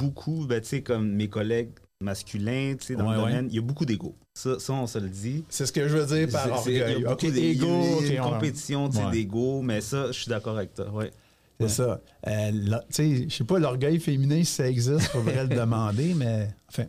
beaucoup, 0.00 0.44
ben, 0.46 0.60
tu 0.60 0.68
sais, 0.68 0.82
comme 0.82 1.12
mes 1.12 1.28
collègues 1.28 1.70
masculins, 2.00 2.76
tu 2.80 2.86
sais, 2.86 2.96
dans 2.96 3.06
Ouais, 3.08 3.14
le 3.16 3.22
ouais. 3.22 3.28
domaine, 3.30 3.46
il 3.50 3.56
y 3.56 3.58
a 3.58 3.62
beaucoup 3.62 3.84
d'ego. 3.84 4.14
Ça, 4.34 4.58
ça, 4.58 4.72
on 4.72 4.86
se 4.86 4.98
le 4.98 5.08
dit. 5.08 5.44
C'est 5.48 5.66
ce 5.66 5.72
que 5.72 5.86
je 5.86 5.96
veux 5.98 6.06
dire 6.06 6.28
par 6.30 6.66
il 6.66 6.74
y 6.76 6.82
a 6.82 6.94
beaucoup 6.98 7.12
OK, 7.12 7.22
de- 7.26 7.28
il 7.38 7.44
y 7.44 7.48
a 7.48 7.50
ego, 7.52 8.00
une 8.02 8.20
compétition 8.20 8.88
tu 8.88 8.96
sais, 8.96 9.04
Ouais. 9.04 9.10
d'ego, 9.12 9.60
mais 9.62 9.80
ça, 9.80 10.06
je 10.08 10.12
suis 10.12 10.28
d'accord 10.28 10.56
avec 10.56 10.74
toi. 10.74 10.88
Ouais. 10.90 11.10
C'est 11.58 11.64
Ouais. 11.64 11.68
ça. 11.70 12.00
Euh, 12.26 12.50
tu 12.88 12.94
sais, 12.94 13.28
je 13.28 13.34
sais 13.36 13.44
pas, 13.44 13.58
l'orgueil 13.58 14.00
féminin, 14.00 14.38
si 14.42 14.46
ça 14.52 14.68
existe, 14.68 15.00
il 15.00 15.06
faudrait 15.08 15.42
le 15.46 15.54
demander, 15.54 16.14
mais 16.14 16.48
enfin, 16.68 16.86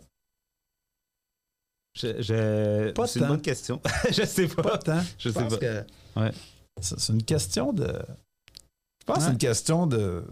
Je, 1.93 2.21
je- 2.21 2.91
Pas 2.91 3.06
c'est 3.06 3.19
une 3.19 3.28
bonne 3.28 3.41
question. 3.41 3.82
je 4.12 4.24
sais 4.24 4.47
pas. 4.47 4.62
pas 4.63 4.78
tant. 4.78 5.02
Je 5.19 5.28
sais 5.30 5.39
pense 5.41 5.58
pas. 5.58 5.60
que 5.60 5.86
Ouais. 6.15 6.32
c'est 6.80 7.10
une 7.12 7.24
question 7.24 7.74
de. 7.74 7.84
Je 7.86 9.06
pense 9.06 9.17
que 9.17 9.24
c'est 9.24 9.32
une 9.32 9.38
question 9.38 9.88
de. 9.88 10.24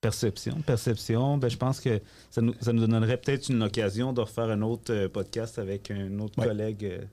Perception. 0.00 0.60
Perception, 0.62 1.38
ben, 1.38 1.48
je 1.50 1.56
pense 1.56 1.80
que 1.80 2.00
ça 2.30 2.40
nous, 2.40 2.54
ça 2.60 2.72
nous 2.72 2.86
donnerait 2.86 3.16
peut-être 3.16 3.48
une 3.48 3.62
occasion 3.64 4.12
de 4.12 4.20
refaire 4.20 4.48
un 4.50 4.62
autre 4.62 4.92
euh, 4.92 5.08
podcast 5.08 5.58
avec 5.58 5.90
un 5.90 6.18
autre 6.20 6.38
Ouais. 6.38 6.46
collègue. 6.46 6.84
euh, 6.84 7.04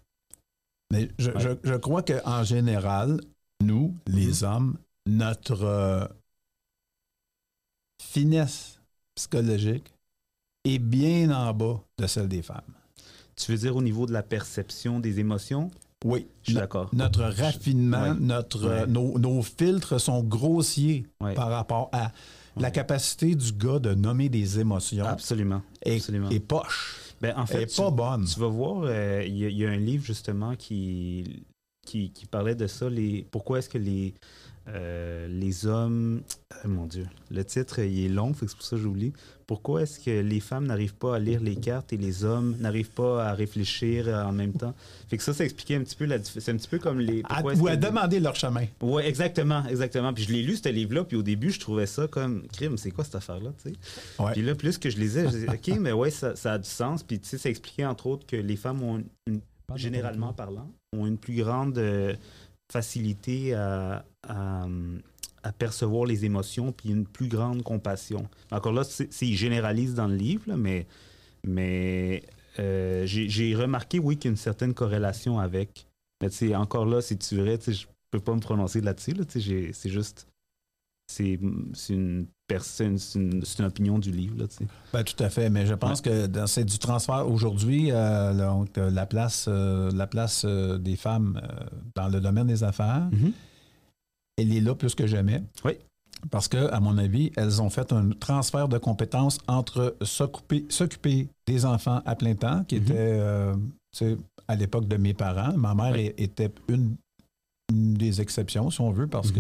Mais 0.92 1.10
je, 1.18 1.32
Ouais. 1.32 1.40
je- 1.40 1.70
je 1.70 1.74
crois 1.76 2.04
qu'en 2.04 2.44
général, 2.44 3.20
nous, 3.64 3.96
les 4.06 4.44
Mm-hmm. 4.44 4.46
hommes, 4.46 4.78
notre 5.08 5.64
euh, 5.64 6.06
finesse 8.02 8.80
psychologique 9.16 9.92
est 10.64 10.80
bien 10.80 11.32
en 11.32 11.54
bas 11.54 11.82
de 11.98 12.08
celle 12.08 12.28
des 12.28 12.42
femmes. 12.42 12.62
Tu 13.36 13.52
veux 13.52 13.58
dire 13.58 13.76
au 13.76 13.82
niveau 13.82 14.06
de 14.06 14.14
la 14.14 14.24
perception 14.24 15.00
des 15.00 15.20
émotions? 15.20 15.72
Oui. 16.04 16.28
Je 16.44 16.52
suis 16.52 16.54
d'accord. 16.60 16.90
Notre 16.94 17.24
raffinement, 17.24 18.12
Ouais. 18.12 18.20
notre, 18.20 18.68
Ouais. 18.68 18.88
nos, 18.88 19.18
nos 19.18 19.42
filtres 19.42 20.00
sont 20.00 20.24
grossiers 20.24 21.06
par 21.36 21.50
rapport 21.50 21.90
à 21.92 22.12
la 22.58 22.72
capacité 22.72 23.36
du 23.36 23.52
gars 23.54 23.80
de 23.80 23.94
nommer 23.94 24.30
des 24.30 24.60
émotions 24.60 25.06
Absolument. 25.06 25.62
est, 25.84 25.96
absolument. 25.96 26.30
est 26.30 26.40
poche. 26.40 27.02
Ben, 27.22 27.34
en 27.38 27.46
fait, 27.46 27.64
est 27.64 27.68
tu, 27.68 27.82
pas 27.82 27.92
bonne. 27.92 28.26
tu 28.26 28.40
vas 28.40 28.48
voir, 28.48 28.84
euh, 28.86 29.24
il 29.26 29.38
y, 29.38 29.46
a- 29.46 29.50
il 29.50 29.58
y 29.58 29.66
a 29.66 29.70
un 29.70 29.78
livre 29.78 30.04
justement 30.06 30.56
qui, 30.56 31.46
qui, 31.86 32.12
qui 32.12 32.26
parlait 32.26 32.56
de 32.56 32.68
ça. 32.68 32.90
Les, 32.90 33.26
pourquoi 33.32 33.60
est-ce 33.60 33.70
que 33.70 33.78
les, 33.78 34.14
euh, 34.68 35.28
les 35.28 35.66
hommes. 35.68 36.22
ah, 36.52 36.68
mon 36.68 36.86
Dieu, 36.88 37.06
le 37.32 37.44
titre 37.46 37.80
il 37.80 38.06
est 38.06 38.10
long, 38.10 38.34
c'est 38.40 38.50
pour 38.50 38.62
ça 38.64 38.76
que 38.76 38.82
j'oublie. 38.82 39.14
Pourquoi 39.48 39.84
est-ce 39.84 40.00
que 40.00 40.22
les 40.22 40.40
femmes 40.40 40.66
n'arrivent 40.66 40.96
pas 40.96 41.18
à 41.18 41.20
lire 41.20 41.40
les 41.40 41.56
cartes 41.56 41.94
et 41.94 41.98
les 41.98 42.24
hommes 42.24 42.56
n'arrivent 42.60 42.90
pas 42.90 43.28
à 43.28 43.34
réfléchir 43.36 44.08
euh, 44.08 44.24
en 44.24 44.32
même 44.32 44.54
temps? 44.54 44.74
Fait 45.08 45.18
que 45.18 45.24
ça, 45.24 45.36
ça 45.36 45.44
expliquait 45.46 45.76
un 45.76 45.82
petit 45.84 45.96
peu 45.96 46.06
la 46.06 46.18
C'est 46.24 46.50
un 46.52 46.58
petit 46.58 46.68
peu 46.68 46.80
comme 46.80 47.00
les. 47.00 47.22
À- 47.30 47.44
ou 47.44 47.68
à 47.68 47.76
demander 47.76 48.20
leur 48.20 48.36
chemin. 48.36 48.66
Oui, 48.82 49.04
exactement, 49.04 49.64
exactement. 49.68 50.14
Puis 50.14 50.24
je 50.24 50.32
l'ai 50.34 50.42
lu, 50.42 50.56
ce 50.56 50.68
livre-là, 50.70 51.04
puis 51.04 51.16
au 51.16 51.22
début, 51.22 51.52
je 51.52 51.60
trouvais 51.60 51.86
ça 51.86 52.08
comme 52.08 52.48
crime, 52.48 52.78
c'est 52.80 52.90
quoi 52.90 53.04
cette 53.04 53.16
affaire-là, 53.16 53.52
tu 53.64 53.70
sais? 53.70 53.76
Ouais. 54.18 54.32
Puis 54.32 54.42
là, 54.42 54.56
plus 54.56 54.80
que 54.80 54.90
je 54.90 54.98
lisais, 54.98 55.26
je 55.26 55.30
disais, 55.30 55.48
OK, 55.50 55.78
mais 55.80 55.92
ouais, 55.92 56.10
ça, 56.10 56.36
ça 56.36 56.54
a 56.54 56.58
du 56.58 56.68
sens. 56.68 57.04
Puis 57.04 57.20
tu 57.20 57.28
sais, 57.30 57.38
ça 57.38 57.50
expliquait 57.50 57.86
entre 57.86 58.08
autres 58.08 58.26
que 58.26 58.36
les 58.38 58.56
femmes 58.56 58.82
ont, 58.82 59.04
une- 59.28 59.42
généralement 59.76 60.34
parlant, 60.34 60.72
ont 60.98 61.06
une 61.06 61.18
plus 61.20 61.36
grande 61.36 61.78
euh, 61.78 62.16
facilité 62.72 63.54
à, 63.54 64.04
à, 64.28 64.66
à 65.44 65.52
percevoir 65.52 66.06
les 66.06 66.26
émotions, 66.26 66.72
puis 66.72 66.90
une 66.90 67.06
plus 67.06 67.28
grande 67.28 67.62
compassion. 67.62 68.28
Encore 68.52 68.74
là, 68.74 68.84
c'est 68.84 69.26
généralisent 69.28 69.94
dans 69.94 70.08
le 70.08 70.16
livre, 70.16 70.44
là, 70.48 70.58
mais, 70.58 70.88
mais 71.44 72.24
euh, 72.60 73.06
j'ai 73.06 73.56
remarqué, 73.56 74.00
oui, 74.00 74.18
qu'il 74.18 74.30
y 74.30 74.32
a 74.32 74.32
une 74.32 74.38
certaine 74.38 74.74
corrélation 74.74 75.40
avec. 75.40 75.88
Mais 76.22 76.30
tu 76.30 76.56
encore 76.56 76.86
là, 76.86 77.02
si 77.02 77.18
tu 77.18 77.36
verrais, 77.36 77.60
je 77.68 77.86
peux 78.10 78.20
pas 78.20 78.34
me 78.34 78.40
prononcer 78.40 78.82
là-dessus. 78.82 79.12
Là, 79.12 79.24
c'est 79.30 79.90
juste. 79.90 80.28
C'est 81.08 81.40
une 81.90 82.26
personne, 82.48 82.98
c'est 82.98 83.20
une, 83.20 83.66
opinion 83.66 84.00
du 84.00 84.12
livre. 84.12 84.38
Là. 84.40 84.46
Ben, 84.92 85.04
tout 85.04 85.22
à 85.24 85.30
fait, 85.30 85.52
mais 85.52 85.68
je 85.68 85.76
pense 85.76 86.02
que 86.02 86.28
c'est 86.48 86.66
du 86.66 86.80
transfert 86.80 87.30
aujourd'hui, 87.30 87.92
euh, 87.92 88.66
la 88.76 89.06
place, 89.06 89.46
euh, 89.48 89.92
la 89.94 90.08
place 90.08 90.44
euh, 90.46 90.80
des 90.80 90.96
femmes 90.96 91.40
dans 91.94 92.08
le 92.08 92.20
domaine 92.20 92.48
des 92.48 92.64
affaires, 92.64 93.08
elle 94.38 94.54
est 94.56 94.62
là 94.62 94.76
plus 94.76 94.96
que 94.96 95.08
jamais. 95.08 95.44
Oui. 95.64 95.74
Parce 96.32 96.48
que, 96.48 96.72
à 96.72 96.80
mon 96.80 96.98
avis, 96.98 97.32
elles 97.38 97.62
ont 97.62 97.70
fait 97.70 97.92
un 97.94 98.10
transfert 98.12 98.68
de 98.68 98.78
compétences 98.78 99.38
entre 99.48 99.96
s'occuper, 100.02 101.28
des 101.46 101.66
enfants 101.66 102.02
à 102.06 102.16
plein 102.16 102.34
temps, 102.36 102.64
qui 102.64 102.76
Mhm. 102.78 102.84
était 102.84 102.96
euh, 102.98 103.56
à 104.48 104.56
l'époque 104.56 104.88
de 104.88 104.98
mes 104.98 105.14
parents. 105.14 105.56
Ma 105.56 105.76
mère 105.76 105.94
Oui. 105.94 106.14
était 106.18 106.52
une, 106.68 106.96
une 107.72 107.94
des 107.94 108.22
exceptions, 108.22 108.70
si 108.72 108.82
on 108.82 108.92
veut, 108.92 109.08
parce 109.08 109.32
que. 109.32 109.40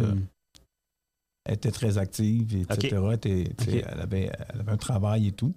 Elle 1.48 1.54
était 1.56 1.72
très 1.72 1.98
active, 2.00 2.56
etc. 2.56 2.98
Elle, 2.98 3.14
était- 3.14 3.84
avait, 3.84 4.32
elle 4.50 4.60
avait 4.62 4.72
un 4.72 4.78
travail 4.78 5.28
et 5.28 5.32
tout. 5.32 5.54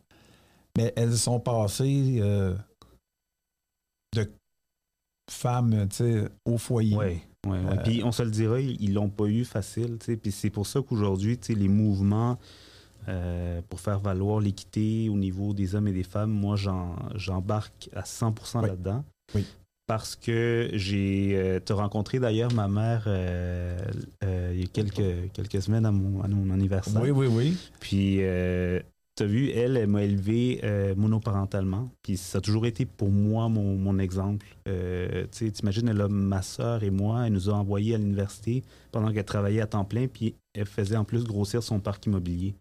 Mais 0.77 0.93
elles 0.97 1.17
sont 1.17 1.41
passées 1.41 2.19
euh, 2.21 2.55
de 4.15 4.31
femmes 5.31 5.89
au 6.45 6.59
foyer. 6.59 6.97
Oui, 6.97 7.21
ouais, 7.51 7.59
ouais. 7.59 7.79
Euh, 7.79 7.83
Puis 7.85 8.03
on 8.05 8.13
se 8.13 8.23
le 8.23 8.31
dira, 8.31 8.61
ils 8.61 8.93
l'ont 8.95 9.09
pas 9.09 9.27
eu 9.27 9.45
facile. 9.45 9.99
Puis 10.23 10.33
c'est 10.33 10.51
pour 10.51 10.67
ça 10.67 10.81
qu'aujourd'hui, 10.83 11.39
les 11.49 11.69
mouvements 11.69 12.39
euh, 13.09 13.61
pour 13.69 13.81
faire 13.81 13.99
valoir 14.01 14.41
l'équité 14.41 15.09
au 15.09 15.17
niveau 15.17 15.55
des 15.55 15.75
hommes 15.75 15.89
et 15.89 15.93
des 15.93 16.03
femmes, 16.03 16.31
moi, 16.31 16.57
j'embarque 17.15 17.89
à 17.95 18.03
100% 18.03 18.61
Oui. 18.63 18.69
là-dedans. 18.69 19.05
Oui. 19.35 19.47
Parce 19.87 20.17
que 20.17 20.69
j'ai. 20.75 21.33
euh, 21.35 21.61
t'as 21.61 21.75
rencontré 21.75 22.19
d'ailleurs 22.19 22.53
ma 22.53 22.69
mère 22.69 23.05
euh, 23.07 23.79
il 24.53 24.61
y 24.61 24.65
a 24.65 24.67
quelques, 24.67 25.33
quelques 25.33 25.63
semaines 25.63 25.87
à 25.87 25.91
mon, 25.91 26.21
à 26.23 26.29
mon 26.29 26.51
anniversaire. 26.53 27.01
Oui, 27.01 27.11
oui, 27.11 27.27
oui. 27.27 27.57
Puis, 27.81 28.19
tu 29.19 29.27
vu, 29.27 29.51
elle, 29.51 29.77
elle 29.77 29.89
m'a 29.89 30.05
élevé 30.05 30.61
euh, 30.63 30.95
monoparentalement. 30.95 31.91
Puis, 32.03 32.17
ça 32.17 32.39
a 32.39 32.41
toujours 32.41 32.67
été 32.67 32.87
pour 32.87 33.11
moi 33.11 33.49
mon, 33.49 33.99
exemple. 33.99 34.47
Euh, 34.69 35.25
tu 35.33 35.47
sais, 35.47 35.51
t'imagines, 35.51 35.89
elle 35.89 36.01
a 36.01 36.09
ma 36.09 36.43
soeur 36.43 36.85
et 36.85 36.91
moi, 36.91 37.27
elle 37.27 37.33
nous 37.33 37.51
a 37.51 37.55
envoyés 37.55 37.97
à 37.97 37.99
l'université 37.99 38.63
pendant 38.93 39.13
qu'elle 39.13 39.25
travaillait 39.25 39.61
à 39.61 39.67
temps 39.67 39.85
plein, 39.85 40.07
puis 40.07 40.37
elle 40.55 40.67
faisait 40.67 40.97
en 40.97 41.05
plus 41.05 41.25
grossir 41.25 41.63
son 41.63 41.81
parc 41.81 42.07
immobilier. 42.07 42.55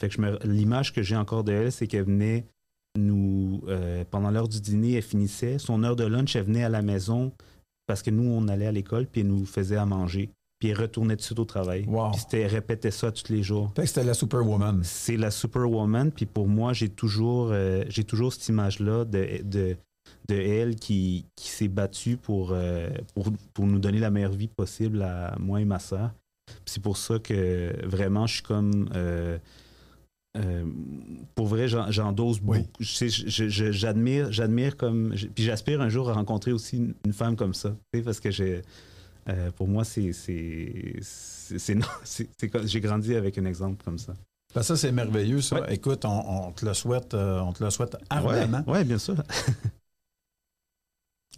Fait 0.00 0.10
l'image 0.44 0.92
que 0.92 1.02
j'ai 1.02 1.16
encore 1.16 1.44
de 1.44 1.52
elle, 1.52 1.72
c'est 1.72 1.86
qu'elle 1.86 2.04
venait 2.04 2.46
nous, 2.96 3.62
euh, 3.68 4.04
pendant 4.10 4.30
l'heure 4.30 4.48
du 4.48 4.60
dîner, 4.60 4.94
elle 4.94 5.02
finissait. 5.02 5.58
Son 5.58 5.84
heure 5.84 5.96
de 5.96 6.04
lunch, 6.04 6.34
elle 6.36 6.44
venait 6.44 6.64
à 6.64 6.68
la 6.68 6.82
maison 6.82 7.32
parce 7.86 8.02
que 8.02 8.10
nous, 8.10 8.28
on 8.28 8.48
allait 8.48 8.66
à 8.66 8.72
l'école, 8.72 9.06
puis 9.06 9.20
elle 9.20 9.28
nous 9.28 9.44
faisait 9.44 9.76
à 9.76 9.86
manger. 9.86 10.30
Puis 10.62 10.68
elle 10.70 10.78
retournait 10.80 11.16
tout 11.16 11.22
de 11.22 11.24
suite 11.24 11.38
au 11.40 11.44
travail. 11.44 11.84
Wow. 11.88 12.12
Puis 12.12 12.20
c'était- 12.20 12.42
elle 12.42 12.52
répétait 12.52 12.92
ça 12.92 13.10
tous 13.10 13.32
les 13.32 13.42
jours 13.42 13.72
Fait 13.74 13.82
que 13.82 13.88
c'était 13.88 14.04
la 14.04 14.14
Superwoman. 14.14 14.80
c'est 14.84 15.16
la 15.16 15.32
Superwoman. 15.32 16.12
Puis 16.12 16.24
pour 16.24 16.46
moi, 16.46 16.72
j'ai 16.72 16.88
toujours, 16.88 17.48
euh, 17.50 17.82
j'ai 17.88 18.04
toujours 18.04 18.32
cette 18.32 18.46
image-là 18.46 19.04
de, 19.04 19.42
de, 19.42 19.76
de 20.28 20.34
elle 20.36 20.76
qui, 20.76 21.26
qui 21.34 21.48
s'est 21.48 21.66
battue 21.66 22.16
pour, 22.16 22.50
euh, 22.52 22.90
pour, 23.12 23.26
pour 23.52 23.66
nous 23.66 23.80
donner 23.80 23.98
la 23.98 24.12
meilleure 24.12 24.30
vie 24.30 24.46
possible 24.46 25.02
à 25.02 25.34
moi 25.40 25.60
et 25.60 25.64
ma 25.64 25.80
soeur. 25.80 26.12
C'est 26.64 26.80
pour 26.80 26.96
ça 26.96 27.18
que 27.18 27.74
vraiment, 27.84 28.28
je 28.28 28.34
suis 28.34 28.42
comme. 28.44 28.88
euh, 28.94 29.38
euh, 30.38 30.64
pour 31.34 31.48
vrai, 31.48 31.66
j'en- 31.66 31.90
j'endosse 31.90 32.38
Oui. 32.44 32.58
beaucoup. 32.58 32.70
Je 32.78 32.92
sais, 32.92 33.08
je- 33.08 33.48
je- 33.48 33.72
j'admire, 33.72 34.30
j'admire 34.30 34.76
comme. 34.76 35.12
Puis 35.34 35.42
j'aspire 35.42 35.80
un 35.80 35.88
jour 35.88 36.08
à 36.08 36.12
rencontrer 36.12 36.52
aussi 36.52 36.76
une, 36.76 36.94
une 37.04 37.12
femme 37.12 37.34
comme 37.34 37.52
ça. 37.52 37.74
Parce 38.04 38.20
que 38.20 38.30
j'ai. 38.30 38.62
Euh, 39.28 39.50
pour 39.52 39.68
moi, 39.68 39.84
c'est. 39.84 40.12
J'ai 42.64 42.80
grandi 42.80 43.14
avec 43.14 43.38
un 43.38 43.44
exemple 43.44 43.84
comme 43.84 43.98
ça. 43.98 44.14
Ben, 44.54 44.62
ça, 44.62 44.76
c'est 44.76 44.92
merveilleux, 44.92 45.40
ça. 45.40 45.60
Ouais. 45.60 45.74
Écoute, 45.74 46.04
on, 46.04 46.48
on 46.48 46.52
te 46.52 46.66
le 46.66 46.74
souhaite, 46.74 47.14
euh, 47.14 47.40
on 47.40 47.52
te 47.52 47.64
le 47.64 47.70
souhaite 47.70 47.96
ardemment. 48.10 48.62
Ouais, 48.66 48.74
ouais, 48.74 48.84
bien 48.84 48.98
sûr. 48.98 49.16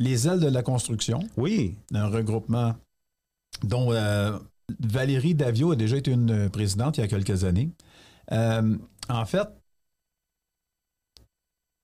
Les 0.01 0.27
ailes 0.27 0.41
de 0.41 0.49
la 0.49 0.63
construction, 0.63 1.21
Oui, 1.37 1.77
un 1.93 2.09
regroupement 2.09 2.75
dont 3.63 3.93
euh, 3.93 4.37
Valérie 4.81 5.35
Davio 5.35 5.73
a 5.73 5.77
déjà 5.77 5.97
été 5.97 6.11
une 6.11 6.51
présidente 6.51 6.99
il 6.99 7.03
y 7.03 7.05
a 7.05 7.09
quelques 7.09 7.45
années. 7.45 7.71
Euh, 8.33 8.77
en 9.09 9.25
fait, 9.25 9.49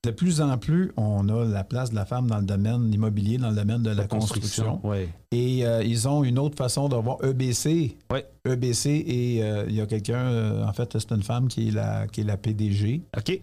de 0.03 0.11
plus 0.11 0.41
en 0.41 0.57
plus, 0.57 0.93
on 0.97 1.29
a 1.29 1.45
la 1.45 1.63
place 1.63 1.91
de 1.91 1.95
la 1.95 2.07
femme 2.07 2.27
dans 2.27 2.39
le 2.39 2.47
domaine 2.47 2.93
immobilier, 2.93 3.37
dans 3.37 3.51
le 3.51 3.57
domaine 3.57 3.83
de 3.83 3.91
la, 3.91 4.07
construction. 4.07 4.81
Ouais. 4.87 5.09
Et 5.31 5.67
euh, 5.67 5.83
ils 5.83 6.09
ont 6.09 6.25
une 6.25 6.39
autre 6.39 6.57
façon 6.57 6.89
de 6.89 6.97
voir 6.97 7.23
EBC. 7.23 7.99
Ouais. 8.11 8.27
EBC, 8.47 8.87
et 8.87 9.45
euh, 9.45 9.67
il 9.69 9.75
y 9.75 9.81
a 9.81 9.87
quelqu'un, 9.87 10.25
euh, 10.27 10.65
en 10.65 10.73
fait, 10.73 10.99
c'est 10.99 11.13
une 11.13 11.23
femme 11.23 11.49
qui 11.49 11.69
est 11.69 11.73
la, 11.73 12.07
qui 12.09 12.23
est 12.23 12.25
la 12.25 12.39
PDG. 12.39 13.03
OK. 13.17 13.41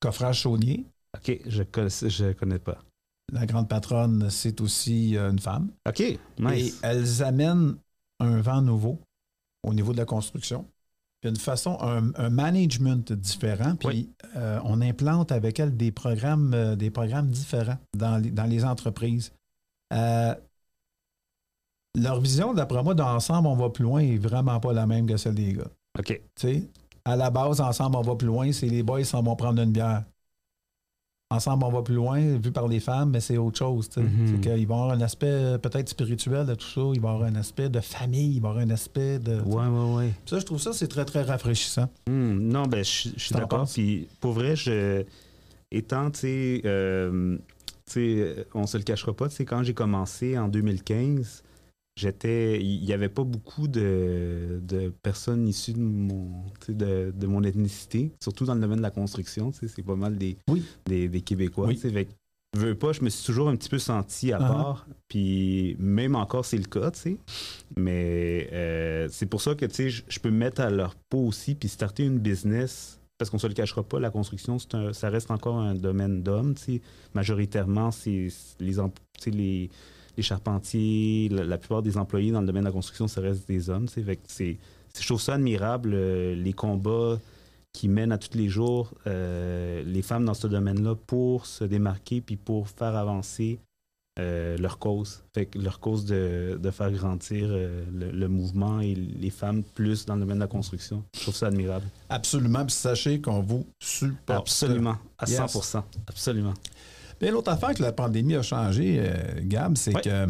Coffrage 0.00 0.42
Saunier, 0.42 0.86
OK, 1.16 1.40
je 1.46 1.62
connais, 1.64 1.88
je 1.90 2.32
connais 2.32 2.60
pas. 2.60 2.78
la 3.32 3.46
grande 3.46 3.68
patronne, 3.68 4.30
c'est 4.30 4.60
aussi 4.60 5.16
une 5.16 5.40
femme. 5.40 5.70
OK, 5.88 6.00
Et 6.00 6.18
nice. 6.38 6.78
elles 6.82 7.22
amènent 7.22 7.76
un 8.20 8.40
vent 8.40 8.62
nouveau 8.62 9.00
au 9.64 9.74
niveau 9.74 9.92
de 9.92 9.98
la 9.98 10.04
construction. 10.04 10.66
Une 11.24 11.36
façon, 11.36 11.76
un, 11.80 12.12
un 12.14 12.30
management 12.30 13.12
différent. 13.12 13.74
Puis 13.74 13.88
Oui. 13.88 14.10
euh, 14.36 14.60
on 14.64 14.80
implante 14.80 15.32
avec 15.32 15.58
elles 15.58 15.76
des 15.76 15.90
programmes, 15.90 16.52
euh, 16.54 16.76
des 16.76 16.90
programmes 16.90 17.28
différents 17.28 17.78
dans 17.96 18.18
les, 18.18 18.30
dans 18.30 18.44
les 18.44 18.64
entreprises. 18.64 19.32
Euh, 19.92 20.34
leur 21.96 22.20
vision, 22.20 22.54
d'après 22.54 22.82
moi, 22.84 22.94
d'ensemble, 22.94 23.48
on 23.48 23.56
va 23.56 23.70
plus 23.70 23.82
loin, 23.82 24.00
est 24.00 24.16
vraiment 24.18 24.60
pas 24.60 24.72
la 24.72 24.86
même 24.86 25.06
que 25.06 25.16
celle 25.16 25.34
des 25.34 25.54
gars. 25.54 25.70
OK. 25.98 26.06
Tu 26.06 26.22
sais, 26.36 26.70
à 27.04 27.16
la 27.16 27.30
base, 27.30 27.60
ensemble, 27.60 27.96
on 27.96 28.02
va 28.02 28.14
plus 28.14 28.28
loin, 28.28 28.52
c'est 28.52 28.68
les 28.68 28.82
boys 28.84 29.02
s'en 29.04 29.22
vont 29.22 29.34
prendre 29.34 29.60
une 29.60 29.72
bière. 29.72 30.04
Ensemble, 31.30 31.64
on 31.64 31.70
va 31.70 31.82
plus 31.82 31.94
loin, 31.94 32.38
vu 32.38 32.50
par 32.52 32.68
les 32.68 32.80
femmes, 32.80 33.10
mais 33.10 33.20
c'est 33.20 33.36
autre 33.36 33.58
chose. 33.58 33.90
Mhm. 33.98 34.08
C'est 34.26 34.40
qu'il 34.40 34.50
va 34.50 34.56
y 34.56 34.62
avoir 34.62 34.90
un 34.92 35.00
aspect 35.02 35.26
euh, 35.26 35.58
peut-être 35.58 35.90
spirituel 35.90 36.46
de 36.46 36.54
tout 36.54 36.66
ça, 36.66 36.80
il 36.94 37.00
va 37.02 37.10
y 37.10 37.12
avoir 37.12 37.28
un 37.28 37.34
aspect 37.34 37.68
de 37.68 37.80
famille, 37.80 38.36
il 38.36 38.40
va 38.40 38.48
y 38.48 38.50
avoir 38.52 38.64
un 38.64 38.70
aspect 38.70 39.18
de. 39.18 39.38
Ouais, 39.42 39.66
ouais, 39.66 39.94
ouais. 39.94 40.12
Ça, 40.24 40.38
je 40.38 40.46
trouve 40.46 40.58
ça, 40.58 40.72
c'est 40.72 40.88
très, 40.88 41.04
très 41.04 41.22
rafraîchissant. 41.22 41.90
Hmm, 42.08 42.38
non, 42.38 42.62
ben, 42.62 42.82
je, 42.82 43.10
je 43.14 43.20
suis 43.22 43.34
T'en 43.34 43.40
d'accord. 43.40 43.68
Puis 43.70 44.08
pour 44.20 44.32
vrai, 44.32 44.56
je, 44.56 45.04
étant, 45.70 46.10
tu 46.10 46.20
sais, 46.20 46.62
euh, 46.64 47.36
on 48.54 48.66
se 48.66 48.78
le 48.78 48.82
cachera 48.82 49.12
pas, 49.12 49.28
tu 49.28 49.36
sais, 49.36 49.44
quand 49.44 49.62
j'ai 49.62 49.74
commencé 49.74 50.38
en 50.38 50.48
2015, 50.48 51.42
j'étais, 51.98 52.60
il 52.62 52.84
y 52.84 52.92
avait 52.92 53.08
pas 53.08 53.24
beaucoup 53.24 53.66
de, 53.68 54.60
de 54.62 54.88
personnes 55.02 55.48
issues 55.48 55.72
de 55.72 55.80
mon, 55.80 56.44
de, 56.68 57.12
de 57.14 57.26
mon 57.26 57.42
ethnicité, 57.42 58.12
surtout 58.22 58.44
dans 58.44 58.54
le 58.54 58.60
domaine 58.60 58.78
de 58.78 58.82
la 58.82 58.90
construction, 58.90 59.50
c'est 59.52 59.82
pas 59.82 59.96
mal 59.96 60.16
des, 60.16 60.36
Oui. 60.48 60.62
des, 60.86 61.08
des 61.08 61.20
Québécois, 61.22 61.66
Oui. 61.66 61.76
fait 61.76 61.90
veux 62.56 62.74
pas, 62.74 62.92
je 62.92 63.02
me 63.02 63.10
suis 63.10 63.26
toujours 63.26 63.48
un 63.48 63.56
petit 63.56 63.68
peu 63.68 63.78
senti 63.78 64.32
à 64.32 64.38
Uh-huh. 64.38 64.46
part, 64.48 64.86
puis 65.08 65.76
même 65.78 66.14
encore 66.16 66.44
c'est 66.46 66.56
le 66.56 66.64
cas, 66.64 66.90
tu 66.92 66.98
sais, 67.00 67.16
mais 67.76 68.48
euh, 68.52 69.08
c'est 69.10 69.26
pour 69.26 69.40
ça 69.42 69.54
que, 69.54 69.66
tu 69.66 69.74
sais, 69.74 69.90
je- 69.90 70.02
peux 70.20 70.30
me 70.30 70.38
mettre 70.38 70.60
à 70.60 70.70
leur 70.70 70.94
peau 71.10 71.26
aussi, 71.26 71.54
puis 71.54 71.68
starter 71.68 72.04
une 72.04 72.18
business, 72.18 73.00
parce 73.18 73.30
qu'on 73.30 73.38
se 73.38 73.46
le 73.48 73.54
cachera 73.54 73.82
pas, 73.82 74.00
la 74.00 74.10
construction, 74.10 74.58
c'est 74.58 74.74
un- 74.74 74.92
ça 74.92 75.10
reste 75.10 75.30
encore 75.30 75.56
un 75.58 75.74
domaine 75.74 76.22
d'hommes, 76.22 76.54
tu 76.54 76.62
sais, 76.76 76.80
majoritairement, 77.14 77.90
c'est 77.90 78.28
les, 78.60 78.70
les, 79.30 79.70
les 80.18 80.22
charpentiers, 80.22 81.28
la, 81.30 81.44
la 81.44 81.56
plupart 81.58 81.80
des 81.82 81.96
employés 81.96 82.30
dans 82.32 82.40
le 82.42 82.46
domaine 82.46 82.64
de 82.64 82.68
la 82.68 82.72
construction, 82.72 83.08
ça 83.08 83.20
reste 83.22 83.48
des 83.48 83.70
hommes. 83.70 83.88
Fait 83.88 84.16
que 84.16 84.22
c'est, 84.26 84.58
c'est- 84.92 85.02
je 85.02 85.06
trouve 85.06 85.20
ça 85.20 85.34
admirable, 85.34 85.92
euh, 85.94 86.34
les 86.34 86.52
combats 86.52 87.18
qui 87.72 87.88
mènent 87.88 88.12
à 88.12 88.18
tous 88.18 88.36
les 88.36 88.48
jours 88.48 88.92
euh, 89.06 89.82
les 89.86 90.02
femmes 90.02 90.24
dans 90.24 90.34
ce 90.34 90.46
domaine-là 90.48 90.94
pour 91.06 91.46
se 91.46 91.64
démarquer 91.64 92.20
puis 92.20 92.36
pour 92.36 92.68
faire 92.68 92.96
avancer 92.96 93.60
euh, 94.18 94.56
leur 94.58 94.78
cause. 94.80 95.22
Fait 95.32 95.46
que 95.46 95.58
leur 95.60 95.78
cause 95.78 96.04
de, 96.04 96.58
de 96.60 96.70
faire 96.72 96.90
grandir 96.90 97.46
euh, 97.50 97.84
le, 97.94 98.10
le 98.10 98.28
mouvement 98.28 98.80
et 98.80 98.94
les 98.96 99.30
femmes 99.30 99.62
plus 99.62 100.04
dans 100.06 100.14
le 100.16 100.20
domaine 100.22 100.38
de 100.38 100.42
la 100.42 100.48
construction. 100.48 101.04
Je 101.14 101.20
trouve 101.20 101.36
ça 101.36 101.46
admirable. 101.46 101.86
Absolument. 102.08 102.64
Puis 102.66 102.74
sachez 102.74 103.20
qu'on 103.20 103.42
vous 103.42 103.64
supporte. 103.80 104.40
Absolument. 104.48 104.96
À 105.18 105.26
Yes. 105.28 105.38
100%. 105.38 105.84
Absolument. 106.08 106.54
Mais 107.20 107.30
l'autre 107.30 107.50
affaire 107.50 107.74
que 107.74 107.82
la 107.82 107.92
pandémie 107.92 108.36
a 108.36 108.42
changé, 108.42 108.98
euh, 109.00 109.40
Gab, 109.42 109.76
c'est 109.76 109.92
que 109.92 110.26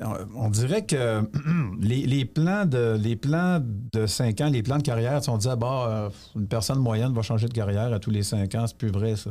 euh, 0.00 0.24
on 0.36 0.48
dirait 0.48 0.86
que 0.86 1.22
les, 1.80 2.06
les 2.06 2.24
plans 2.24 2.66
de 2.66 2.96
les 3.00 3.16
plans 3.16 3.60
de 3.92 4.06
5 4.06 4.40
ans, 4.40 4.48
les 4.48 4.62
plans 4.62 4.78
de 4.78 4.82
carrière, 4.82 5.20
on 5.28 5.36
disait 5.36 5.56
bah 5.56 5.86
euh, 5.88 6.10
une 6.36 6.46
personne 6.46 6.78
moyenne 6.78 7.12
va 7.12 7.22
changer 7.22 7.48
de 7.48 7.52
carrière 7.52 7.92
à 7.92 7.98
tous 7.98 8.10
les 8.10 8.22
5 8.22 8.54
ans, 8.54 8.66
c'est 8.66 8.76
plus 8.76 8.90
vrai 8.90 9.16
ça. 9.16 9.30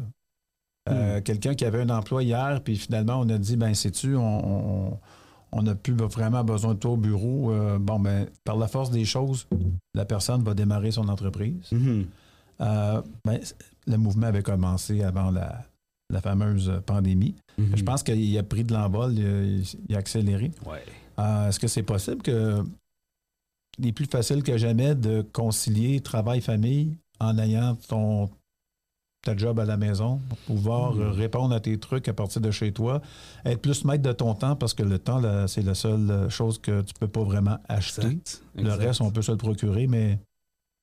Euh, 0.90 1.22
Quelqu'un 1.22 1.54
qui 1.54 1.64
avait 1.64 1.82
un 1.82 1.90
emploi 1.90 2.24
hier, 2.24 2.62
puis 2.64 2.76
finalement 2.76 3.20
on 3.20 3.30
a 3.30 3.38
dit 3.38 3.56
ben 3.56 3.74
sais-tu, 3.74 4.16
on, 4.16 4.98
n'a 5.54 5.76
plus 5.76 5.94
vraiment 5.94 6.44
besoin 6.44 6.74
de 6.74 6.80
toi 6.80 6.92
au 6.92 6.98
bureau. 6.98 7.52
Euh, 7.52 7.78
bon 7.78 8.00
ben 8.00 8.28
par 8.44 8.58
la 8.58 8.68
force 8.68 8.90
des 8.90 9.06
choses, 9.06 9.48
la 9.94 10.06
personne 10.06 10.44
va 10.44 10.54
démarrer 10.54 10.92
son 10.92 11.08
entreprise. 11.08 11.72
Mhm. 11.72 12.08
Euh, 12.62 13.02
ben, 13.26 13.40
le 13.88 13.98
mouvement 13.98 14.28
avait 14.28 14.44
commencé 14.44 15.02
avant 15.04 15.32
la, 15.32 15.64
la 16.12 16.22
fameuse 16.22 16.72
pandémie. 16.86 17.36
Mhm. 17.58 17.76
Je 17.76 17.84
pense 17.84 18.04
qu'il 18.04 18.38
a 18.38 18.44
pris 18.44 18.64
de 18.64 18.74
l'envol, 18.74 19.14
il, 19.14 19.26
a- 19.26 19.72
il 19.90 19.96
a 19.96 20.00
accéléré. 20.00 20.52
Ouais. 20.66 20.84
Euh, 21.20 21.50
Est-ce 21.50 21.60
que 21.60 21.68
c'est 21.68 21.84
possible 21.84 22.22
que 22.22 22.64
il 23.80 23.88
est 23.88 23.92
plus 23.94 24.06
facile 24.06 24.44
que 24.44 24.58
jamais 24.58 24.96
de 24.96 25.22
concilier 25.34 26.00
travail-famille 26.02 26.96
en 27.20 27.38
ayant 27.38 27.76
ton 27.88 28.30
ta 29.24 29.38
job 29.38 29.60
à 29.60 29.66
la 29.66 29.78
maison, 29.78 30.20
pour 30.30 30.38
pouvoir 30.40 30.96
Mhm. 30.96 31.02
euh, 31.02 31.12
répondre 31.12 31.54
à 31.54 31.60
tes 31.60 31.78
trucs 31.78 32.08
à 32.08 32.14
partir 32.14 32.42
de 32.42 32.50
chez 32.50 32.72
toi, 32.72 33.04
être 33.46 33.62
plus 33.62 33.86
maître 33.86 34.02
de 34.02 34.12
ton 34.14 34.34
temps 34.34 34.56
parce 34.56 34.74
que 34.74 34.82
le 34.82 34.98
temps, 34.98 35.20
là, 35.20 35.48
c'est 35.48 35.62
la 35.62 35.76
seule 35.76 36.10
euh, 36.10 36.28
chose 36.30 36.58
que 36.58 36.82
tu 36.82 36.96
peux 37.00 37.08
pas 37.08 37.22
vraiment 37.24 37.60
acheter. 37.70 38.08
Exact. 38.08 38.42
Le 38.56 38.72
reste, 38.72 39.00
on 39.02 39.12
peut 39.12 39.22
se 39.22 39.32
le 39.32 39.38
procurer, 39.38 39.86
mais 39.86 40.18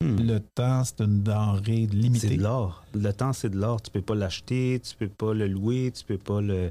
Hmm. 0.01 0.17
le 0.21 0.39
temps, 0.41 0.85
c'est 0.85 1.01
une 1.01 1.23
denrée 1.23 1.87
limitée. 1.87 2.29
C'est 2.29 2.37
de 2.37 2.43
l'or. 2.43 2.85
Le 2.95 3.13
temps, 3.13 3.33
c'est 3.33 3.51
de 3.51 3.57
l'or. 3.59 3.83
Tu 3.83 3.91
peux 3.91 4.01
pas 4.03 4.15
l'acheter, 4.15 4.81
tu 4.83 4.95
peux 4.97 5.09
pas 5.09 5.35
le 5.35 5.49
louer, 5.49 5.91
tu 5.95 6.05
peux 6.05 6.19
pas 6.19 6.41
le. 6.41 6.71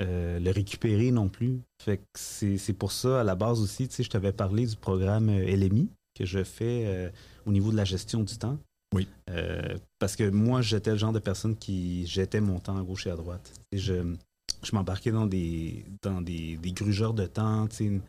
euh, 0.00 0.38
le 0.38 0.50
récupérer 0.50 1.10
non 1.10 1.28
plus. 1.28 1.60
Fait 1.82 1.98
que 1.98 2.02
c'est 2.14 2.72
pour 2.74 2.92
ça, 2.92 3.20
à 3.20 3.24
la 3.24 3.34
base 3.34 3.60
aussi, 3.60 3.88
tu 3.88 3.94
sais, 3.96 4.02
je 4.02 4.10
t'avais 4.10 4.32
parlé 4.32 4.66
du 4.66 4.76
programme 4.76 5.28
euh, 5.30 5.56
LMI 5.56 5.88
que 6.14 6.24
je 6.26 6.42
fais 6.44 6.84
euh, 6.86 7.10
au 7.46 7.52
niveau 7.52 7.70
de 7.70 7.76
la 7.76 7.84
gestion 7.84 8.22
du 8.22 8.36
temps. 8.36 8.58
Oui. 8.94 9.06
Euh, 9.30 9.78
parce 9.98 10.16
que 10.16 10.28
moi, 10.28 10.60
j'étais 10.62 10.90
le 10.90 10.96
genre 10.98 11.12
de 11.12 11.18
personne 11.18 11.56
qui 11.56 12.06
jetait 12.06 12.40
mon 12.40 12.58
temps 12.58 12.76
à 12.78 12.82
gauche 12.82 13.06
et 13.06 13.10
à 13.10 13.16
droite. 13.16 13.52
Et 13.72 13.78
je 13.78 14.14
je 14.62 14.74
m'embarquais 14.74 15.12
dans 15.12 15.24
des, 15.26 15.86
dans 16.02 16.20
des, 16.20 16.58
des 16.58 16.72
grugeurs 16.72 17.14
de 17.14 17.24
temps, 17.24 17.66
tu 17.68 18.00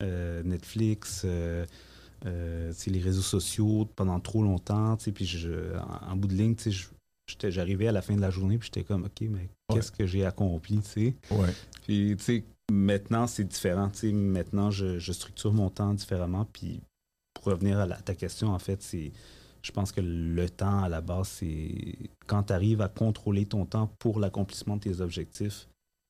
sais, 0.00 0.42
Netflix, 0.44 1.26
euh, 2.24 2.72
les 2.86 3.00
réseaux 3.00 3.22
sociaux 3.22 3.88
pendant 3.96 4.18
trop 4.20 4.42
longtemps. 4.42 4.96
Puis 4.96 5.26
je, 5.26 5.76
en, 5.78 6.12
en 6.12 6.16
bout 6.16 6.28
de 6.28 6.34
ligne, 6.34 6.54
j'arrivais 7.50 7.88
à 7.88 7.92
la 7.92 8.02
fin 8.02 8.14
de 8.16 8.20
la 8.20 8.30
journée 8.30 8.58
puis 8.58 8.66
j'étais 8.72 8.84
comme, 8.84 9.04
OK, 9.04 9.20
mais 9.22 9.48
qu'est-ce 9.72 9.92
que 9.92 10.06
j'ai 10.06 10.24
accompli? 10.24 10.80
Ouais. 11.30 11.52
Puis, 11.82 12.16
maintenant, 12.72 13.26
c'est 13.26 13.44
différent. 13.44 13.90
Maintenant, 14.02 14.70
je, 14.70 14.98
je 14.98 15.12
structure 15.12 15.52
mon 15.52 15.70
temps 15.70 15.94
différemment. 15.94 16.46
Puis, 16.52 16.80
pour 17.34 17.52
revenir 17.52 17.78
à, 17.78 17.86
la- 17.86 17.96
à 17.96 18.00
ta 18.00 18.14
question, 18.14 18.48
en 18.48 18.58
fait, 18.58 18.82
c'est. 18.82 19.12
Je 19.62 19.72
pense 19.72 19.90
que 19.90 20.00
le 20.00 20.48
temps, 20.48 20.84
à 20.84 20.88
la 20.88 21.00
base, 21.00 21.26
c'est 21.28 21.74
quand 22.28 22.44
tu 22.44 22.52
arrives 22.52 22.80
à 22.80 22.88
contrôler 22.88 23.46
ton 23.46 23.66
temps 23.66 23.88
pour 23.98 24.20
l'accomplissement 24.20 24.76
de 24.76 24.82
tes 24.82 25.00
objectifs. 25.00 25.66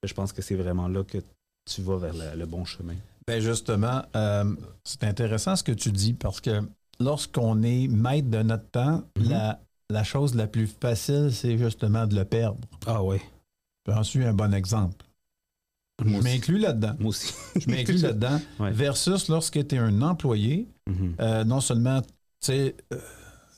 Je 0.06 0.12
pense 0.12 0.32
que 0.34 0.42
c'est 0.42 0.56
vraiment 0.56 0.88
là 0.88 1.04
que 1.04 1.18
tu 1.64 1.80
vas 1.80 1.96
vers 1.96 2.12
le, 2.12 2.38
le 2.38 2.44
bon 2.46 2.66
chemin. 2.66 2.96
Ben 3.26 3.40
justement, 3.40 4.02
euh, 4.14 4.54
c'est 4.84 5.02
intéressant 5.04 5.56
ce 5.56 5.64
que 5.64 5.72
tu 5.72 5.90
dis 5.90 6.14
parce 6.14 6.40
que 6.40 6.62
lorsqu'on 7.00 7.62
est 7.62 7.88
maître 7.88 8.28
de 8.30 8.42
notre 8.42 8.68
temps, 8.70 9.02
Mhm. 9.18 9.28
la, 9.30 9.60
la 9.90 10.04
chose 10.04 10.34
la 10.34 10.46
plus 10.46 10.66
facile, 10.68 11.30
c'est 11.32 11.58
justement 11.58 12.06
de 12.06 12.14
le 12.14 12.24
perdre. 12.24 12.60
Ah 12.86 13.02
ouais. 13.02 13.20
J'en 13.88 14.02
suis 14.04 14.24
un 14.24 14.32
bon 14.32 14.54
exemple. 14.54 15.04
Moi 16.04 16.20
Je 16.20 16.24
m'inclus 16.24 16.58
là-dedans. 16.58 16.94
Moi 17.00 17.08
aussi. 17.08 17.32
Je 17.56 17.68
m'inclus 17.70 17.98
là-dedans. 18.02 18.40
Ouais. 18.60 18.70
Versus 18.70 19.28
lorsque 19.28 19.66
tu 19.66 19.74
es 19.74 19.78
un 19.78 20.02
employé, 20.02 20.68
Mhm. 20.88 21.16
euh, 21.20 21.42
non 21.44 21.60
seulement, 21.60 22.02
tu 22.02 22.08
sais, 22.42 22.76
euh, 22.92 23.00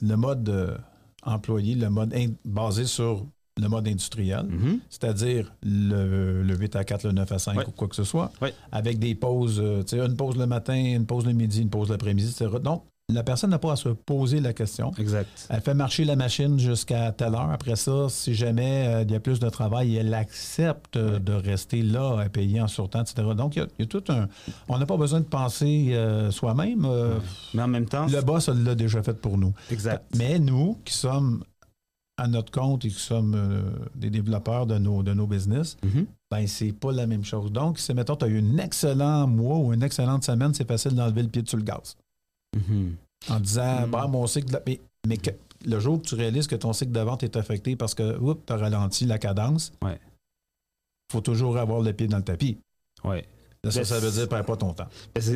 le 0.00 0.16
mode 0.16 0.78
employé, 1.24 1.74
le 1.74 1.90
mode 1.90 2.14
basé 2.44 2.87
sur 2.87 3.26
le 3.59 3.68
mode 3.68 3.88
industriel, 3.88 4.47
Mhm. 4.49 4.79
c'est-à-dire 4.88 5.53
le, 5.62 6.42
le 6.42 6.57
8 6.57 6.77
à 6.77 6.85
4, 6.85 7.05
le 7.05 7.12
9 7.12 7.33
à 7.33 7.38
5 7.38 7.57
Ouais. 7.59 7.66
ou 7.66 7.71
quoi 7.73 7.88
que 7.88 7.97
ce 7.97 8.05
soit, 8.05 8.31
avec 8.73 8.99
des 8.99 9.14
pauses, 9.14 9.61
euh, 9.62 9.83
tu 9.83 9.97
sais, 9.97 10.05
une 10.05 10.16
pause 10.16 10.37
le 10.37 10.47
matin, 10.47 10.75
une 10.75 11.07
pause 11.07 11.27
le 11.27 11.33
midi, 11.33 11.62
une 11.62 11.71
pause 11.71 11.90
l'après-midi, 11.90 12.31
etc. 12.31 12.57
Donc, 12.62 12.85
la 13.11 13.23
personne 13.23 13.49
n'a 13.49 13.59
pas 13.59 13.73
à 13.73 13.77
se 13.77 13.88
poser 13.88 14.38
la 14.38 14.53
question. 14.53 14.92
Exact. 14.99 15.47
Elle 15.49 15.62
fait 15.62 15.73
marcher 15.73 16.05
la 16.05 16.14
machine 16.14 16.59
jusqu'à 16.59 17.11
telle 17.12 17.35
heure. 17.35 17.51
Après 17.51 17.75
ça, 17.75 18.07
si 18.11 18.35
jamais 18.35 18.85
euh, 18.87 19.03
il 19.03 19.11
y 19.11 19.14
a 19.14 19.21
plus 19.21 19.40
de 19.40 19.49
travail, 19.49 19.97
elle 19.97 20.12
accepte 20.12 20.97
euh, 20.97 21.18
de 21.18 21.33
rester 21.33 21.81
là, 21.81 22.18
à 22.21 22.29
payer 22.29 22.61
en 22.61 22.68
surtemps, 22.68 23.01
etc. 23.01 23.23
Donc, 23.35 23.57
il 23.57 23.61
y 23.61 23.62
a, 23.62 23.66
il 23.79 23.83
y 23.83 23.85
a 23.85 23.87
tout 23.87 24.05
un... 24.11 24.29
On 24.68 24.77
n'a 24.79 24.85
pas 24.85 24.99
besoin 24.99 25.21
de 25.21 25.25
penser 25.25 25.88
euh, 25.92 26.31
soi-même. 26.31 26.87
Mais 27.55 27.62
en 27.62 27.68
même 27.68 27.87
temps, 27.87 28.07
Le 28.07 28.21
boss 28.21 28.51
l'a 28.51 28.75
déjà 28.75 29.03
fait 29.03 29.14
pour 29.18 29.38
nous. 29.38 29.55
exact. 29.71 30.05
Mais 30.18 30.38
nous, 30.38 30.77
qui 30.85 30.92
sommes 30.92 31.42
à 32.18 32.26
notre 32.28 32.50
compte 32.50 32.85
et 32.85 32.88
qui 32.88 32.94
sommes 33.00 33.35
euh, 33.35 33.62
des 33.94 34.11
développeurs 34.11 34.66
de 34.66 34.76
nos, 34.76 35.02
de 35.02 35.14
nos 35.14 35.26
business, 35.26 35.76
Mhm. 35.85 36.07
ben 36.31 36.46
c'est 36.46 36.72
pas 36.72 36.92
la 36.92 37.07
même 37.07 37.24
chose. 37.24 37.50
Donc, 37.52 37.78
si, 37.78 37.94
mettons, 37.94 38.16
tu 38.16 38.24
as 38.24 38.28
eu 38.28 38.40
un 38.40 38.59
excellent 38.59 39.26
mois 39.26 39.57
ou 39.59 39.72
une 39.72 39.83
excellente 39.83 40.24
semaine, 40.24 40.52
c'est 40.52 40.66
facile 40.68 40.94
d'enlever 40.94 41.22
le 41.22 41.28
pied 41.28 41.42
sur 41.46 41.57
le 41.57 41.62
gaz. 41.64 41.96
Mhm. 42.57 42.96
En 43.31 43.40
disant, 43.40 43.87
Mm. 43.87 43.90
bah, 43.90 44.07
mon 44.09 44.26
cycle, 44.26 44.52
de- 44.52 44.62
mais, 44.66 44.81
mais 45.07 45.16
que- 45.16 45.31
le 45.64 45.78
jour 45.81 46.00
que 46.02 46.07
tu 46.09 46.14
réalises 46.14 46.46
que 46.46 46.57
ton 46.57 46.72
cycle 46.72 46.92
de 46.92 47.00
vente 47.00 47.22
est 47.22 47.37
affecté 47.37 47.74
parce 47.76 47.94
que, 47.94 48.18
tu 48.46 48.52
as 48.52 48.57
ralenti 48.57 49.07
la 49.07 49.18
cadence, 49.18 49.72
Ouais. 49.83 49.98
faut 51.12 51.20
toujours 51.20 51.57
avoir 51.59 51.81
le 51.81 51.92
pied 51.92 52.07
dans 52.09 52.18
le 52.18 52.24
tapis. 52.24 52.59
Ouais. 53.04 53.24
Ça, 53.68 53.85
ça 53.85 53.99
veut 53.99 54.11
dire, 54.11 54.29
perds 54.29 54.44
pas 54.44 54.57
ton 54.57 54.73
temps. 54.73 54.88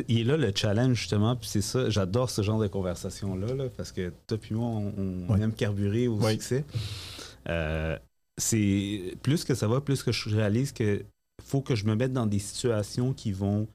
Il 0.07 0.19
est 0.21 0.23
là 0.23 0.37
le 0.37 0.51
challenge, 0.55 0.97
justement, 0.97 1.35
puis 1.35 1.47
c'est 1.49 1.61
ça, 1.61 1.89
j'adore 1.89 2.29
ce 2.29 2.41
genre 2.41 2.59
de 2.59 2.67
conversation-là, 2.67 3.53
là, 3.53 3.65
parce 3.75 3.91
que 3.91 4.13
toi 4.27 4.37
puis 4.37 4.55
moi, 4.55 4.67
on, 4.69 4.93
on 5.29 5.33
Oui. 5.33 5.41
aime 5.41 5.53
carburer 5.53 6.07
au 6.07 6.17
Oui. 6.17 6.31
succès. 6.33 6.63
Euh, 7.49 7.97
c'est 8.37 9.15
plus 9.21 9.43
que 9.43 9.53
ça 9.55 9.67
va, 9.67 9.81
plus 9.81 10.01
que 10.03 10.11
je 10.11 10.29
réalise 10.35 10.71
que 10.71 11.03
faut 11.43 11.61
que 11.61 11.75
je 11.75 11.85
me 11.85 11.95
mette 11.95 12.13
dans 12.13 12.25
des 12.25 12.39
situations 12.39 13.13
qui 13.13 13.31
vont 13.31 13.67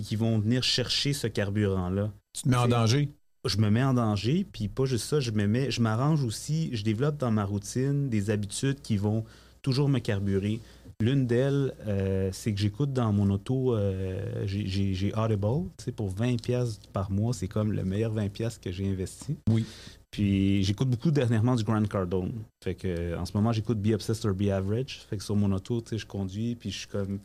qui 0.00 0.16
vont 0.16 0.38
venir 0.38 0.62
chercher 0.62 1.12
ce 1.12 1.26
carburant-là. 1.26 2.10
Tu 2.32 2.42
te 2.44 2.48
mets 2.48 2.56
en 2.56 2.68
danger? 2.68 3.10
Je 3.44 3.58
me 3.58 3.68
mets 3.70 3.82
en 3.82 3.92
danger, 3.92 4.46
puis 4.50 4.68
pas 4.68 4.84
juste 4.86 5.04
ça, 5.06 5.20
je 5.20 5.32
me 5.32 5.46
mets, 5.46 5.70
je 5.70 5.82
m'arrange 5.82 6.22
aussi, 6.24 6.70
je 6.74 6.82
développe 6.84 7.18
dans 7.18 7.30
ma 7.32 7.44
routine 7.44 8.08
des 8.08 8.30
habitudes 8.30 8.80
qui 8.80 8.96
vont 8.96 9.24
toujours 9.60 9.88
me 9.90 9.98
carburer. 9.98 10.60
L'une 11.02 11.26
d'elles, 11.26 11.74
euh, 11.88 12.30
c'est 12.32 12.54
que 12.54 12.60
j'écoute 12.60 12.92
dans 12.92 13.12
mon 13.12 13.28
auto, 13.30 13.74
euh, 13.74 14.44
j'ai- 14.46 15.12
Audible, 15.16 15.68
pour 15.96 16.10
20 16.10 16.40
pièces 16.40 16.78
par 16.92 17.10
mois, 17.10 17.32
c'est 17.32 17.48
comme 17.48 17.72
le 17.72 17.82
meilleur 17.82 18.12
20 18.12 18.28
pièces 18.28 18.56
que 18.56 18.70
j'ai 18.70 18.88
investi. 18.88 19.36
Oui. 19.50 19.66
Puis 20.12 20.62
j'écoute 20.62 20.88
beaucoup 20.90 21.10
dernièrement 21.10 21.56
du 21.56 21.64
Grant 21.64 21.82
Cardone. 21.86 22.32
Fait 22.62 22.76
que 22.76 23.16
en 23.16 23.24
ce 23.24 23.36
moment, 23.36 23.50
j'écoute 23.50 23.78
Be 23.82 23.94
Obsessed 23.94 24.24
or 24.26 24.34
Be 24.34 24.50
Average. 24.50 25.00
Fait 25.10 25.16
que 25.16 25.24
sur 25.24 25.34
mon 25.34 25.50
auto, 25.50 25.80
tu 25.80 25.88
sais, 25.90 25.98
je 25.98 26.06
conduis, 26.06 26.54
puis 26.54 26.70
je 26.70 26.78
suis 26.78 26.86
comme, 26.88 27.18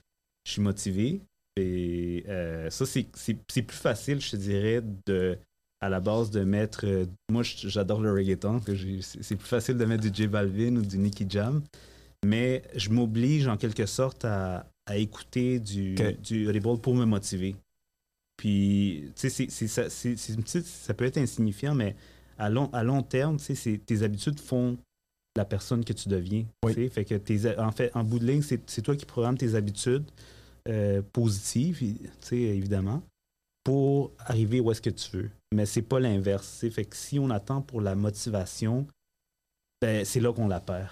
je 0.44 0.54
suis 0.54 0.62
motivé. 0.62 1.22
Et 1.56 2.24
euh, 2.28 2.72
ça, 2.72 2.84
c'est- 2.88 3.08
plus 3.62 3.78
facile, 3.78 4.20
je 4.22 4.32
te 4.32 4.38
dirais, 4.38 4.82
de 5.06 5.38
à 5.82 5.90
la 5.90 6.00
base 6.00 6.32
de 6.32 6.44
mettre. 6.44 6.84
moi, 7.30 7.44
j'adore 7.44 8.02
le 8.02 8.12
reggaeton. 8.12 8.60
c'est 9.22 9.36
plus 9.36 9.48
facile 9.48 9.78
de 9.78 9.86
mettre 9.86 10.02
du 10.10 10.10
J 10.12 10.26
Balvin 10.26 10.78
ou 10.78 10.82
du 10.82 10.98
Nicky 10.98 11.28
Jam. 11.30 11.62
Mais 12.26 12.64
je 12.76 12.90
m'oblige 12.90 13.48
en 13.48 13.58
quelque 13.58 13.86
sorte 13.86 14.26
à, 14.26 14.66
à 14.86 14.98
écouter 14.98 15.60
du, 15.60 15.96
Ok. 16.00 16.22
du 16.22 16.62
pour 16.82 16.96
me 16.96 17.06
motiver. 17.06 17.56
Puis, 18.38 19.12
tu 19.16 19.30
sais, 19.30 19.48
ça, 19.50 20.94
peut 20.94 21.06
être 21.06 21.18
insignifiant, 21.18 21.74
mais 21.74 21.96
à 22.38 22.50
long, 22.50 22.70
à 22.72 22.84
long 22.84 23.02
terme, 23.02 23.38
tu 23.38 23.56
sais, 23.56 23.78
tes 23.84 24.04
habitudes 24.04 24.40
font 24.40 24.78
la 25.36 25.46
personne 25.46 25.84
que 25.84 25.94
tu 25.94 26.08
deviens. 26.08 26.46
Oui. 26.64 26.74
tu 26.74 26.84
sais. 26.84 26.90
Fait 26.90 27.06
que 27.06 27.16
tes, 27.16 27.58
en 27.60 27.72
fait, 27.72 27.92
en 27.96 28.04
bout 28.04 28.20
de 28.20 28.26
ligne, 28.26 28.42
c'est 28.42 28.62
c'est 28.70 28.82
toi 28.82 28.96
qui 28.96 29.06
programmes 29.06 29.38
tes 29.38 29.56
habitudes 29.56 30.06
euh, 30.68 31.02
positives, 31.14 31.80
tu 31.80 31.98
sais, 32.22 32.38
évidemment, 32.38 33.02
pour 33.64 34.12
arriver 34.20 34.60
où 34.60 34.72
est-ce 34.72 34.82
que 34.82 34.90
tu 34.92 35.10
veux. 35.18 35.30
Mais 35.54 35.66
c'est 35.66 35.82
pas 35.82 36.00
l'inverse. 36.00 36.52
tu 36.54 36.58
sais. 36.60 36.70
Fait 36.70 36.86
que 36.86 36.96
si 36.96 37.18
on 37.20 37.30
attend 37.32 37.62
pour 37.62 37.82
la 37.82 37.96
motivation, 37.96 38.86
ben, 39.82 40.06
c'est 40.06 40.20
là 40.20 40.32
qu'on 40.32 40.48
la 40.48 40.60
perd. 40.60 40.90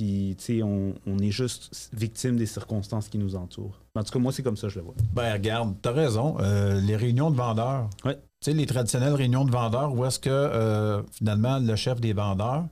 Puis, 0.00 0.34
tu 0.38 0.44
sais, 0.44 0.62
on, 0.62 0.94
on 1.06 1.18
est 1.18 1.30
juste 1.30 1.90
victime 1.92 2.38
des 2.38 2.46
circonstances 2.46 3.10
qui 3.10 3.18
nous 3.18 3.36
entourent. 3.36 3.78
En 3.94 4.02
tout 4.02 4.10
cas, 4.10 4.18
moi, 4.18 4.32
c'est 4.32 4.42
comme 4.42 4.56
ça 4.56 4.68
que 4.68 4.72
je 4.72 4.78
le 4.78 4.86
vois. 4.86 4.94
Ben, 5.12 5.30
regarde, 5.34 5.74
t'as 5.82 5.92
raison. 5.92 6.38
Euh, 6.40 6.80
les 6.80 6.96
réunions 6.96 7.30
de 7.30 7.36
vendeurs. 7.36 7.90
Ouais. 8.06 8.14
Tu 8.14 8.22
sais, 8.40 8.52
les 8.54 8.64
traditionnelles 8.64 9.12
réunions 9.12 9.44
de 9.44 9.50
vendeurs 9.50 9.92
où 9.92 10.02
est-ce 10.06 10.18
que, 10.18 10.30
euh, 10.30 11.02
finalement, 11.12 11.58
le 11.58 11.76
chef 11.76 12.00
des 12.00 12.14
vendeurs 12.14 12.64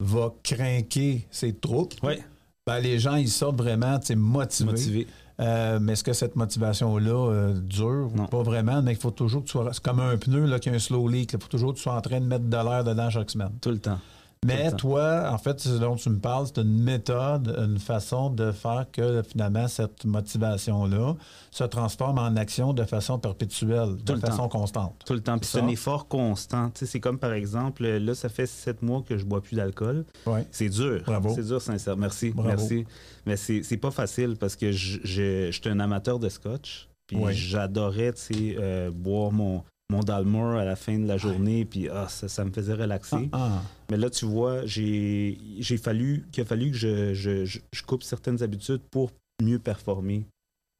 va 0.00 0.34
craquer 0.42 1.28
ses 1.30 1.54
troupes? 1.54 1.94
Ouais. 2.02 2.18
Ben, 2.66 2.80
les 2.80 2.98
gens, 2.98 3.14
ils 3.14 3.28
sortent 3.28 3.58
vraiment, 3.58 4.00
tu 4.00 4.06
sais, 4.06 4.16
motivés. 4.16 4.72
Motivé. 4.72 5.06
Euh, 5.38 5.78
mais 5.80 5.92
est-ce 5.92 6.02
que 6.02 6.12
cette 6.12 6.34
motivation-là 6.34 7.30
euh, 7.30 7.54
dure? 7.54 8.10
Non. 8.16 8.26
Pas 8.26 8.42
vraiment, 8.42 8.82
mais 8.82 8.94
il 8.94 8.98
faut 8.98 9.12
toujours 9.12 9.42
que 9.42 9.46
tu 9.46 9.52
sois... 9.52 9.72
C'est 9.72 9.80
comme 9.80 10.00
un 10.00 10.16
pneu 10.16 10.44
là, 10.46 10.58
qui 10.58 10.70
a 10.70 10.72
un 10.72 10.80
slow 10.80 11.06
leak. 11.06 11.34
Il 11.34 11.40
faut 11.40 11.46
toujours 11.46 11.70
que 11.70 11.76
tu 11.76 11.84
sois 11.84 11.94
en 11.94 12.00
train 12.00 12.18
de 12.18 12.26
mettre 12.26 12.46
de 12.46 12.56
l'air 12.56 12.82
dedans 12.82 13.10
chaque 13.10 13.30
semaine. 13.30 13.52
Tout 13.60 13.70
le 13.70 13.78
temps. 13.78 14.00
Mais 14.46 14.70
toi, 14.72 15.30
en 15.32 15.38
fait, 15.38 15.60
ce 15.60 15.70
dont 15.70 15.96
tu 15.96 16.08
me 16.10 16.18
parles, 16.18 16.46
c'est 16.46 16.60
une 16.62 16.82
méthode, 16.82 17.54
une 17.58 17.78
façon 17.78 18.30
de 18.30 18.52
faire 18.52 18.86
que 18.92 19.22
finalement 19.22 19.68
cette 19.68 20.04
motivation-là 20.04 21.14
se 21.50 21.64
transforme 21.64 22.18
en 22.18 22.36
action 22.36 22.72
de 22.72 22.84
façon 22.84 23.18
perpétuelle, 23.18 23.96
Tout 24.04 24.14
de 24.14 24.20
façon 24.20 24.48
temps. 24.48 24.48
constante. 24.60 25.02
Tout 25.06 25.14
le 25.14 25.20
temps. 25.20 25.38
Puis 25.38 25.48
c'est 25.50 25.60
un 25.60 25.68
effort 25.68 26.08
constant. 26.08 26.70
Tu 26.70 26.80
sais, 26.80 26.86
c'est 26.86 27.00
comme 27.00 27.18
par 27.18 27.32
exemple, 27.32 27.86
là, 27.86 28.14
ça 28.14 28.28
fait 28.28 28.46
sept 28.46 28.82
mois 28.82 29.02
que 29.02 29.16
je 29.16 29.24
bois 29.24 29.40
plus 29.40 29.56
d'alcool. 29.56 30.04
Ouais. 30.26 30.46
C'est 30.50 30.68
dur. 30.68 31.02
Bravo. 31.06 31.32
C'est 31.34 31.44
dur, 31.46 31.60
sincère. 31.60 31.96
Merci. 31.96 32.30
Bravo. 32.30 32.48
Merci. 32.48 32.84
Mais 33.26 33.36
c'est 33.36 33.62
c'est 33.62 33.76
pas 33.76 33.90
facile 33.90 34.36
parce 34.38 34.56
que 34.56 34.72
je, 34.72 34.98
je, 35.04 35.50
je 35.50 35.60
suis 35.60 35.68
un 35.70 35.80
amateur 35.80 36.18
de 36.18 36.28
scotch. 36.28 36.88
Puis 37.06 37.16
Ouais. 37.16 37.32
j'adorais, 37.32 38.12
tu 38.14 38.20
sais, 38.34 38.56
euh, 38.58 38.90
boire 38.90 39.30
mon, 39.30 39.62
mon 39.90 40.00
Dalmore 40.00 40.56
à 40.56 40.64
la 40.64 40.76
fin 40.76 40.98
de 40.98 41.06
la 41.06 41.16
journée. 41.16 41.64
Puis 41.64 41.88
ah, 41.88 42.08
ça, 42.08 42.28
ça 42.28 42.44
me 42.44 42.50
faisait 42.50 42.74
relaxer. 42.74 43.28
Ah, 43.32 43.58
ah. 43.58 43.62
Mais 43.90 43.96
là, 43.96 44.10
tu 44.10 44.24
vois, 44.24 44.66
j'ai 44.66 45.38
j'ai 45.58 45.76
fallu 45.76 46.26
qu'il 46.32 46.42
a 46.42 46.44
fallu 46.44 46.70
que 46.70 46.76
je, 46.76 47.14
je, 47.14 47.82
coupe 47.86 48.02
certaines 48.02 48.42
habitudes 48.42 48.82
pour 48.90 49.12
mieux 49.42 49.58
performer. 49.58 50.26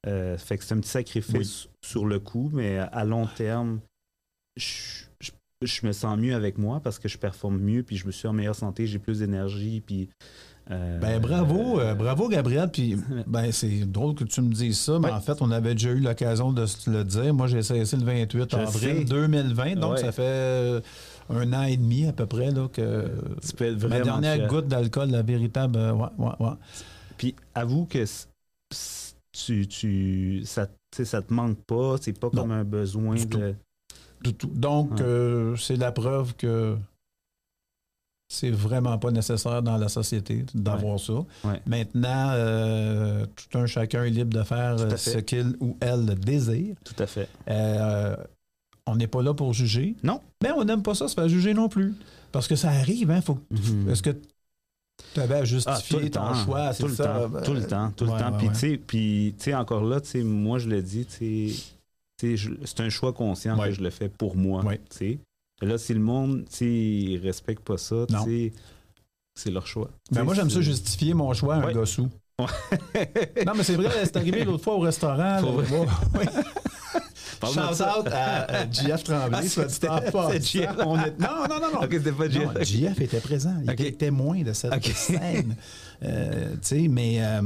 Euh, 0.05 0.37
fait 0.37 0.57
que 0.57 0.63
c'est 0.63 0.73
un 0.73 0.79
petit 0.79 0.89
sacrifice 0.89 1.67
sur 1.83 2.05
le 2.05 2.19
coup, 2.19 2.49
mais 2.53 2.77
à 2.77 3.03
long 3.03 3.27
terme, 3.27 3.79
je, 4.55 5.03
je, 5.19 5.31
je 5.61 5.85
me 5.85 5.91
sens 5.91 6.17
mieux 6.17 6.35
avec 6.35 6.57
moi 6.57 6.79
parce 6.79 6.99
que 6.99 7.07
je 7.07 7.17
performe 7.17 7.59
mieux, 7.59 7.83
puis 7.83 7.97
je 7.97 8.05
me 8.05 8.11
suis 8.11 8.27
en 8.27 8.33
meilleure 8.33 8.55
santé, 8.55 8.87
j'ai 8.87 8.99
plus 8.99 9.19
d'énergie, 9.19 9.81
puis... 9.81 10.09
euh, 10.71 10.99
Ben 10.99 11.19
bravo, 11.19 11.79
euh, 11.79 11.93
bravo 11.95 12.27
Gabriel. 12.29 12.69
Puis 12.71 12.95
ben 13.27 13.51
c'est 13.51 13.89
drôle 13.89 14.15
que 14.15 14.23
tu 14.23 14.41
me 14.41 14.53
dises 14.53 14.79
ça, 14.79 14.99
mais 14.99 15.09
en 15.11 15.21
fait, 15.21 15.41
on 15.41 15.51
avait 15.51 15.73
déjà 15.73 15.89
eu 15.91 15.99
l'occasion 15.99 16.51
de 16.51 16.65
se 16.65 16.89
le 16.89 17.03
dire. 17.03 17.33
Moi, 17.33 17.47
j'ai 17.47 17.61
cessé 17.63 17.95
le 17.97 18.03
28 18.03 18.51
Je 18.51 18.55
avril 18.57 18.97
sais. 18.99 19.03
2020, 19.05 19.75
donc 19.75 19.99
ça 19.99 20.11
fait 20.11 20.21
euh, 20.23 20.81
un 21.29 21.53
an 21.53 21.63
et 21.63 21.77
demi 21.77 22.05
à 22.07 22.13
peu 22.13 22.25
près 22.25 22.51
là 22.51 22.67
que 22.67 23.11
Tu 23.47 23.53
peux 23.55 23.65
être 23.65 23.87
ma 23.87 23.99
dernière 24.01 24.35
fier. 24.35 24.47
goutte 24.47 24.67
d'alcool, 24.67 25.09
la 25.11 25.21
véritable. 25.21 25.77
euh, 25.77 25.93
ouais, 25.93 26.09
ouais, 26.17 26.33
ouais. 26.39 26.53
Puis 27.17 27.35
avoue 27.55 27.85
que 27.85 28.03
tu, 29.31 29.67
tu, 29.67 30.41
ça, 30.45 30.67
ça 30.91 31.21
te 31.21 31.33
manque 31.33 31.59
pas, 31.65 31.95
c'est 32.01 32.17
pas 32.17 32.29
Non, 32.33 32.41
comme 32.41 32.51
un 32.51 32.63
besoin 32.63 33.15
du 33.15 33.25
de. 33.25 33.55
Du 34.23 34.33
tout. 34.33 34.47
Donc, 34.53 34.91
c'est 35.57 35.75
la 35.77 35.91
preuve 35.91 36.35
que 36.35 36.75
c'est 38.29 38.51
vraiment 38.51 38.97
pas 38.97 39.11
nécessaire 39.11 39.61
dans 39.63 39.77
la 39.77 39.87
société 39.87 40.45
d'avoir 40.53 40.99
ça. 40.99 41.13
Ouais. 41.43 41.61
Maintenant, 41.65 42.31
euh, 42.31 43.25
tout 43.35 43.57
un 43.57 43.65
chacun 43.65 44.03
est 44.03 44.09
libre 44.09 44.37
de 44.37 44.43
faire 44.43 44.75
Tout 44.75 44.83
euh, 44.83 44.97
ce 44.97 45.17
qu'il 45.19 45.55
ou 45.59 45.77
elle 45.79 46.05
désire. 46.15 46.75
Tout 46.83 46.95
à 46.99 47.07
fait. 47.07 47.29
Euh, 47.49 48.15
on 48.85 48.95
n'est 48.95 49.07
pas 49.07 49.21
là 49.21 49.33
pour 49.33 49.53
juger. 49.53 49.95
Non. 50.03 50.21
Mais 50.43 50.51
on 50.51 50.63
n'aime 50.65 50.83
pas 50.83 50.93
ça 50.95 51.07
se 51.07 51.13
faire 51.13 51.27
juger 51.29 51.53
non 51.53 51.69
plus. 51.69 51.93
Parce 52.31 52.47
que 52.47 52.55
ça 52.55 52.69
arrive, 52.69 53.11
hein. 53.11 53.21
Faut 53.21 53.39
Mhm. 53.49 53.89
Est-ce 53.89 54.03
que 54.03 54.11
tu 55.13 55.19
avais 55.19 55.35
à 55.35 55.39
Ah, 55.39 55.45
justifier 55.45 56.09
ton 56.11 56.33
choix? 56.33 56.73
C'est 56.73 56.83
tout 56.83 56.89
le 56.89 56.95
ça? 56.95 57.05
temps, 57.05 57.29
ben, 57.29 57.41
tout 57.43 57.53
le 57.53 57.65
temps, 57.65 57.91
tout 57.95 58.03
le 58.05 58.11
temps. 58.11 58.31
ouais, 58.33 58.37
Puis 58.39 58.47
tu 58.49 58.55
sais, 58.55 58.77
puis 58.77 59.35
tu 59.37 59.43
sais 59.45 59.55
encore 59.55 59.83
là, 59.83 60.01
tu 60.01 60.09
sais, 60.09 60.23
moi 60.23 60.59
je 60.59 60.67
le 60.67 60.81
dis, 60.81 61.05
tu 61.05 61.53
sais, 62.19 62.35
c'est 62.65 62.79
un 62.81 62.89
choix 62.89 63.13
conscient 63.13 63.57
que 63.57 63.71
je 63.71 63.81
le 63.81 63.89
fais 63.89 64.09
pour 64.09 64.35
moi. 64.35 64.63
Tu 64.89 64.97
sais. 64.97 65.19
Là, 65.61 65.77
si 65.77 65.93
le 65.93 65.99
monde, 65.99 66.45
tu 66.49 66.55
sais, 66.57 66.65
il 66.65 67.17
respecte 67.17 67.63
pas 67.63 67.77
ça, 67.77 68.05
tu 68.07 68.13
Non. 68.13 68.25
sais, 68.25 68.53
c'est 69.35 69.49
leur 69.51 69.65
choix. 69.65 69.89
Ben 70.11 70.17
sais, 70.19 70.23
moi, 70.23 70.33
j'aime 70.35 70.49
ça 70.49 70.61
justifier 70.61 71.13
mon 71.13 71.33
choix 71.33 71.55
à 71.55 71.57
un 71.59 71.63
Ouais. 71.65 71.73
gars 71.73 71.85
sous. 71.85 72.09
Non, 72.39 73.53
mais 73.55 73.63
c'est 73.63 73.75
vrai, 73.75 73.89
c'est 74.03 74.15
arrivé 74.17 74.43
l'autre 74.43 74.63
fois 74.63 74.75
au 74.75 74.79
restaurant. 74.79 75.39
Shout 77.43 77.73
ça. 77.73 77.99
out 77.99 78.07
à, 78.11 78.65
JF 78.69 79.03
Tremblay, 79.03 79.37
Ah, 79.87 80.39
JF. 80.39 80.77
Non, 80.77 80.95
non, 80.97 81.47
non, 81.49 81.71
non. 81.73 81.79
Ok, 81.83 81.89
c'était 81.91 82.11
pas 82.11 82.29
Jeff. 82.29 82.63
JF 82.63 82.99
était 83.01 83.19
présent. 83.19 83.53
Il 83.63 83.69
était 83.71 83.91
témoin 83.91 84.41
de 84.41 84.53
cette 84.53 84.83
scène. 84.85 85.55
Euh, 86.03 86.51
tu 86.53 86.57
sais, 86.61 86.87
mais 86.87 87.17
euh, 87.23 87.41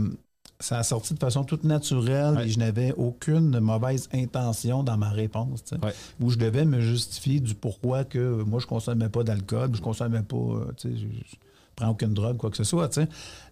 ça 0.62 0.78
a 0.80 0.84
sorti 0.84 1.14
de 1.14 1.20
façon 1.20 1.44
toute 1.44 1.64
naturelle 1.64 2.36
Ouais. 2.36 2.46
et 2.48 2.50
je 2.50 2.60
n'avais 2.60 2.94
aucune 2.98 3.60
mauvaise 3.60 4.08
intention 4.14 4.84
dans 4.84 4.98
ma 4.98 5.10
réponse. 5.10 5.64
Ouais. 5.84 5.94
Où 6.20 6.30
je 6.30 6.38
devais 6.38 6.66
me 6.66 6.80
justifier 6.82 7.40
du 7.40 7.54
pourquoi 7.56 8.04
que 8.04 8.44
moi, 8.44 8.60
je 8.60 8.68
consommais 8.68 9.10
pas 9.10 9.24
d'alcool, 9.24 9.72
je 9.76 9.82
consommais 9.82 10.22
pas, 10.22 10.36
euh, 10.38 10.72
je, 10.84 10.90
je 10.90 11.36
prends 11.76 11.90
aucune 11.90 12.14
drogue, 12.14 12.38
quoi 12.38 12.50
que 12.52 12.58
ce 12.58 12.64
soit. 12.64 13.00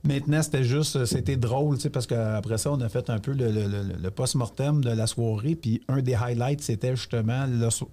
Maintenant, 0.04 0.42
c'était 0.42 0.64
juste, 0.64 0.96
euh, 0.98 1.06
c'était 1.06 1.36
drôle, 1.38 1.78
parce 1.92 2.06
qu'après 2.08 2.58
ça, 2.58 2.72
on 2.72 2.80
a 2.82 2.90
fait 2.90 3.10
un 3.10 3.20
peu 3.20 3.32
le, 3.34 3.52
le- 3.52 3.68
le- 3.68 3.96
le 4.02 4.12
post-mortem 4.12 4.84
de 4.84 4.90
la 4.92 5.08
soirée. 5.08 5.56
Puis 5.56 5.82
un 5.88 6.02
des 6.02 6.16
highlights, 6.16 6.62
c'était 6.62 6.96
justement 6.96 7.46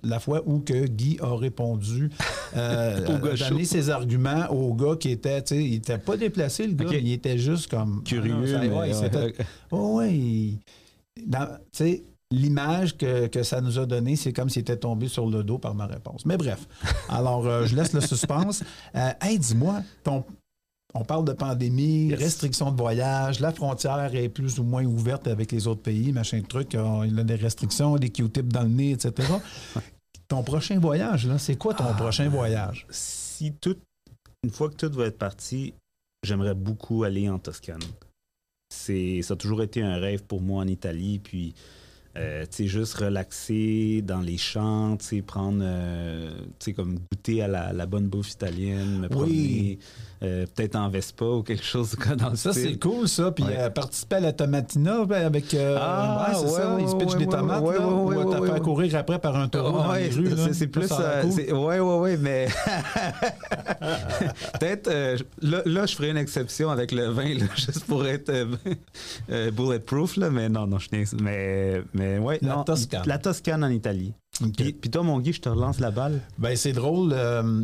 la, 0.03 0.19
fois 0.21 0.43
où 0.47 0.61
que 0.61 0.87
Guy 0.87 1.19
a 1.21 1.35
répondu, 1.37 2.11
euh, 2.57 3.05
a 3.33 3.37
donné 3.51 3.65
ses 3.65 3.91
arguments 3.91 4.47
au 4.51 4.75
gars 4.75 4.97
qui 4.99 5.11
était, 5.11 5.43
tu 5.43 5.55
sais, 5.55 5.65
il 5.65 5.75
était 5.75 5.99
pas 5.99 6.17
déplacé, 6.17 6.67
le 6.67 6.75
gars, 6.75 6.99
il 6.99 7.13
était 7.13 7.39
juste 7.39 7.69
comme 7.71 8.03
Curieux, 8.05 8.35
Ah 8.37 8.41
non, 8.41 8.47
ça- 8.47 8.59
mais 8.61 8.69
ouais. 9.19 9.35
Oh, 9.71 10.03
il- 10.09 10.59
dans- 11.27 11.49
sais, 11.73 12.05
l'image 12.33 12.97
que, 12.97 13.27
que 13.29 13.43
ça 13.43 13.61
nous 13.61 13.79
a 13.79 13.87
donné, 13.87 14.17
c'est 14.17 14.33
comme 14.33 14.49
s'il 14.49 14.63
était 14.63 14.77
tombé 14.77 15.09
sur 15.09 15.27
le 15.29 15.45
dos 15.45 15.59
par 15.59 15.75
ma 15.75 15.87
réponse. 15.87 16.27
Mais 16.27 16.37
bref, 16.37 16.67
alors 17.09 17.47
euh, 17.47 17.67
je 17.67 17.77
laisse 17.77 17.93
le 17.93 18.01
suspense. 18.01 18.65
Euh, 18.95 19.11
hey, 19.21 19.39
dis-moi, 19.39 19.83
ton- 20.03 20.25
on 20.95 21.05
parle 21.05 21.25
de 21.27 21.33
pandémie, 21.33 22.07
Yes. 22.09 22.19
restrictions 22.19 22.71
de 22.73 22.77
voyage, 22.77 23.41
la 23.41 23.53
frontière 23.53 24.15
est 24.15 24.29
plus 24.29 24.59
ou 24.59 24.65
moins 24.65 24.85
ouverte 24.85 25.27
avec 25.29 25.53
les 25.53 25.67
autres 25.67 25.83
pays, 25.83 26.11
machin 26.13 26.41
de 26.41 26.47
truc, 26.47 26.75
euh, 26.75 27.05
il 27.07 27.15
y 27.17 27.21
a 27.21 27.25
des 27.25 27.35
restrictions, 27.35 27.97
des 27.97 28.09
Q-tips 28.11 28.49
dans 28.49 28.63
le 28.63 28.69
nez, 28.71 28.93
etc. 28.93 29.29
ton 30.29 30.43
prochain 30.43 30.79
voyage, 30.81 31.27
là, 31.27 31.39
c'est 31.39 31.57
quoi 31.57 31.75
ton 31.75 31.85
Ah, 31.89 31.95
prochain 31.95 32.29
voyage? 32.29 32.87
Si 32.91 33.53
tout, 33.61 33.77
une 34.43 34.51
fois 34.51 34.71
que 34.71 34.75
tout 34.77 34.91
va 34.97 35.07
être 35.07 35.19
parti, 35.19 35.75
j'aimerais 36.25 36.55
beaucoup 36.55 37.05
aller 37.05 37.29
en 37.29 37.39
Toscane. 37.39 37.83
C'est, 38.75 39.23
ça 39.23 39.35
a 39.35 39.37
toujours 39.37 39.63
été 39.63 39.83
un 39.83 39.97
rêve 39.99 40.25
pour 40.25 40.41
moi 40.41 40.63
en 40.63 40.67
Italie, 40.67 41.19
puis 41.19 41.55
euh, 42.17 42.43
tu 42.43 42.49
sais, 42.57 42.67
juste 42.67 42.95
relaxer 42.95 44.03
dans 44.03 44.21
les 44.21 44.39
champs, 44.39 44.97
tu 44.97 45.05
sais, 45.05 45.23
prendre, 45.23 45.61
euh, 45.63 46.31
tu 46.59 46.67
sais, 46.67 46.73
comme 46.73 46.99
goûter 46.99 47.43
à 47.43 47.49
la, 47.49 47.73
la 47.73 47.87
bonne 47.87 48.09
bouffe 48.09 48.31
italienne, 48.33 49.01
me 49.01 49.09
promener, 49.09 49.79
euh, 50.23 50.47
peut-être 50.55 50.77
en 50.77 50.89
Vespa 50.89 51.25
ou 51.25 51.43
quelque 51.43 51.63
chose 51.65 51.95
comme 51.95 52.17
dans 52.17 52.31
le 52.31 52.37
Ça, 52.37 52.53
c'est 52.53 52.79
cool, 52.79 53.07
ça. 53.09 53.31
Puis 53.33 53.45
Ouais. 53.45 53.57
euh, 53.59 53.71
participer 53.71 54.17
à 54.17 54.21
la 54.21 54.33
Tomatina 54.33 55.03
avec. 55.11 55.53
euh, 55.55 55.77
Ah, 55.81 56.29
ouais, 56.31 56.35
c'est 56.39 56.45
ouais, 56.45 56.51
ça. 56.51 56.77
ils 56.81 56.89
se 56.89 56.95
pitchent 56.97 57.17
des 57.19 57.27
tomates, 57.27 57.63
ouais, 57.63 57.79
là, 57.79 57.87
ouais, 57.87 57.93
ou 57.93 58.09
ouais, 58.09 58.25
t'as 58.35 58.41
ouais, 58.41 58.53
fait 58.53 58.61
courir 58.61 58.95
après 58.97 59.19
par 59.19 59.37
un 59.37 59.49
taureau 59.49 59.79
dans 59.79 59.93
les 59.93 60.09
rues. 60.09 60.31
c'est, 60.53 60.67
plus. 60.69 60.91
Ouais, 60.91 61.79
ouais, 61.81 61.99
ouais, 61.99 62.17
mais. 62.17 62.49
Peut-être. 64.61 64.89
euh, 64.89 65.17
là, 65.43 65.63
là, 65.65 65.87
je 65.87 65.95
ferai 65.95 66.11
une 66.11 66.17
exception 66.17 66.71
avec 66.71 66.93
le 66.93 67.07
vin, 67.09 67.35
là, 67.35 67.45
juste 67.57 67.85
pour 67.85 68.07
être 68.07 68.33
bulletproof, 69.53 70.17
là, 70.17 70.31
mais 70.31 70.49
non, 70.49 70.67
non, 70.67 70.79
je 70.79 70.89
niaise. 70.93 71.15
Mais, 71.21 71.83
mais 71.95 72.19
ouais. 72.19 72.39
La 72.43 72.57
non, 72.57 72.65
Toscane. 72.65 73.03
La 73.07 73.19
Toscane 73.19 73.65
en 73.65 73.71
Italie. 73.71 74.13
OK. 74.43 74.53
Puis, 74.57 74.73
puis 74.73 74.91
toi, 74.91 75.03
mon 75.03 75.19
Guy, 75.21 75.33
je 75.33 75.41
te 75.41 75.49
relance 75.49 75.81
la 75.81 75.91
balle. 75.91 76.21
Ben, 76.39 76.57
c'est 76.57 76.73
drôle 76.73 77.11
euh, 77.15 77.63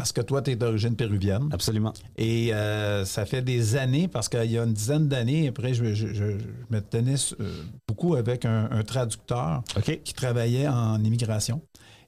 parce 0.00 0.12
que 0.12 0.22
toi, 0.22 0.40
tu 0.40 0.50
es 0.52 0.56
d'origine 0.56 0.96
péruvienne. 0.96 1.50
Absolument. 1.52 1.92
Et 2.16 2.54
euh, 2.54 3.04
ça 3.04 3.26
fait 3.26 3.42
des 3.42 3.76
années, 3.76 4.08
parce 4.08 4.30
qu'il 4.30 4.50
y 4.50 4.56
a 4.56 4.64
une 4.64 4.72
dizaine 4.72 5.08
d'années, 5.08 5.48
après, 5.48 5.74
je, 5.74 5.92
je- 5.92 6.06
je- 6.08 6.38
je 6.38 6.46
me 6.74 6.80
tenais 6.80 7.16
euh, 7.38 7.64
beaucoup 7.86 8.14
avec 8.14 8.46
un, 8.46 8.70
un 8.70 8.82
traducteur 8.82 9.62
qui 10.02 10.14
travaillait 10.14 10.66
en 10.68 11.04
immigration 11.04 11.60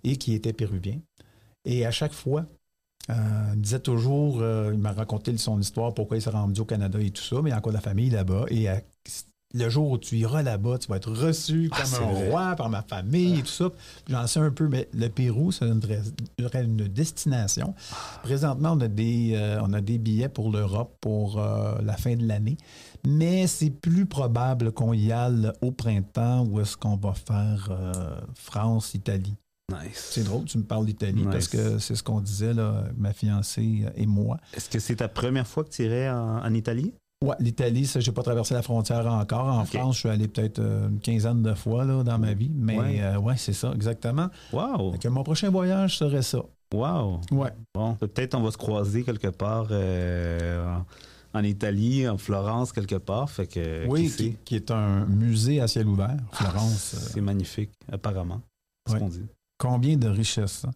et 0.04 0.16
qui 0.16 0.32
était 0.32 0.54
péruvien. 0.54 1.00
Et 1.66 1.84
à 1.84 1.90
chaque 1.90 2.14
fois, 2.14 2.46
euh, 3.10 3.12
il 3.52 3.58
me 3.58 3.62
disait 3.62 3.80
toujours, 3.80 4.40
euh, 4.40 4.70
il 4.72 4.78
m'a 4.78 4.92
raconté 4.92 5.36
son 5.36 5.60
histoire, 5.60 5.92
pourquoi 5.92 6.16
il 6.16 6.22
s'est 6.22 6.30
rendu 6.30 6.62
au 6.62 6.64
Canada 6.64 6.98
et 6.98 7.10
tout 7.10 7.22
ça, 7.22 7.42
mais 7.42 7.50
il 7.50 7.52
y 7.52 7.54
a 7.54 7.58
encore 7.58 7.72
de 7.72 7.76
la 7.76 7.82
famille 7.82 8.08
là-bas. 8.08 8.46
Et 8.48 8.68
à- 8.70 8.80
le 9.54 9.68
jour 9.68 9.90
où 9.90 9.98
tu 9.98 10.16
iras 10.16 10.42
là-bas, 10.42 10.78
tu 10.78 10.88
vas 10.88 10.96
être 10.96 11.10
reçu 11.12 11.68
Ah, 11.72 11.82
comme 11.82 12.08
un 12.08 12.12
vrai. 12.12 12.28
roi 12.30 12.56
par 12.56 12.68
ma 12.70 12.82
famille 12.82 13.38
et 13.38 13.42
tout 13.42 13.48
ça. 13.48 13.70
J'en 14.08 14.26
sais 14.26 14.40
un 14.40 14.50
peu, 14.50 14.68
mais 14.68 14.88
le 14.94 15.08
Pérou, 15.08 15.52
c'est 15.52 15.66
une, 15.66 15.80
une 16.38 16.88
destination. 16.88 17.74
Présentement, 18.22 18.72
on 18.72 18.80
a 18.80 18.88
des, 18.88 19.32
euh, 19.34 19.60
on 19.62 19.72
a 19.72 19.80
des 19.80 19.98
billets 19.98 20.28
pour 20.28 20.50
l'Europe 20.50 20.96
pour 21.00 21.38
euh, 21.40 21.74
la 21.82 21.96
fin 21.96 22.16
de 22.16 22.26
l'année. 22.26 22.56
Mais 23.06 23.46
c'est 23.46 23.70
plus 23.70 24.06
probable 24.06 24.72
qu'on 24.72 24.92
y 24.92 25.10
aille 25.12 25.50
au 25.60 25.72
printemps 25.72 26.46
ou 26.46 26.60
est-ce 26.60 26.76
qu'on 26.76 26.96
va 26.96 27.12
faire 27.14 27.68
euh, 27.70 27.92
France, 28.34 28.94
Italie. 28.94 29.34
Nice. 29.72 30.08
C'est 30.12 30.24
drôle, 30.24 30.44
tu 30.44 30.58
me 30.58 30.64
parles 30.64 30.84
d'Italie 30.86 31.22
Nice. 31.22 31.28
parce 31.30 31.48
que 31.48 31.78
c'est 31.78 31.94
ce 31.94 32.02
qu'on 32.02 32.20
disait, 32.20 32.52
là, 32.52 32.84
ma 32.96 33.12
fiancée 33.12 33.86
et 33.96 34.06
moi. 34.06 34.36
Est-ce 34.54 34.68
que 34.68 34.78
c'est 34.78 34.96
ta 34.96 35.08
première 35.08 35.46
fois 35.46 35.64
que 35.64 35.70
tu 35.70 35.82
irais 35.84 36.10
en, 36.10 36.44
en 36.44 36.52
Italie? 36.54 36.92
Ouais, 37.22 37.36
l'Italie, 37.38 37.86
ça, 37.86 38.00
j'ai 38.00 38.12
pas 38.12 38.22
traversé 38.22 38.52
la 38.54 38.62
frontière 38.62 39.06
encore. 39.06 39.46
En. 39.46 39.64
France, 39.64 39.94
je 39.94 40.00
suis 40.00 40.08
allé 40.08 40.28
peut-être 40.28 40.58
euh, 40.58 40.88
une 40.88 41.00
quinzaine 41.00 41.42
de 41.42 41.54
fois 41.54 41.84
là, 41.84 42.02
dans 42.02 42.18
ma 42.18 42.34
vie. 42.34 42.50
Mais 42.54 42.78
Ouais. 42.78 43.00
euh, 43.00 43.16
ouais, 43.18 43.36
c'est 43.36 43.52
ça, 43.52 43.72
exactement. 43.74 44.28
Wow! 44.52 44.96
Que 45.00 45.08
mon 45.08 45.22
prochain 45.22 45.50
voyage 45.50 45.96
serait 45.98 46.22
ça. 46.22 46.40
Wow! 46.74 47.20
Ouais. 47.30 47.52
Bon, 47.74 47.94
peut-être 47.94 48.34
on 48.34 48.42
va 48.42 48.50
se 48.50 48.56
croiser 48.58 49.02
quelque 49.04 49.28
part 49.28 49.68
euh, 49.70 50.76
en, 51.34 51.42
Italie, 51.44 52.08
en 52.08 52.18
Florence, 52.18 52.72
quelque 52.72 52.96
part. 52.96 53.30
Fait 53.30 53.46
que, 53.46 53.86
oui, 53.88 54.10
qui 54.10 54.16
qui, 54.32 54.36
qui 54.44 54.56
est 54.56 54.70
un 54.70 55.04
musée 55.06 55.60
à 55.60 55.68
ciel 55.68 55.86
ouvert, 55.86 56.16
Florence. 56.32 56.94
Ah, 56.94 56.98
euh, 56.98 57.08
C'est 57.12 57.20
magnifique, 57.20 57.70
apparemment. 57.92 58.40
Ouais. 58.88 58.94
ce 58.94 58.98
qu'on 58.98 59.08
dit. 59.08 59.26
combien 59.58 59.96
de 59.96 60.08
richesses, 60.08 60.60
ça? 60.62 60.70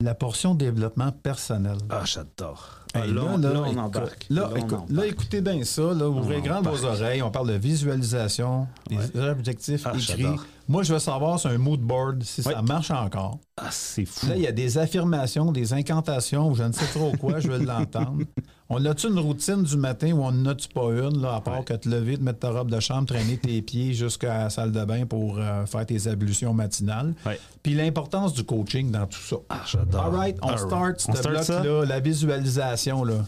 La 0.00 0.14
portion 0.14 0.54
développement 0.54 1.10
personnel. 1.10 1.78
Ah, 1.90 2.04
j'adore. 2.04 2.84
Hey, 2.94 3.02
Ah, 3.04 3.06
là, 3.06 3.36
là, 3.52 3.62
on 3.66 3.76
embarque. 3.76 4.26
Là, 4.30 4.50
écoute- 4.56 4.90
là, 4.90 5.06
écoutez 5.06 5.40
bien 5.40 5.62
ça. 5.64 5.82
Là, 5.94 6.08
ouvrez 6.08 6.40
grand 6.40 6.62
vos 6.62 6.84
oreilles. 6.84 7.22
On 7.22 7.30
parle 7.30 7.48
de 7.48 7.54
visualisation, 7.58 8.66
des 8.88 9.20
objectifs 9.20 9.82
Ah, 9.86 9.92
écrits. 9.96 10.26
Moi, 10.68 10.82
je 10.82 10.92
veux 10.92 10.98
savoir 10.98 11.38
sur 11.40 11.48
un 11.50 11.56
mood 11.58 11.80
board 11.80 12.22
si 12.22 12.42
Ouais. 12.42 12.52
ça 12.52 12.60
marche 12.62 12.90
encore. 12.90 13.38
Ah, 13.56 13.68
c'est 13.70 14.04
fou. 14.04 14.26
Là, 14.26 14.36
il 14.36 14.42
y 14.42 14.46
a 14.46 14.52
des 14.52 14.76
affirmations, 14.76 15.50
des 15.50 15.72
incantations, 15.72 16.48
ou 16.50 16.54
je 16.54 16.62
ne 16.62 16.72
sais 16.72 16.84
trop 16.86 17.12
quoi, 17.18 17.40
je 17.40 17.48
veux 17.48 17.64
l'entendre. 17.64 18.18
On 18.70 18.84
a-tu 18.84 19.06
une 19.08 19.18
routine 19.18 19.62
du 19.62 19.78
matin 19.78 20.12
ou 20.12 20.20
on 20.22 20.30
n'en 20.30 20.50
a-tu 20.50 20.68
pas 20.68 20.90
une, 20.90 21.22
là, 21.22 21.36
à 21.36 21.40
part 21.40 21.60
Ouais. 21.60 21.64
que 21.64 21.72
te 21.72 21.88
lever, 21.88 22.18
te 22.18 22.22
mettre 22.22 22.40
ta 22.40 22.50
robe 22.50 22.70
de 22.70 22.78
chambre, 22.80 23.06
traîner 23.06 23.38
tes 23.38 23.62
pieds 23.62 23.94
jusqu'à 23.94 24.40
la 24.40 24.50
salle 24.50 24.72
de 24.72 24.84
bain 24.84 25.06
pour 25.06 25.38
euh, 25.38 25.64
faire 25.64 25.86
tes 25.86 26.06
ablutions 26.06 26.52
matinales? 26.52 27.14
Puis 27.62 27.72
l'importance 27.72 28.34
du 28.34 28.44
coaching 28.44 28.90
dans 28.90 29.06
tout 29.06 29.20
ça. 29.22 29.36
Ah, 29.48 29.62
j'adore. 29.66 30.04
All 30.04 30.14
right, 30.14 30.36
on 30.42 30.48
All 30.48 30.58
start 30.58 30.82
right. 30.82 31.00
ce 31.00 31.10
On 31.10 31.14
start 31.14 31.44
ça? 31.44 31.60
bloc-là, 31.62 31.86
la 31.86 32.00
visualisation. 32.00 32.77
Là. 32.86 33.26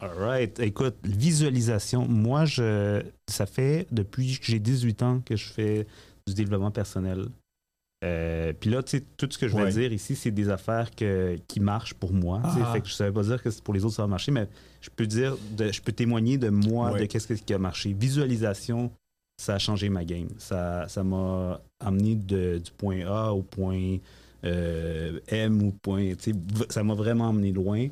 All 0.00 0.10
right. 0.18 0.58
Écoute, 0.60 0.96
visualisation. 1.04 2.06
Moi, 2.08 2.44
je, 2.44 3.02
ça 3.28 3.46
fait 3.46 3.86
depuis 3.92 4.38
que 4.38 4.46
j'ai 4.46 4.58
18 4.58 5.02
ans 5.02 5.20
que 5.24 5.36
je 5.36 5.46
fais 5.48 5.86
du 6.26 6.34
développement 6.34 6.70
personnel. 6.70 7.26
Euh, 8.04 8.52
Puis 8.58 8.68
là, 8.70 8.82
tu 8.82 8.98
sais, 8.98 9.04
tout 9.16 9.28
ce 9.30 9.38
que 9.38 9.46
je 9.46 9.56
vais 9.56 9.62
Ouais. 9.62 9.70
dire 9.70 9.92
ici, 9.92 10.16
c'est 10.16 10.32
des 10.32 10.48
affaires 10.48 10.90
que, 10.92 11.38
qui 11.46 11.60
marchent 11.60 11.94
pour 11.94 12.12
moi. 12.12 12.40
Ah. 12.42 12.72
Fait 12.72 12.80
que 12.80 12.88
je 12.88 12.92
ne 12.94 12.96
savais 12.96 13.12
pas 13.12 13.22
dire 13.22 13.40
que 13.40 13.48
c'est 13.50 13.62
pour 13.62 13.74
les 13.74 13.84
autres 13.84 13.94
ça 13.94 14.02
va 14.02 14.08
marcher, 14.08 14.32
mais 14.32 14.48
je 14.80 14.90
peux 14.90 15.06
dire, 15.06 15.36
de- 15.56 15.70
je 15.70 15.80
peux 15.80 15.92
témoigner 15.92 16.36
de 16.36 16.48
moi, 16.48 16.90
Ouais. 16.92 17.00
de 17.02 17.04
qu'est-ce 17.06 17.32
qui 17.32 17.54
a 17.54 17.58
marché. 17.58 17.92
Visualisation, 17.92 18.90
ça 19.40 19.54
a 19.54 19.58
changé 19.60 19.88
ma 19.88 20.04
game. 20.04 20.26
Ça 20.38 20.88
ça 20.88 21.04
m'a 21.04 21.60
amené 21.78 22.16
de- 22.16 22.58
du 22.58 22.70
point 22.72 23.06
A 23.06 23.32
au 23.32 23.42
point 23.42 23.98
euh, 24.44 25.20
M 25.28 25.62
ou 25.62 25.70
point. 25.70 26.14
Ça 26.70 26.82
m'a 26.82 26.94
vraiment 26.94 27.28
amené 27.28 27.52
loin. 27.52 27.86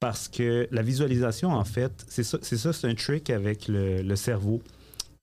Parce 0.00 0.28
que 0.28 0.66
la 0.70 0.82
visualisation, 0.82 1.50
en 1.52 1.64
fait, 1.64 1.92
c'est 2.08 2.24
ça, 2.24 2.38
c'est 2.42 2.56
ça, 2.56 2.72
c'est 2.72 2.88
un 2.88 2.94
trick 2.94 3.28
avec 3.30 3.68
le, 3.68 4.00
le 4.02 4.16
cerveau. 4.16 4.62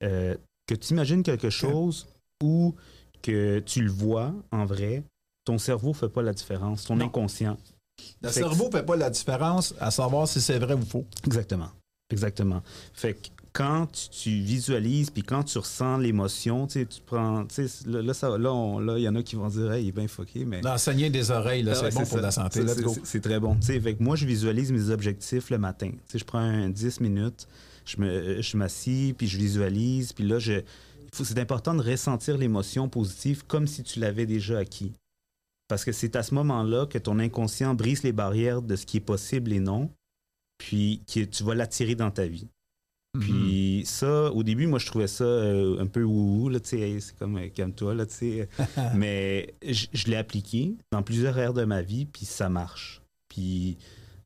Euh, 0.04 0.36
que 0.68 0.76
tu 0.76 0.94
imagines 0.94 1.24
quelque 1.24 1.50
chose 1.50 2.08
ou 2.44 2.76
que 3.24 3.60
tu 3.60 3.82
le 3.82 3.90
vois 3.90 4.34
en 4.52 4.66
vrai, 4.66 5.04
ton 5.46 5.58
cerveau 5.58 5.94
fait 5.94 6.10
pas 6.10 6.22
la 6.22 6.34
différence, 6.34 6.84
ton 6.86 6.96
Non. 6.98 7.06
inconscient. 7.06 7.58
Le 8.22 8.30
Fait 8.30 8.42
que- 8.42 8.48
cerveau 8.48 8.68
ne 8.68 8.72
fait 8.72 8.86
pas 8.86 8.96
la 8.96 9.10
différence 9.10 9.74
à 9.80 9.90
savoir 9.90 10.28
si 10.28 10.40
c'est 10.42 10.60
vrai 10.60 10.76
ou 10.76 10.82
faux. 10.86 11.06
Exactement. 11.26 11.70
Exactement. 12.12 12.62
Fait 12.94 13.16
que 13.16 13.28
quand 13.58 13.88
tu, 13.88 14.10
tu 14.10 14.30
visualises, 14.42 15.10
puis 15.10 15.24
quand 15.24 15.44
tu 15.44 15.58
ressens 15.58 15.98
l'émotion, 15.98 16.68
tu 16.68 16.74
sais, 16.74 16.86
tu 16.86 17.02
prends. 17.04 17.48
Là, 17.88 18.02
là, 18.04 18.14
ça- 18.14 18.38
là, 18.38 18.54
on- 18.54 18.78
là, 18.78 19.00
il 19.00 19.02
y 19.02 19.10
en 19.10 19.16
a 19.16 19.24
qui 19.24 19.36
vont 19.36 19.48
dire, 19.48 19.72
hey, 19.72 19.86
il 19.86 19.88
est 19.88 19.92
bien 19.92 20.08
fucké, 20.08 20.46
mais. 20.46 20.62
Saigner 20.78 21.10
des 21.10 21.32
oreilles, 21.32 21.64
là, 21.64 21.72
Ah 21.76 21.80
c'est 21.90 21.94
bon 21.96 22.02
pour 22.02 22.10
ça. 22.20 22.22
la 22.22 22.30
santé. 22.32 22.62
C'est- 23.04 23.20
très 23.20 23.40
bon. 23.40 23.56
Tu 23.56 23.64
sais, 23.66 23.80
fait 23.80 23.96
que 23.96 24.04
moi, 24.04 24.16
je 24.16 24.28
visualise 24.28 24.72
mes 24.72 24.92
objectifs 24.92 25.50
le 25.50 25.58
matin. 25.58 25.92
Je 26.14 26.24
prends 26.24 26.38
un 26.38 26.70
10 26.70 27.02
minutes, 27.02 27.48
je 27.86 27.98
me, 28.00 28.42
je 28.44 28.58
m'assis, 28.58 29.16
puis 29.18 29.26
je 29.28 29.38
visualise, 29.38 30.14
puis 30.14 30.28
là, 30.28 30.38
je, 30.38 30.62
c'est 31.12 31.40
important 31.40 31.74
de 31.74 31.82
ressentir 31.82 32.38
l'émotion 32.38 32.88
positive 32.90 33.44
comme 33.48 33.66
si 33.66 33.82
tu 33.82 34.00
l'avais 34.00 34.28
déjà 34.28 34.60
acquis. 34.60 34.94
Parce 35.68 35.84
que 35.84 35.92
c'est 35.92 36.16
à 36.16 36.22
ce 36.22 36.36
moment-là 36.36 36.86
que 36.86 37.00
ton 37.00 37.18
inconscient 37.18 37.74
brise 37.74 38.04
les 38.04 38.12
barrières 38.14 38.62
de 38.62 38.76
ce 38.76 38.86
qui 38.86 38.98
est 38.98 39.02
possible 39.02 39.52
et 39.52 39.60
non, 39.60 39.90
puis 40.60 41.02
que 41.12 41.22
tu 41.26 41.44
vas 41.44 41.56
l'attirer 41.56 41.96
dans 41.96 42.12
ta 42.12 42.28
vie. 42.28 42.48
Mhm. 43.16 43.24
Puis 43.78 43.86
ça, 43.86 44.32
au 44.32 44.42
début, 44.42 44.66
moi, 44.66 44.80
je 44.80 44.88
trouvais 44.88 45.08
ça 45.08 45.24
euh, 45.24 45.80
un 45.80 45.86
peu 45.86 46.02
ouhou, 46.02 46.50
là, 46.50 46.60
tu 46.60 46.70
sais, 46.70 46.80
hey, 46.80 47.00
c'est 47.02 47.16
comme, 47.16 47.38
euh, 47.38 47.48
calme-toi, 47.50 47.94
là, 47.94 48.08
tu 48.08 48.14
sais. 48.16 48.50
Mais 48.96 49.54
je, 49.64 49.86
je 49.94 50.08
l'ai 50.08 50.16
appliqué 50.16 50.74
dans 50.92 51.04
plusieurs 51.04 51.38
aires 51.38 51.54
de 51.54 51.64
ma 51.64 51.84
vie, 51.84 52.06
puis 52.06 52.26
ça 52.26 52.50
marche. 52.50 53.02
Puis 53.30 53.78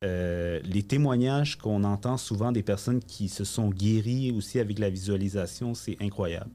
euh, 0.04 0.58
les 0.64 0.82
témoignages 0.84 1.58
qu'on 1.58 1.84
entend 1.84 2.16
souvent 2.16 2.50
des 2.50 2.62
personnes 2.62 3.00
qui 3.00 3.28
se 3.28 3.44
sont 3.44 3.68
guéries 3.68 4.32
aussi 4.32 4.58
avec 4.58 4.78
la 4.78 4.88
visualisation, 4.88 5.74
c'est 5.74 5.98
incroyable. 6.00 6.50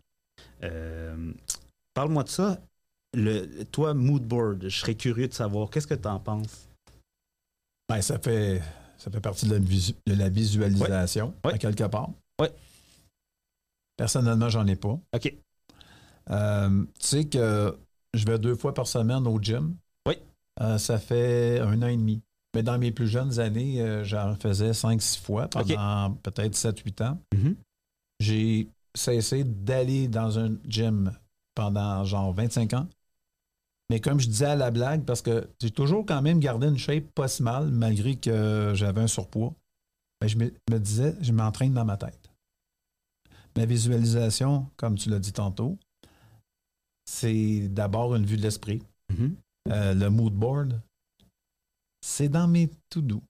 Euh, 0.63 1.31
Parle-moi 1.93 2.23
de 2.23 2.29
ça. 2.29 2.59
Le, 3.13 3.63
toi, 3.65 3.93
mood 3.93 4.23
board, 4.23 4.63
je 4.69 4.79
serais 4.79 4.95
curieux 4.95 5.27
de 5.27 5.33
savoir, 5.33 5.69
qu'est-ce 5.69 5.87
que 5.87 5.93
tu 5.93 6.07
en 6.07 6.19
penses? 6.19 6.67
Ben, 7.89 8.01
ça, 8.01 8.17
fait, 8.17 8.59
ça 8.97 9.11
fait 9.11 9.21
partie 9.21 9.45
de 9.47 9.53
la, 9.53 9.59
visu- 9.59 9.93
de 10.07 10.13
la 10.15 10.29
visualisation, 10.29 11.33
à 11.43 11.57
quelque 11.59 11.83
part. 11.83 12.09
Ouais. 12.41 12.51
Personnellement, 13.97 14.49
j'en 14.49 14.65
ai 14.67 14.75
pas. 14.75 14.99
OK. 15.13 15.33
Euh, 16.29 16.85
tu 16.99 17.07
sais 17.07 17.25
que 17.25 17.77
je 18.13 18.25
vais 18.25 18.39
deux 18.39 18.55
fois 18.55 18.73
par 18.73 18.87
semaine 18.87 19.27
au 19.27 19.39
gym. 19.41 19.75
Oui. 20.07 20.15
Euh, 20.61 20.77
ça 20.77 20.99
fait 20.99 21.59
un 21.59 21.81
an 21.81 21.87
et 21.87 21.97
demi. 21.97 22.21
Mais 22.55 22.63
dans 22.63 22.77
mes 22.77 22.91
plus 22.91 23.07
jeunes 23.07 23.39
années, 23.39 23.81
euh, 23.81 24.03
j'en 24.03 24.35
faisais 24.35 24.73
cinq, 24.73 25.01
six 25.01 25.19
fois 25.19 25.47
pendant 25.47 26.11
peut-être 26.23 26.55
7-8 26.55 27.01
ans. 27.03 27.21
Mhm. 27.35 27.55
J'ai 28.19 28.69
cessé 28.95 29.43
d'aller 29.43 30.07
dans 30.07 30.39
un 30.39 30.55
gym 30.65 31.11
pendant 31.53 32.03
genre 32.03 32.33
25 32.33 32.73
ans. 32.73 32.87
Mais 33.89 34.01
comme 34.01 34.19
je 34.19 34.27
disais 34.27 34.47
à 34.47 34.55
la 34.55 34.71
blague, 34.71 35.05
parce 35.05 35.21
que 35.21 35.49
j'ai 35.61 35.71
toujours 35.71 36.05
quand 36.05 36.21
même 36.21 36.39
gardé 36.39 36.67
une 36.67 36.77
shape 36.77 37.05
pas 37.13 37.27
si 37.27 37.43
mal, 37.43 37.69
malgré 37.69 38.15
que 38.15 38.71
j'avais 38.75 39.01
un 39.01 39.07
surpoids, 39.07 39.53
ben, 40.19 40.27
je 40.27 40.37
me, 40.37 40.51
me 40.69 40.79
disais, 40.79 41.15
je 41.21 41.31
m'entraîne 41.31 41.73
dans 41.73 41.85
ma 41.85 41.95
tête. 41.95 42.26
Ma 43.57 43.65
visualisation, 43.65 44.67
comme 44.77 44.95
tu 44.97 45.09
l'as 45.09 45.19
dit 45.19 45.33
tantôt, 45.33 45.77
c'est 47.05 47.67
d'abord 47.69 48.15
une 48.15 48.25
vue 48.25 48.37
de 48.37 48.43
l'esprit. 48.43 48.81
Mhm. 49.11 49.35
Euh, 49.69 49.93
le 49.93 50.09
mood 50.09 50.33
board, 50.33 50.79
c'est 52.01 52.29
dans 52.29 52.47
mes 52.47 52.69
tout 52.89 53.01
doux. 53.01 53.23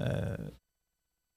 Euh, 0.00 0.36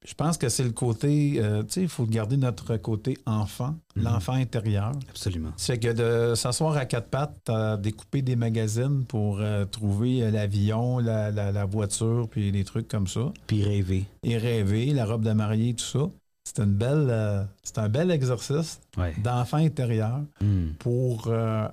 je 0.04 0.16
pense 0.16 0.38
que 0.40 0.50
c'est 0.50 0.64
le 0.64 0.72
côté, 0.72 1.36
euh, 1.38 1.62
tu 1.64 1.74
sais, 1.74 1.82
il 1.84 1.88
faut 1.88 2.06
garder 2.08 2.36
notre 2.36 2.76
côté 2.78 3.18
enfant, 3.28 3.76
Mhm. 3.96 4.04
l'enfant 4.04 4.34
intérieur. 4.34 4.94
Absolument. 5.10 5.52
C'est 5.58 5.78
que 5.78 5.94
de 5.94 6.34
s'asseoir 6.36 6.76
à 6.76 6.86
quatre 6.86 7.10
pattes, 7.10 7.50
à 7.50 7.78
découper 7.78 8.24
des 8.24 8.36
magazines 8.36 9.06
pour 9.06 9.40
euh, 9.42 9.66
trouver 9.66 10.32
l'avion, 10.32 10.98
la, 10.98 11.30
la- 11.30 11.52
la 11.52 11.66
voiture, 11.66 12.28
puis 12.30 12.52
des 12.52 12.64
trucs 12.64 12.88
comme 12.88 13.08
ça, 13.08 13.32
Puis 13.46 13.64
rêver. 13.64 14.06
et 14.24 14.38
rêver, 14.38 14.88
la 14.94 15.06
robe 15.06 15.24
de 15.24 15.34
mariée, 15.34 15.76
tout 15.76 15.86
ça, 15.86 16.10
c'est 16.54 16.64
une 16.64 16.74
belle, 16.74 17.08
euh, 17.10 17.44
c'est 17.64 17.78
un 17.78 17.90
bel 17.90 18.12
exercice 18.12 18.80
Ouais. 18.98 19.14
d'enfant 19.24 19.58
intérieur 19.58 20.22
Mm. 20.42 20.72
pour, 20.80 21.28
euh, 21.28 21.68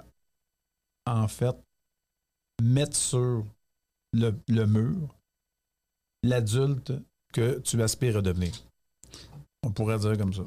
en 1.07 1.26
fait, 1.29 1.57
mettre 2.62 2.97
sur 2.97 3.45
le, 4.12 4.35
le 4.49 4.66
mur 4.66 5.14
l'adulte 6.22 6.93
que 7.33 7.59
tu 7.61 7.83
aspires 7.83 8.16
à 8.18 8.22
devenir. 8.22 8.53
On 9.62 9.70
pourrait 9.70 9.99
dire 9.99 10.16
comme 10.16 10.33
ça. 10.33 10.43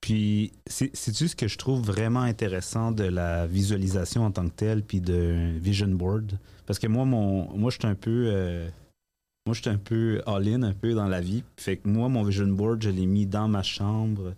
Puis, 0.00 0.52
c'est- 0.66 0.94
c'est-tu 0.96 1.28
ce 1.28 1.36
que 1.36 1.46
je 1.46 1.56
trouve 1.58 1.80
vraiment 1.82 2.22
intéressant 2.22 2.90
de 2.90 3.04
la 3.04 3.46
visualisation 3.46 4.24
en 4.24 4.32
tant 4.32 4.48
que 4.48 4.54
telle, 4.54 4.82
puis 4.82 5.00
de 5.00 5.56
vision 5.60 5.88
board? 5.88 6.38
Parce 6.66 6.78
que 6.78 6.88
moi, 6.88 7.04
mon, 7.04 7.56
moi, 7.56 7.70
je 7.70 7.78
suis 7.78 7.86
un 7.86 7.94
peu, 7.94 8.28
euh, 8.32 8.68
moi, 9.46 9.54
je 9.54 9.60
suis 9.62 9.70
un 9.70 9.78
peu 9.78 10.22
all-in 10.26 10.62
un 10.62 10.72
peu 10.72 10.94
dans 10.94 11.08
la 11.08 11.20
vie. 11.20 11.42
Fait 11.56 11.76
que 11.76 11.88
moi, 11.88 12.08
mon 12.08 12.22
vision 12.22 12.46
board, 12.46 12.82
je 12.82 12.90
l'ai 12.90 13.06
mis 13.06 13.26
dans 13.26 13.48
ma 13.48 13.62
chambre, 13.62 14.34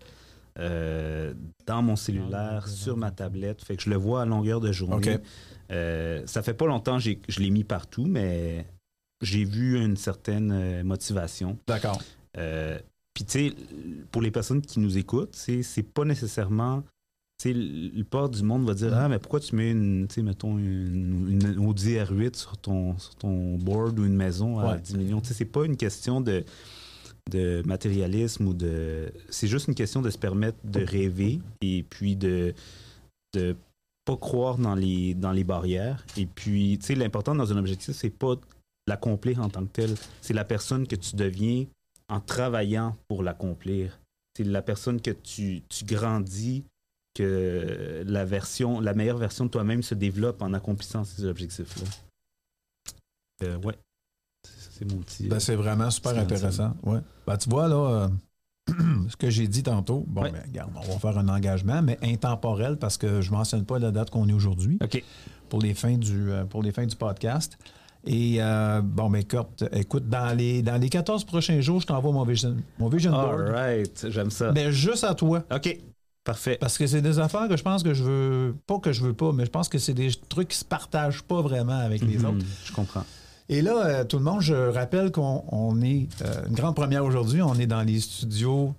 euh, 0.58 1.34
dans 1.66 1.82
mon 1.82 1.96
cellulaire, 1.96 2.68
sur 2.68 2.96
ma 2.96 3.10
tablette. 3.10 3.62
Fait 3.62 3.76
que 3.76 3.82
je 3.82 3.90
le 3.90 3.96
vois 3.96 4.22
à 4.22 4.24
longueur 4.24 4.60
de 4.60 4.72
journée. 4.72 5.14
OK. 5.16 5.20
Euh, 5.70 6.22
ça 6.26 6.42
fait 6.42 6.54
pas 6.54 6.66
longtemps 6.66 6.96
que 6.96 7.02
j'ai- 7.02 7.20
je 7.28 7.40
l'ai 7.40 7.50
mis 7.50 7.64
partout, 7.64 8.04
mais 8.06 8.66
j'ai 9.22 9.44
vu 9.44 9.78
une 9.82 9.96
certaine 9.96 10.52
euh, 10.52 10.84
motivation. 10.84 11.58
D'accord. 11.66 12.00
Euh, 12.38 12.78
Puis, 13.14 13.24
tu 13.24 13.50
sais, 13.50 13.54
pour 14.10 14.22
les 14.22 14.32
personnes 14.32 14.60
qui 14.60 14.80
nous 14.80 14.98
écoutent, 14.98 15.36
c'est 15.36 15.62
c'est 15.62 15.84
pas 15.84 16.04
nécessairement. 16.04 16.82
Le 17.44 18.02
port 18.04 18.30
du 18.30 18.42
monde 18.42 18.64
va 18.64 18.74
dire. 18.74 18.94
Ah, 18.94 19.08
mais 19.08 19.18
pourquoi 19.18 19.40
tu 19.40 19.54
mets 19.54 19.70
une, 19.70 20.06
mettons, 20.22 20.56
une, 20.56 21.28
une 21.42 21.66
Audi 21.66 21.94
R8 21.94 22.36
sur 22.36 22.56
ton, 22.56 22.98
sur 22.98 23.14
ton 23.16 23.56
board 23.58 23.98
ou 23.98 24.04
une 24.06 24.16
maison 24.16 24.58
à 24.58 24.72
Ouais. 24.74 24.80
10 24.80 24.96
millions? 24.96 25.20
C'est 25.22 25.44
pas 25.44 25.64
une 25.66 25.76
question 25.76 26.20
de, 26.20 26.44
de 27.30 27.62
matérialisme 27.66 28.48
ou 28.48 28.54
de. 28.54 29.12
C'est 29.28 29.48
juste 29.48 29.68
une 29.68 29.74
question 29.74 30.00
de 30.00 30.10
se 30.10 30.16
permettre 30.18 30.58
de 30.64 30.84
rêver 30.84 31.40
et 31.60 31.82
puis 31.82 32.16
de. 32.16 32.54
de 33.34 33.56
pas 34.06 34.16
croire 34.18 34.58
dans 34.58 34.74
les, 34.74 35.14
dans 35.14 35.32
les 35.32 35.44
barrières. 35.44 36.04
Et 36.18 36.26
puis, 36.26 36.76
tu 36.78 36.86
sais, 36.86 36.94
l'important 36.94 37.34
dans 37.34 37.50
un 37.52 37.56
objectif, 37.56 37.94
c'est 37.96 38.10
pas 38.10 38.34
l'accomplir 38.86 39.40
en 39.40 39.48
tant 39.48 39.62
que 39.64 39.70
tel. 39.72 39.94
C'est 40.20 40.34
la 40.34 40.44
personne 40.44 40.86
que 40.86 40.94
tu 40.96 41.16
deviens 41.16 41.64
en 42.10 42.20
travaillant 42.20 42.96
pour 43.08 43.22
l'accomplir. 43.22 43.98
C'est 44.36 44.44
la 44.44 44.60
personne 44.60 45.00
que 45.00 45.10
tu, 45.10 45.62
tu 45.70 45.86
grandis, 45.86 46.64
que 47.14 48.02
la 48.06 48.24
version, 48.24 48.80
la 48.80 48.92
meilleure 48.94 49.18
version 49.18 49.44
de 49.46 49.50
toi-même 49.50 49.82
se 49.82 49.94
développe 49.94 50.42
en 50.42 50.52
accomplissant 50.52 51.04
ces 51.04 51.24
objectifs-là. 51.24 51.86
Euh, 53.44 53.56
ouais. 53.58 53.74
C'est 54.70 54.90
mon 54.90 54.98
petit. 54.98 55.28
Ben, 55.28 55.38
c'est 55.40 55.54
vraiment 55.56 55.90
super 55.90 56.18
intéressant. 56.18 56.74
Ouais. 56.82 56.98
Ben, 57.26 57.36
tu 57.36 57.48
vois, 57.48 57.68
là, 57.68 58.08
euh, 58.68 58.72
ce 59.08 59.16
que 59.16 59.30
j'ai 59.30 59.46
dit 59.46 59.62
tantôt, 59.62 60.04
bon, 60.08 60.22
Ouais. 60.22 60.32
ben, 60.32 60.42
regarde, 60.46 60.72
on 60.74 60.80
va 60.92 60.98
faire 60.98 61.18
un 61.18 61.28
engagement, 61.28 61.80
mais 61.82 61.98
intemporel 62.02 62.76
parce 62.76 62.96
que 62.98 63.20
je 63.20 63.30
ne 63.30 63.36
mentionne 63.36 63.64
pas 63.64 63.78
la 63.78 63.90
date 63.92 64.10
qu'on 64.10 64.28
est 64.28 64.32
aujourd'hui 64.32 64.78
OK. 64.82 65.02
pour, 65.48 65.60
les 65.62 65.74
fins 65.74 65.96
du, 65.96 66.30
euh, 66.30 66.44
pour 66.44 66.62
les 66.62 66.72
fins 66.72 66.86
du 66.86 66.96
podcast. 66.96 67.56
Et 68.06 68.36
euh, 68.42 68.82
bon, 68.82 69.08
mais 69.08 69.22
écoute, 69.22 69.64
écoute, 69.72 70.08
dans 70.08 70.36
les, 70.36 70.62
dans 70.62 70.76
les 70.80 70.88
14 70.90 71.24
prochains 71.24 71.60
jours, 71.60 71.80
je 71.80 71.86
t'envoie 71.86 72.12
mon 72.12 72.24
vision, 72.24 72.56
mon 72.78 72.88
vision 72.88 73.12
board. 73.12 73.40
All 73.40 73.50
right. 73.50 74.10
J'aime 74.10 74.30
ça. 74.30 74.52
Ben, 74.52 74.70
juste 74.70 75.04
à 75.04 75.14
toi. 75.14 75.44
OK. 75.54 75.78
Parfait. 76.24 76.56
Parce 76.58 76.78
que 76.78 76.86
c'est 76.86 77.02
des 77.02 77.18
affaires 77.18 77.48
que 77.48 77.56
je 77.56 77.62
pense 77.62 77.82
que 77.82 77.92
je 77.92 78.02
veux. 78.02 78.56
Pas 78.66 78.78
que 78.78 78.92
je 78.92 79.02
veux 79.02 79.12
pas, 79.12 79.32
mais 79.32 79.44
je 79.44 79.50
pense 79.50 79.68
que 79.68 79.78
c'est 79.78 79.92
des 79.94 80.10
trucs 80.28 80.48
qui 80.48 80.56
se 80.58 80.64
partagent 80.64 81.22
pas 81.22 81.42
vraiment 81.42 81.78
avec 81.78 82.00
les 82.02 82.16
Mhm, 82.18 82.24
autres. 82.26 82.46
Je 82.64 82.72
comprends. 82.72 83.04
Et 83.50 83.60
là, 83.60 83.84
euh, 83.84 84.04
tout 84.04 84.16
le 84.16 84.24
monde, 84.24 84.40
je 84.40 84.54
rappelle 84.54 85.12
qu'on 85.12 85.44
on 85.52 85.82
est 85.82 86.08
euh, 86.22 86.46
une 86.48 86.54
grande 86.54 86.74
première 86.74 87.04
aujourd'hui. 87.04 87.42
On 87.42 87.54
est 87.56 87.66
dans 87.66 87.82
les 87.82 88.00
studios 88.00 88.74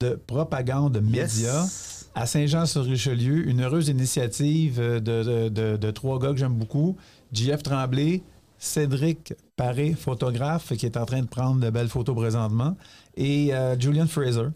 de 0.00 0.14
propagande 0.16 1.00
média 1.00 1.62
Yes. 1.62 2.08
à 2.16 2.26
Saint-Jean-sur-Richelieu. 2.26 3.48
Une 3.48 3.60
heureuse 3.62 3.88
initiative 3.88 4.80
euh, 4.80 4.98
de, 4.98 5.22
de- 5.22 5.48
de- 5.50 5.76
de 5.76 5.90
trois 5.92 6.18
gars 6.18 6.30
que 6.32 6.36
j'aime 6.38 6.54
beaucoup. 6.54 6.96
JF 7.32 7.62
Tremblay, 7.62 8.22
Cédric 8.62 9.32
Paré, 9.56 9.94
photographe, 9.94 10.76
qui 10.76 10.84
est 10.84 10.98
en 10.98 11.06
train 11.06 11.22
de 11.22 11.26
prendre 11.26 11.60
de 11.60 11.70
belles 11.70 11.88
photos 11.88 12.14
présentement, 12.14 12.76
et 13.16 13.54
euh, 13.54 13.78
Julian 13.78 14.06
Fraser. 14.06 14.48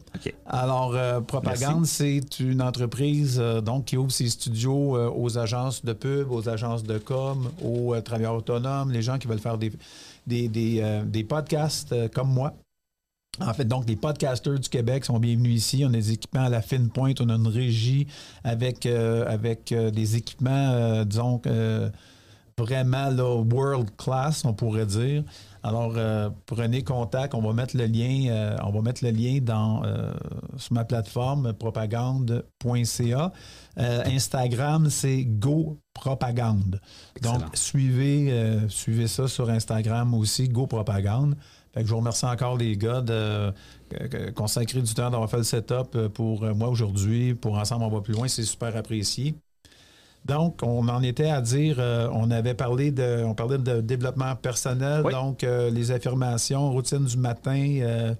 Alors, 0.44 0.94
euh, 0.94 1.22
Propagande, 1.22 1.86
c'est 1.86 2.38
une 2.38 2.60
entreprise 2.60 3.38
euh, 3.40 3.62
donc 3.62 3.86
qui 3.86 3.96
ouvre 3.96 4.12
ses 4.12 4.28
studios 4.28 4.94
aux 5.10 5.38
agences 5.38 5.82
de 5.84 5.94
pub, 5.94 6.30
aux 6.30 6.50
agences 6.50 6.82
de 6.82 6.98
com, 6.98 7.50
aux 7.64 7.98
travailleurs 8.02 8.34
autonomes, 8.34 8.92
les 8.92 9.00
gens 9.00 9.18
qui 9.18 9.26
veulent 9.26 9.40
faire 9.40 9.56
des, 9.56 9.72
des, 10.26 10.48
des, 10.48 11.02
des 11.06 11.24
podcasts 11.24 11.94
comme 12.12 12.28
moi. 12.28 12.52
En 13.40 13.54
fait, 13.54 13.64
donc, 13.64 13.88
les 13.88 13.96
podcasters 13.96 14.60
du 14.60 14.68
Québec 14.68 15.06
sont 15.06 15.18
bienvenus 15.18 15.56
ici. 15.56 15.82
On 15.84 15.88
a 15.88 15.92
des 15.92 16.12
équipements 16.12 16.44
à 16.44 16.50
la 16.50 16.60
fine 16.60 16.90
pointe. 16.90 17.20
On 17.22 17.28
a 17.30 17.34
une 17.34 17.48
régie 17.48 18.06
avec, 18.44 18.86
avec 18.86 19.74
des 19.74 20.16
équipements, 20.16 21.04
disons, 21.04 21.40
vraiment 22.58 23.10
là, 23.10 23.34
world 23.34 23.90
class, 23.96 24.44
on 24.44 24.54
pourrait 24.54 24.86
dire. 24.86 25.24
Alors, 25.62 25.94
euh, 25.96 26.28
prenez 26.44 26.84
contact. 26.84 27.34
On 27.34 27.40
va 27.40 27.54
mettre 27.54 27.76
le 27.76 27.86
lien, 27.86 28.28
euh, 28.28 28.56
on 28.62 28.70
va 28.70 28.82
mettre 28.82 29.02
le 29.02 29.10
lien 29.10 29.38
dans, 29.40 29.82
euh, 29.84 30.12
sur 30.58 30.74
ma 30.74 30.84
plateforme 30.84 31.54
propagande.ca. 31.54 33.32
Instagram, 33.76 34.90
c'est 34.90 35.24
Go 35.24 35.78
Propagande. 35.94 36.80
Donc, 37.22 37.42
suivez, 37.54 38.60
suivez 38.68 39.08
ça 39.08 39.26
sur 39.26 39.48
Instagram 39.48 40.12
aussi, 40.14 40.48
Go 40.48 40.66
Propagande. 40.66 41.34
Fait 41.72 41.80
que 41.80 41.86
je 41.86 41.92
vous 41.92 41.98
remercie 41.98 42.26
encore 42.26 42.56
les 42.56 42.76
gars 42.76 43.00
de 43.00 43.52
consacrer 44.36 44.80
du 44.80 44.94
temps 44.94 45.10
d'avoir 45.10 45.30
fait 45.30 45.38
le 45.38 45.44
setup 45.44 46.08
pour 46.08 46.44
moi 46.54 46.68
aujourd'hui. 46.68 47.34
Pour 47.34 47.58
Ensemble, 47.58 47.84
on 47.84 47.88
va 47.88 48.00
plus 48.00 48.14
loin. 48.14 48.28
C'est 48.28 48.44
super 48.44 48.76
apprécié. 48.76 49.34
Donc, 50.24 50.60
on 50.62 50.88
en 50.88 51.02
était 51.02 51.28
à 51.28 51.40
dire, 51.42 51.76
euh, 51.78 52.08
on 52.12 52.30
avait 52.30 52.54
parlé 52.54 52.90
de, 52.90 53.22
on 53.24 53.34
parlait 53.34 53.58
de 53.58 53.80
développement 53.82 54.34
personnel, 54.36 55.02
Oui. 55.04 55.12
donc 55.12 55.44
euh, 55.44 55.68
les 55.70 55.90
affirmations, 55.90 56.70
routine 56.72 57.04
du 57.04 57.18
matin, 57.18 57.78
euh, 57.82 58.14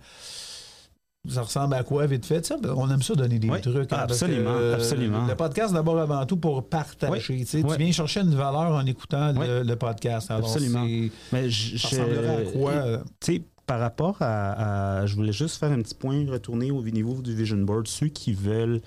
ça 1.26 1.40
ressemble 1.40 1.74
à 1.74 1.82
quoi 1.82 2.04
vite 2.06 2.26
fait? 2.26 2.44
Ça, 2.44 2.56
on 2.76 2.90
aime 2.90 3.00
ça 3.00 3.14
donner 3.14 3.38
des 3.38 3.48
Oui, 3.48 3.58
trucs. 3.62 3.90
hein, 3.90 3.96
que, 3.96 4.02
absolument, 4.02 4.50
euh, 4.50 4.74
absolument. 4.74 5.26
Le 5.26 5.34
podcast, 5.34 5.72
d'abord, 5.72 5.98
avant 5.98 6.26
tout, 6.26 6.36
pour 6.36 6.68
partager. 6.68 7.12
Oui, 7.32 7.40
Tu 7.40 7.46
sais, 7.46 7.62
oui. 7.64 7.72
Tu 7.72 7.82
viens 7.82 7.92
chercher 7.92 8.20
une 8.20 8.34
valeur 8.34 8.72
en 8.74 8.84
écoutant 8.84 9.32
le, 9.32 9.74
podcast. 9.76 10.30
Alors, 10.30 10.46
Absolument. 10.46 10.84
Mais 11.32 11.48
je, 11.48 11.78
Ça 11.78 11.88
ressemblerait 11.88 12.46
à 12.46 12.50
quoi? 12.52 12.72
Tu 13.20 13.36
sais, 13.36 13.42
par 13.66 13.80
rapport 13.80 14.16
à, 14.20 14.98
à- 15.00 15.06
Je 15.06 15.14
voulais 15.16 15.32
juste 15.32 15.56
faire 15.58 15.72
un 15.72 15.80
petit 15.80 15.94
point, 15.94 16.26
retourner 16.30 16.70
au 16.70 16.82
niveau 16.82 17.22
du 17.22 17.34
vision 17.34 17.56
board. 17.56 17.88
Ceux 17.88 18.08
qui 18.08 18.34
veulent 18.34 18.82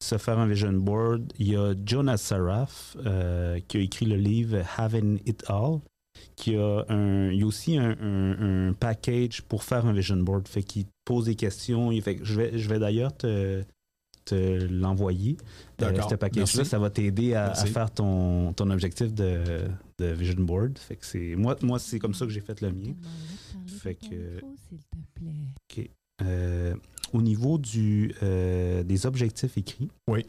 se 0.00 0.16
faire 0.18 0.38
un 0.38 0.46
vision 0.46 0.72
board, 0.72 1.32
il 1.38 1.48
y 1.48 1.56
a 1.56 1.74
Jonas 1.84 2.18
Saraf 2.18 2.96
euh, 3.04 3.58
qui 3.66 3.78
a 3.78 3.80
écrit 3.80 4.06
le 4.06 4.16
livre 4.16 4.58
Having 4.76 5.20
It 5.26 5.44
All. 5.48 5.80
Qui 6.34 6.56
a 6.56 6.84
un, 6.88 7.30
il 7.30 7.38
y 7.38 7.42
a 7.42 7.46
aussi 7.46 7.76
un, 7.78 7.96
un- 8.00 8.68
un 8.68 8.72
package 8.72 9.42
pour 9.42 9.62
faire 9.62 9.86
un 9.86 9.92
vision 9.92 10.16
board. 10.16 10.48
Fait 10.48 10.62
qu'il 10.64 10.84
te 10.84 10.90
pose 11.04 11.26
des 11.26 11.36
questions. 11.36 11.92
Il 11.92 12.02
fait 12.02 12.16
que 12.16 12.24
je 12.24 12.34
vais, 12.34 12.58
je 12.58 12.68
vais 12.68 12.78
d'ailleurs 12.80 13.16
te, 13.16 13.62
te 14.24 14.64
l'envoyer. 14.66 15.36
Euh, 15.82 15.86
ce 16.10 16.14
package-là, 16.16 16.64
ça 16.64 16.78
va 16.80 16.90
t'aider 16.90 17.34
à, 17.34 17.54
faire 17.54 17.90
ton, 17.92 18.52
ton 18.52 18.68
objectif 18.70 19.12
de, 19.14 19.60
de 19.98 20.06
vision 20.06 20.42
board. 20.42 20.76
Fait 20.78 20.96
que 20.96 21.06
c'est 21.06 21.36
moi, 21.36 21.56
moi 21.62 21.78
c'est 21.78 22.00
comme 22.00 22.14
ça 22.14 22.24
que 22.26 22.32
j'ai 22.32 22.40
fait 22.40 22.60
le 22.62 22.72
mien. 22.72 22.94
Fait 23.66 23.94
que- 23.94 24.40
s'il 24.68 24.78
te 24.78 24.96
plaît. 25.14 25.90
Euh, 26.22 26.74
au 27.12 27.22
niveau 27.22 27.58
du, 27.58 28.14
euh, 28.22 28.82
des 28.82 29.06
objectifs 29.06 29.56
écrits, 29.56 29.88
Oui. 30.08 30.26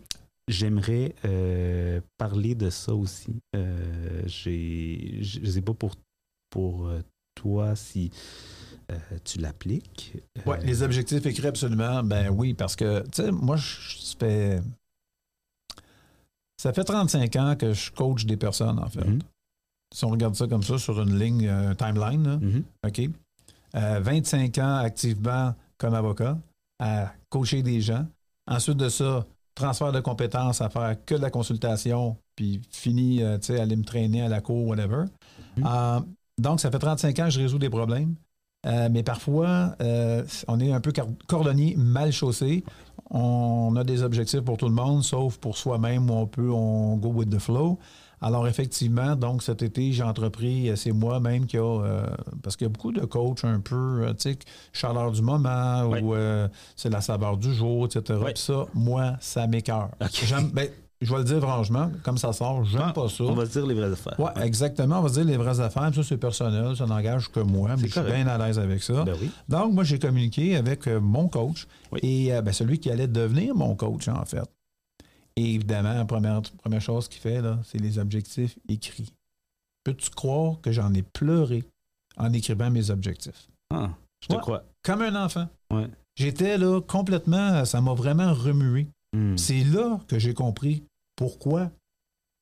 j'aimerais 0.48 1.16
euh, 1.26 2.02
parler 2.18 2.56
de 2.56 2.70
ça 2.70 2.94
aussi. 2.94 3.42
Euh, 3.56 4.24
je 4.28 5.40
ne 5.40 5.52
sais 5.52 5.62
pas 5.62 5.74
pour, 5.74 5.96
pour 6.50 6.92
toi 7.36 7.76
si 7.76 8.12
tu 9.24 9.38
l'appliques. 9.40 10.14
Oui, 10.48 10.58
les 10.64 10.82
objectifs 10.82 11.24
écrits, 11.26 11.46
absolument. 11.48 12.02
Ben 12.04 12.30
oui, 12.30 12.56
parce 12.56 12.76
que, 12.76 13.02
tu 13.04 13.22
sais, 13.24 13.32
moi, 13.32 13.56
je 13.56 13.98
ça 14.00 14.16
fait. 14.20 14.62
Ça 16.58 16.74
fait 16.74 16.84
35 16.84 17.36
ans 17.38 17.56
que 17.56 17.74
je 17.74 17.92
coach 17.92 18.26
des 18.26 18.36
personnes, 18.36 18.80
en 18.80 18.90
fait. 18.90 19.06
Mhm. 19.06 19.20
Si 19.94 20.04
on 20.06 20.10
regarde 20.10 20.36
ça 20.36 20.46
comme 20.48 20.64
ça 20.64 20.78
sur 20.78 21.02
une 21.02 21.18
ligne, 21.18 21.48
euh, 21.48 21.74
timeline, 21.74 22.24
là, 22.28 22.38
mhm. 22.38 22.64
OK? 22.86 23.02
Euh, 23.76 24.00
25 24.02 24.58
ans 24.58 24.76
activement 24.78 25.56
comme 25.78 25.94
avocat, 25.94 26.38
à 26.80 27.12
coacher 27.30 27.62
des 27.62 27.82
gens. 27.82 28.06
Ensuite 28.48 28.78
de 28.78 28.90
ça, 28.90 29.26
transfert 29.56 29.92
de 29.92 30.00
compétences 30.00 30.62
à 30.62 30.70
faire 30.70 30.96
que 31.06 31.16
de 31.16 31.22
la 31.22 31.30
consultation, 31.30 32.18
puis 32.36 32.62
fini, 32.72 33.22
euh, 33.22 33.38
tu 33.38 33.48
sais, 33.48 33.60
aller 33.60 33.76
me 33.76 33.84
traîner 33.84 34.22
à 34.22 34.30
la 34.30 34.42
cour, 34.42 34.66
whatever. 34.68 35.06
Mhm. 35.58 35.66
Euh, 35.66 36.00
donc, 36.38 36.60
ça 36.60 36.72
fait 36.72 36.80
35 36.80 37.20
ans 37.20 37.26
que 37.26 37.32
je 37.32 37.40
résous 37.40 37.60
des 37.60 37.70
problèmes. 37.70 38.16
Euh, 38.66 38.90
mais 38.92 39.04
parfois, 39.04 39.76
on 40.48 40.60
est 40.60 40.72
un 40.72 40.82
peu 40.82 40.92
cordonnier, 41.28 41.76
mal 41.78 42.12
chaussé. 42.12 42.64
On 43.10 43.76
a 43.78 43.84
des 43.84 44.04
objectifs 44.04 44.42
pour 44.42 44.58
tout 44.58 44.68
le 44.68 44.76
monde, 44.76 45.04
sauf 45.04 45.38
pour 45.38 45.58
soi-même 45.58 46.10
où 46.10 46.14
on 46.14 46.28
peut, 46.28 46.50
on 46.52 46.98
go 46.98 47.10
with 47.10 47.30
the 47.30 47.40
flow. 47.40 47.80
Alors, 48.22 48.48
effectivement, 48.48 49.16
donc 49.16 49.42
cet 49.44 49.62
été, 49.62 49.92
j'ai 49.94 50.04
entrepris, 50.04 50.70
euh, 50.70 50.76
c'est 50.76 50.92
moi-même 50.92 51.46
qui 51.46 51.58
a, 51.58 51.62
euh, 51.64 52.06
parce 52.44 52.56
qu'il 52.58 52.66
y 52.66 52.70
a 52.70 52.74
beaucoup 52.74 52.92
de 52.92 53.06
coachs 53.06 53.44
un 53.46 53.60
peu, 53.62 54.04
euh, 54.04 54.14
tu 54.14 54.32
sais, 54.32 54.40
chaleur 54.74 55.12
du 55.12 55.22
moment, 55.22 55.84
Oui. 55.88 56.00
ou 56.02 56.14
euh, 56.16 56.48
c'est 56.76 56.90
la 56.90 57.02
saveur 57.02 57.38
du 57.38 57.54
jour, 57.54 57.86
etc. 57.86 58.20
Oui. 58.22 58.32
Puis 58.34 58.44
ça, 58.44 58.66
moi, 58.74 59.14
ça 59.22 59.48
m'écœure. 59.48 59.90
J'aime- 60.12 60.50
ben, 60.52 60.68
je 61.02 61.10
vais 61.14 61.20
le 61.20 61.24
dire 61.24 61.40
franchement, 61.40 61.90
comme 62.04 62.18
ça 62.18 62.34
sort, 62.34 62.66
j'aime 62.66 62.82
Ah, 62.88 62.92
pas 62.94 63.08
ça. 63.08 63.24
On 63.24 63.34
va 63.34 63.46
se 63.46 63.52
dire 63.52 63.66
les 63.66 63.74
vraies 63.74 63.92
affaires. 63.94 64.20
Ouais, 64.20 64.32
exactement. 64.46 65.00
On 65.00 65.02
va 65.04 65.08
se 65.08 65.14
dire 65.14 65.24
les 65.24 65.38
vraies 65.38 65.62
affaires. 65.62 65.90
Ça, 65.96 66.04
c'est 66.04 66.18
personnel. 66.18 66.76
Ça 66.76 66.86
n'engage 66.86 67.30
que 67.32 67.40
moi. 67.40 67.70
Mais 67.78 67.88
je 67.88 67.94
suis 67.94 68.02
bien 68.02 68.28
à 68.28 68.38
l'aise 68.38 68.60
avec 68.60 68.84
ça. 68.84 69.06
Ben 69.06 69.16
oui. 69.22 69.32
Donc, 69.48 69.74
moi, 69.74 69.86
j'ai 69.86 69.98
communiqué 69.98 70.58
avec 70.58 70.88
mon 70.88 71.30
coach 71.30 71.68
Oui. 71.94 72.00
et 72.04 72.42
ben, 72.42 72.52
celui 72.52 72.80
qui 72.80 72.92
allait 72.92 73.08
devenir 73.08 73.56
mon 73.56 73.76
coach, 73.76 74.10
en 74.10 74.26
fait. 74.26 74.44
Et 75.40 75.54
évidemment, 75.56 75.94
la 75.94 76.04
première, 76.04 76.42
première 76.42 76.82
chose 76.82 77.08
qu'il 77.08 77.22
fait, 77.22 77.42
là, 77.42 77.60
c'est 77.64 77.78
les 77.78 77.98
objectifs 77.98 78.58
écrits. 78.68 79.14
Peux-tu 79.86 80.10
croire 80.10 80.60
que 80.62 80.72
j'en 80.74 80.94
ai 80.94 81.02
pleuré 81.02 81.64
en 82.18 82.34
écrivant 82.34 82.70
mes 82.70 82.90
objectifs? 82.90 83.48
Ah, 83.74 83.92
je 84.22 84.28
te 84.28 84.34
Ouais. 84.34 84.40
crois. 84.42 84.64
Comme 84.84 85.02
un 85.02 85.16
enfant. 85.16 85.48
Ouais. 85.72 85.88
J'étais 86.18 86.58
là 86.58 86.82
complètement, 86.82 87.64
ça 87.64 87.80
m'a 87.80 87.94
vraiment 87.94 88.34
remué. 88.34 88.88
Hmm. 89.16 89.38
C'est 89.38 89.64
là 89.64 90.02
que 90.10 90.20
j'ai 90.20 90.34
compris 90.34 90.84
pourquoi. 91.16 91.72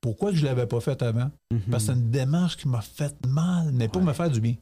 Pourquoi 0.01 0.31
je 0.33 0.41
ne 0.41 0.45
l'avais 0.45 0.65
pas 0.65 0.79
fait 0.79 0.99
avant. 1.03 1.29
Mhm. 1.51 1.61
Parce 1.69 1.83
que 1.85 1.93
c'est 1.93 1.99
une 1.99 2.09
démarche 2.09 2.57
qui 2.57 2.67
m'a 2.67 2.81
fait 2.81 3.13
mal, 3.27 3.71
mais 3.73 3.87
pour 3.87 4.01
Ouais. 4.01 4.07
me 4.07 4.13
faire 4.13 4.31
du 4.31 4.41
bien. 4.41 4.55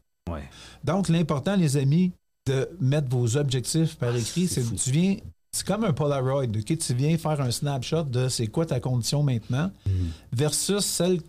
Donc, 0.84 1.08
l'important, 1.10 1.56
les 1.56 1.78
amis, 1.78 2.12
de 2.48 2.70
mettre 2.80 3.08
vos 3.10 3.38
objectifs 3.38 3.96
par 3.96 4.14
Ah, 4.14 4.18
écrit, 4.18 4.48
c'est 4.48 4.62
c'est 4.64 4.76
que 4.76 4.80
tu 4.82 4.92
viens. 4.92 5.18
C'est 5.56 5.66
comme 5.66 5.86
un 5.86 5.94
Polaroid. 5.94 6.44
ok? 6.44 6.78
Tu 6.78 6.94
viens 6.94 7.18
faire 7.18 7.40
un 7.40 7.50
snapshot 7.50 8.04
de 8.04 8.28
c'est 8.28 8.48
quoi 8.48 8.66
ta 8.66 8.82
condition 8.82 9.24
maintenant 9.24 9.72
Mhm. 9.86 10.10
versus 10.34 10.84
celle, 10.86 11.22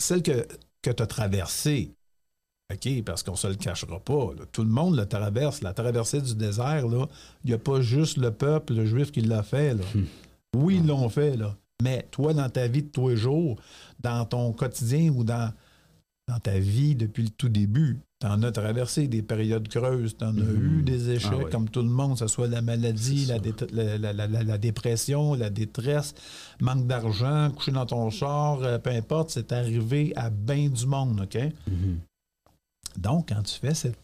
celle 0.00 0.22
que, 0.22 0.46
que 0.82 0.90
tu 0.92 1.02
as 1.02 1.06
traversée. 1.08 1.90
OK? 2.72 3.02
Parce 3.04 3.24
qu'on 3.24 3.32
ne 3.32 3.36
se 3.36 3.48
le 3.48 3.56
cachera 3.56 3.98
pas. 3.98 4.34
là. 4.38 4.44
Tout 4.52 4.62
le 4.62 4.70
monde 4.70 4.96
le 4.96 5.04
traverse. 5.06 5.62
La 5.62 5.72
traversée 5.74 6.20
du 6.20 6.36
désert, 6.36 6.84
il 6.86 7.06
n'y 7.48 7.52
a 7.52 7.58
pas 7.58 7.80
juste 7.80 8.18
le 8.18 8.30
peuple 8.30 8.74
le 8.74 8.86
juif 8.86 9.10
qui 9.10 9.20
l'a 9.20 9.42
fait. 9.42 9.74
Là. 9.74 9.82
Hmm. 9.94 10.04
Oui, 10.56 10.76
ils 10.80 10.86
l'ont 10.86 11.08
fait. 11.08 11.36
Là. 11.36 11.56
Mais 11.82 12.06
toi, 12.12 12.34
dans 12.34 12.48
ta 12.48 12.68
vie 12.68 12.84
de 12.84 12.88
tous 12.88 13.08
les 13.08 13.16
jours, 13.16 13.60
dans 13.98 14.24
ton 14.26 14.52
quotidien 14.52 15.10
ou 15.12 15.24
dans, 15.24 15.52
dans 16.28 16.38
ta 16.38 16.56
vie 16.60 16.94
depuis 16.94 17.24
le 17.24 17.30
tout 17.30 17.48
début, 17.48 17.98
tu 18.24 18.30
en 18.30 18.42
as 18.42 18.52
traversé 18.52 19.06
des 19.06 19.20
périodes 19.22 19.68
creuses, 19.68 20.16
tu 20.16 20.24
en 20.24 20.28
as 20.28 20.40
Mhm. 20.40 20.78
eu 20.78 20.82
des 20.82 21.10
échecs 21.10 21.30
Ah 21.34 21.36
ouais. 21.36 21.50
comme 21.50 21.68
tout 21.68 21.82
le 21.82 21.88
monde, 21.90 22.14
que 22.14 22.20
ce 22.20 22.26
soit 22.26 22.48
la 22.48 22.62
maladie, 22.62 23.26
la, 23.26 23.34
ça. 23.34 23.40
dé- 23.40 23.52
la- 23.72 23.98
la- 23.98 24.12
la- 24.14 24.26
la- 24.26 24.42
la 24.42 24.56
dépression, 24.58 25.34
la 25.34 25.50
détresse, 25.50 26.14
manque 26.58 26.86
d'argent, 26.86 27.50
coucher 27.54 27.72
dans 27.72 27.84
ton 27.84 28.08
char, 28.08 28.62
euh, 28.62 28.78
peu 28.78 28.90
importe, 28.90 29.28
c'est 29.30 29.52
arrivé 29.52 30.14
à 30.16 30.30
bien 30.30 30.70
du 30.70 30.86
monde, 30.86 31.20
OK? 31.20 31.38
Mhm. 31.68 31.98
Donc, 32.96 33.28
quand 33.28 33.42
tu 33.42 33.58
fais 33.58 33.74
cette 33.74 33.98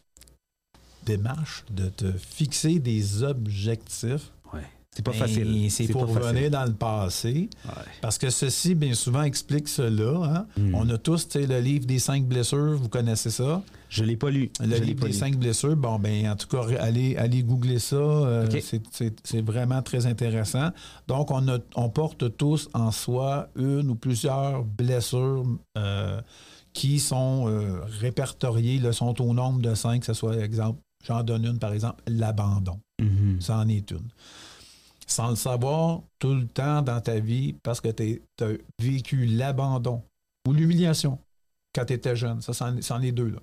démarche 1.06 1.64
de 1.70 1.88
te 1.88 2.12
fixer 2.12 2.78
des 2.78 3.22
objectifs, 3.22 4.32
Ouais. 4.52 4.66
C'est 4.94 5.04
pas 5.04 5.12
facile. 5.12 5.70
C'est 5.70 5.86
pour 5.86 6.02
revenir 6.08 6.50
dans 6.50 6.64
le 6.64 6.72
passé. 6.72 7.48
Ouais. 7.64 7.70
Parce 8.00 8.18
que 8.18 8.28
ceci, 8.28 8.74
bien 8.74 8.92
souvent, 8.94 9.22
explique 9.22 9.68
cela. 9.68 10.24
hein. 10.40 10.46
Mhm. 10.58 10.74
On 10.74 10.88
a 10.90 10.98
tous 10.98 11.28
le 11.36 11.60
livre 11.60 11.86
des 11.86 12.00
cinq 12.00 12.24
blessures, 12.26 12.76
vous 12.76 12.88
connaissez 12.88 13.30
ça? 13.30 13.62
Je 13.88 14.02
l'ai 14.02 14.16
pas 14.16 14.30
lu. 14.30 14.50
Le 14.60 14.76
Je 14.76 14.82
livre 14.82 15.00
pas 15.00 15.06
des 15.06 15.12
lu. 15.12 15.18
cinq 15.18 15.36
blessures, 15.36 15.76
bon, 15.76 15.98
ben, 16.00 16.28
en 16.30 16.34
tout 16.34 16.48
cas, 16.48 16.62
allez, 16.80 17.16
allez 17.16 17.44
googler 17.44 17.78
ça. 17.78 17.96
euh, 17.96 18.48
c'est- 19.22 19.40
vraiment 19.42 19.80
très 19.80 20.06
intéressant. 20.06 20.70
Donc, 21.06 21.30
on, 21.30 21.46
a- 21.48 21.58
on 21.76 21.88
porte 21.88 22.36
tous 22.36 22.68
en 22.74 22.90
soi 22.90 23.48
une 23.54 23.90
ou 23.90 23.94
plusieurs 23.94 24.64
blessures 24.64 25.44
euh, 25.78 26.20
qui 26.72 26.98
sont 26.98 27.44
euh, 27.48 27.80
répertoriées, 28.00 28.78
là, 28.80 28.92
sont 28.92 29.20
au 29.22 29.32
nombre 29.34 29.60
de 29.62 29.74
cinq, 29.76 30.00
que 30.00 30.06
ce 30.06 30.14
soit, 30.14 30.36
exemple, 30.38 30.80
j'en 31.04 31.22
donne 31.22 31.44
une, 31.46 31.58
par 31.60 31.72
exemple, 31.72 32.02
l'abandon. 32.08 32.80
Mhm. 33.00 33.40
Ça 33.40 33.56
en 33.58 33.68
est 33.68 33.88
une. 33.92 34.08
Sans 35.10 35.30
le 35.30 35.36
savoir 35.36 36.02
tout 36.18 36.34
le 36.34 36.46
temps 36.46 36.82
dans 36.82 37.00
ta 37.00 37.18
vie 37.18 37.54
parce 37.62 37.80
que 37.80 37.88
tu 37.88 38.22
as 38.40 38.48
vécu 38.80 39.26
l'abandon 39.26 40.02
ou 40.46 40.52
l'humiliation 40.52 41.18
quand 41.74 41.84
tu 41.84 41.94
étais 41.94 42.14
jeune. 42.16 42.40
Ça, 42.40 42.52
c'en 42.52 43.02
est- 43.02 43.12
deux. 43.12 43.30
Là. 43.30 43.40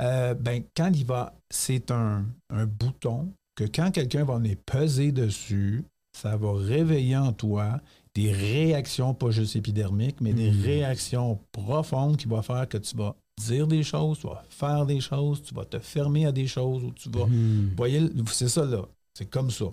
Euh, 0.00 0.34
ben, 0.34 0.62
quand 0.76 0.90
il 0.94 1.04
va, 1.04 1.34
c'est 1.50 1.90
un, 1.90 2.24
un 2.50 2.64
bouton 2.66 3.32
que 3.56 3.64
quand 3.64 3.90
quelqu'un 3.90 4.24
va 4.24 4.36
venir 4.36 4.56
peser 4.64 5.12
dessus, 5.12 5.84
ça 6.16 6.36
va 6.36 6.52
réveiller 6.54 7.16
en 7.16 7.32
toi 7.32 7.80
des 8.14 8.32
réactions, 8.32 9.12
pas 9.14 9.30
juste 9.30 9.56
épidermiques, 9.56 10.20
mais 10.20 10.32
des 10.32 10.50
Mhm. 10.50 10.62
réactions 10.62 11.38
profondes 11.52 12.16
qui 12.16 12.26
vont 12.28 12.42
faire 12.42 12.68
que 12.68 12.78
tu 12.78 12.96
vas 12.96 13.14
dire 13.40 13.66
des 13.66 13.82
choses, 13.82 14.18
tu 14.20 14.26
vas 14.26 14.42
faire 14.48 14.86
des 14.86 15.00
choses, 15.00 15.42
tu 15.42 15.54
vas 15.54 15.64
te 15.64 15.78
fermer 15.78 16.26
à 16.26 16.32
des 16.32 16.46
choses 16.46 16.82
ou 16.84 16.92
tu 16.92 17.08
vas 17.10 17.24
vous 17.24 17.76
voyez, 17.76 18.08
c'est 18.28 18.48
ça 18.48 18.64
là. 18.64 18.82
C'est 19.14 19.28
comme 19.28 19.50
ça. 19.50 19.66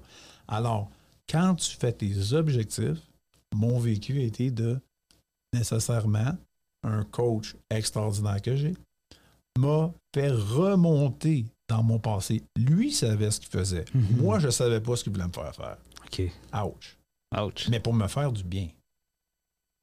Alors, 0.48 0.90
quand 1.30 1.56
tu 1.56 1.76
fais 1.76 1.92
tes 1.92 2.34
objectifs, 2.34 3.02
mon 3.56 3.80
vécu 3.80 4.20
a 4.20 4.24
été 4.24 4.52
de 4.52 4.80
nécessairement 5.54 6.38
un 6.84 7.04
coach 7.06 7.56
extraordinaire 7.70 8.42
que 8.42 8.56
j'ai, 8.56 8.74
m'a 9.58 9.92
fait 10.14 10.30
remonter 10.30 11.46
dans 11.68 11.84
mon 11.84 12.00
passé. 12.00 12.44
Lui 12.58 12.92
savait 12.92 13.32
ce 13.32 13.40
qu'il 13.40 13.50
faisait. 13.50 13.86
Mhm. 13.94 14.18
Moi, 14.18 14.40
je 14.40 14.50
savais 14.50 14.80
pas 14.80 14.96
ce 14.96 15.04
qu'il 15.04 15.12
voulait 15.14 15.28
me 15.28 15.34
faire 15.34 15.54
faire. 15.56 15.78
OK. 16.06 16.22
Ouch. 16.54 16.98
Ouch. 17.38 17.68
Mais 17.70 17.80
pour 17.80 17.94
me 17.94 18.08
faire 18.08 18.32
du 18.32 18.44
bien. 18.44 18.70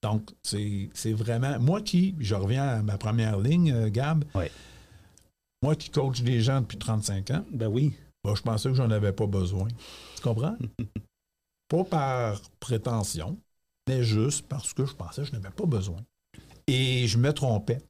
Donc, 0.03 0.30
c'est 0.42 1.12
vraiment. 1.12 1.59
Moi 1.59 1.80
qui, 1.82 2.14
je 2.20 2.34
reviens 2.34 2.62
à 2.68 2.82
ma 2.82 2.97
première 2.99 3.38
ligne, 3.40 3.72
euh, 3.72 3.88
Gab. 3.90 4.24
Ouais. 4.34 4.51
Moi 5.62 5.74
qui 5.76 5.88
coach 5.90 6.20
des 6.22 6.40
gens 6.40 6.61
depuis 6.61 6.78
35 6.78 7.30
ans, 7.30 7.45
Ben 7.51 7.68
oui. 7.68 7.95
bah, 8.22 8.34
je 8.36 8.42
pensais 8.42 8.68
que 8.68 8.74
j'en 8.74 8.90
avais 8.90 9.12
pas 9.12 9.26
besoin. 9.26 9.66
Tu 10.16 10.22
comprends? 10.22 10.57
pas 11.69 11.85
par 11.85 12.41
prétention, 12.61 13.39
mais 13.89 14.03
juste 14.03 14.47
parce 14.49 14.73
que 14.73 14.85
je 14.87 14.95
pensais 14.95 15.23
que 15.23 15.29
je 15.29 15.33
n'avais 15.33 15.51
pas 15.51 15.67
besoin. 15.67 16.01
Et 16.67 17.07
je 17.07 17.19
me 17.19 17.33
trompais. 17.33 17.81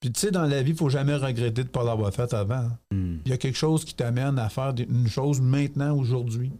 Puis 0.00 0.12
tu 0.12 0.20
sais, 0.20 0.30
dans 0.30 0.44
la 0.44 0.62
vie, 0.62 0.70
il 0.70 0.74
ne 0.74 0.78
faut 0.78 0.88
jamais 0.90 1.16
regretter 1.16 1.62
de 1.62 1.68
ne 1.68 1.72
pas 1.72 1.82
l'avoir 1.82 2.12
fait 2.12 2.32
avant. 2.34 2.68
Hmm. 2.92 3.16
Il 3.24 3.30
y 3.30 3.32
a 3.32 3.38
quelque 3.38 3.56
chose 3.56 3.84
qui 3.84 3.94
t'amène 3.94 4.38
à 4.38 4.48
faire 4.48 4.74
une 4.78 5.08
chose 5.08 5.40
maintenant, 5.40 5.96
aujourd'hui, 5.96 6.52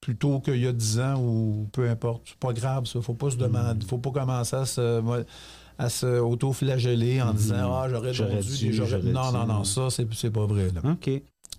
plutôt 0.00 0.40
qu'il 0.40 0.56
y 0.56 0.66
a 0.66 0.72
10 0.72 0.98
ans 1.00 1.20
ou 1.22 1.68
peu 1.72 1.88
importe. 1.88 2.22
C'est 2.26 2.36
pas 2.38 2.52
grave, 2.52 2.86
ça. 2.86 3.00
Faut 3.00 3.14
pas 3.14 3.30
se 3.30 3.36
demander. 3.36 3.86
faut 3.86 3.98
pas 3.98 4.10
commencer 4.10 4.56
à 4.56 4.66
se, 4.66 5.24
à 5.78 5.88
se 5.88 6.18
auto-flageller 6.20 7.22
en 7.22 7.28
Mhm. 7.28 7.36
disant 7.36 7.72
Ah, 7.74 7.88
j'aurais 7.88 8.10
dû, 8.12 8.72
j'aurais- 8.72 9.02
Non, 9.02 9.32
non, 9.32 9.46
non, 9.46 9.64
ça, 9.64 9.88
c'est 9.90 10.12
c'est 10.12 10.30
pas 10.30 10.44
vrai. 10.46 10.70
là. 10.70 10.82
OK. 10.90 11.10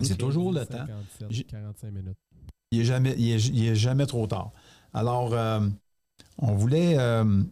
C'est 0.01 0.17
toujours 0.17 0.51
le 0.51 0.65
temps. 0.65 0.85
57, 0.85 1.27
J'ai- 1.31 1.43
45 1.45 1.91
minutes. 1.91 2.17
Il 2.71 2.79
n'est 2.79 2.85
jamais, 2.85 3.15
il 3.17 3.31
est- 3.31 3.47
il 3.49 3.67
est 3.67 3.75
jamais 3.75 4.05
trop 4.05 4.27
tard. 4.27 4.51
Alors, 4.93 5.33
euh, 5.33 5.61
on 6.39 6.53
voulait. 6.55 6.97
euh, 6.99 7.43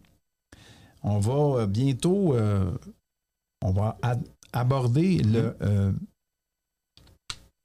on 1.02 1.18
va 1.18 1.66
bientôt. 1.66 2.34
euh, 2.34 2.70
on 3.62 3.72
va 3.72 3.98
aborder 4.52 5.18
le. 5.18 5.56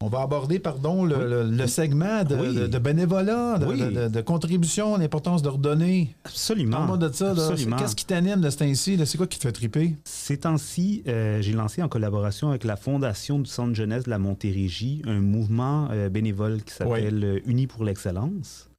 On 0.01 0.07
va 0.07 0.21
aborder, 0.21 0.59
pardon, 0.59 1.03
le, 1.03 1.15
Oui. 1.17 1.23
le- 1.29 1.43
le 1.57 1.67
segment 1.67 2.23
de, 2.23 2.35
Oui. 2.35 2.55
de- 2.55 2.67
de 2.67 2.77
bénévolat, 2.79 3.57
de, 3.57 3.65
Oui. 3.65 4.23
contribution, 4.23 4.95
l'importance 4.97 5.41
de 5.41 5.49
redonner. 5.49 6.15
Absolument. 6.23 6.77
Parle-moi 6.77 6.97
de 6.97 7.11
ça. 7.11 7.33
Qu'est-ce 7.77 7.95
qui 7.97 8.05
t'anime 8.05 8.39
de 8.39 8.49
ce 8.49 8.57
temps-ci? 8.57 8.97
C'est 9.05 9.17
quoi 9.17 9.27
qui 9.27 9.37
te 9.39 9.43
fait 9.43 9.51
triper? 9.51 9.95
Ces 10.05 10.37
temps-ci, 10.37 11.03
euh, 11.07 11.41
j'ai 11.41 11.51
lancé 11.51 11.83
en 11.83 11.89
collaboration 11.89 12.49
avec 12.49 12.63
la 12.63 12.77
Fondation 12.77 13.39
du 13.39 13.49
Centre 13.49 13.75
jeunesse 13.75 14.03
de 14.05 14.09
la 14.09 14.19
Montérégie 14.19 15.01
un 15.05 15.19
mouvement 15.19 15.89
euh, 15.91 16.07
bénévole 16.07 16.63
qui 16.63 16.73
s'appelle 16.73 17.21
euh, 17.23 17.39
Unis 17.45 17.67
pour 17.67 17.83
l'excellence. 17.83 18.69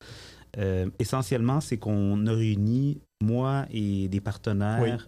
Euh, 0.59 0.87
essentiellement, 0.99 1.61
c'est 1.61 1.77
qu'on 1.77 2.27
a 2.27 2.33
réuni, 2.33 2.99
moi 3.23 3.67
et 3.71 4.09
des 4.09 4.21
partenaires, 4.21 5.07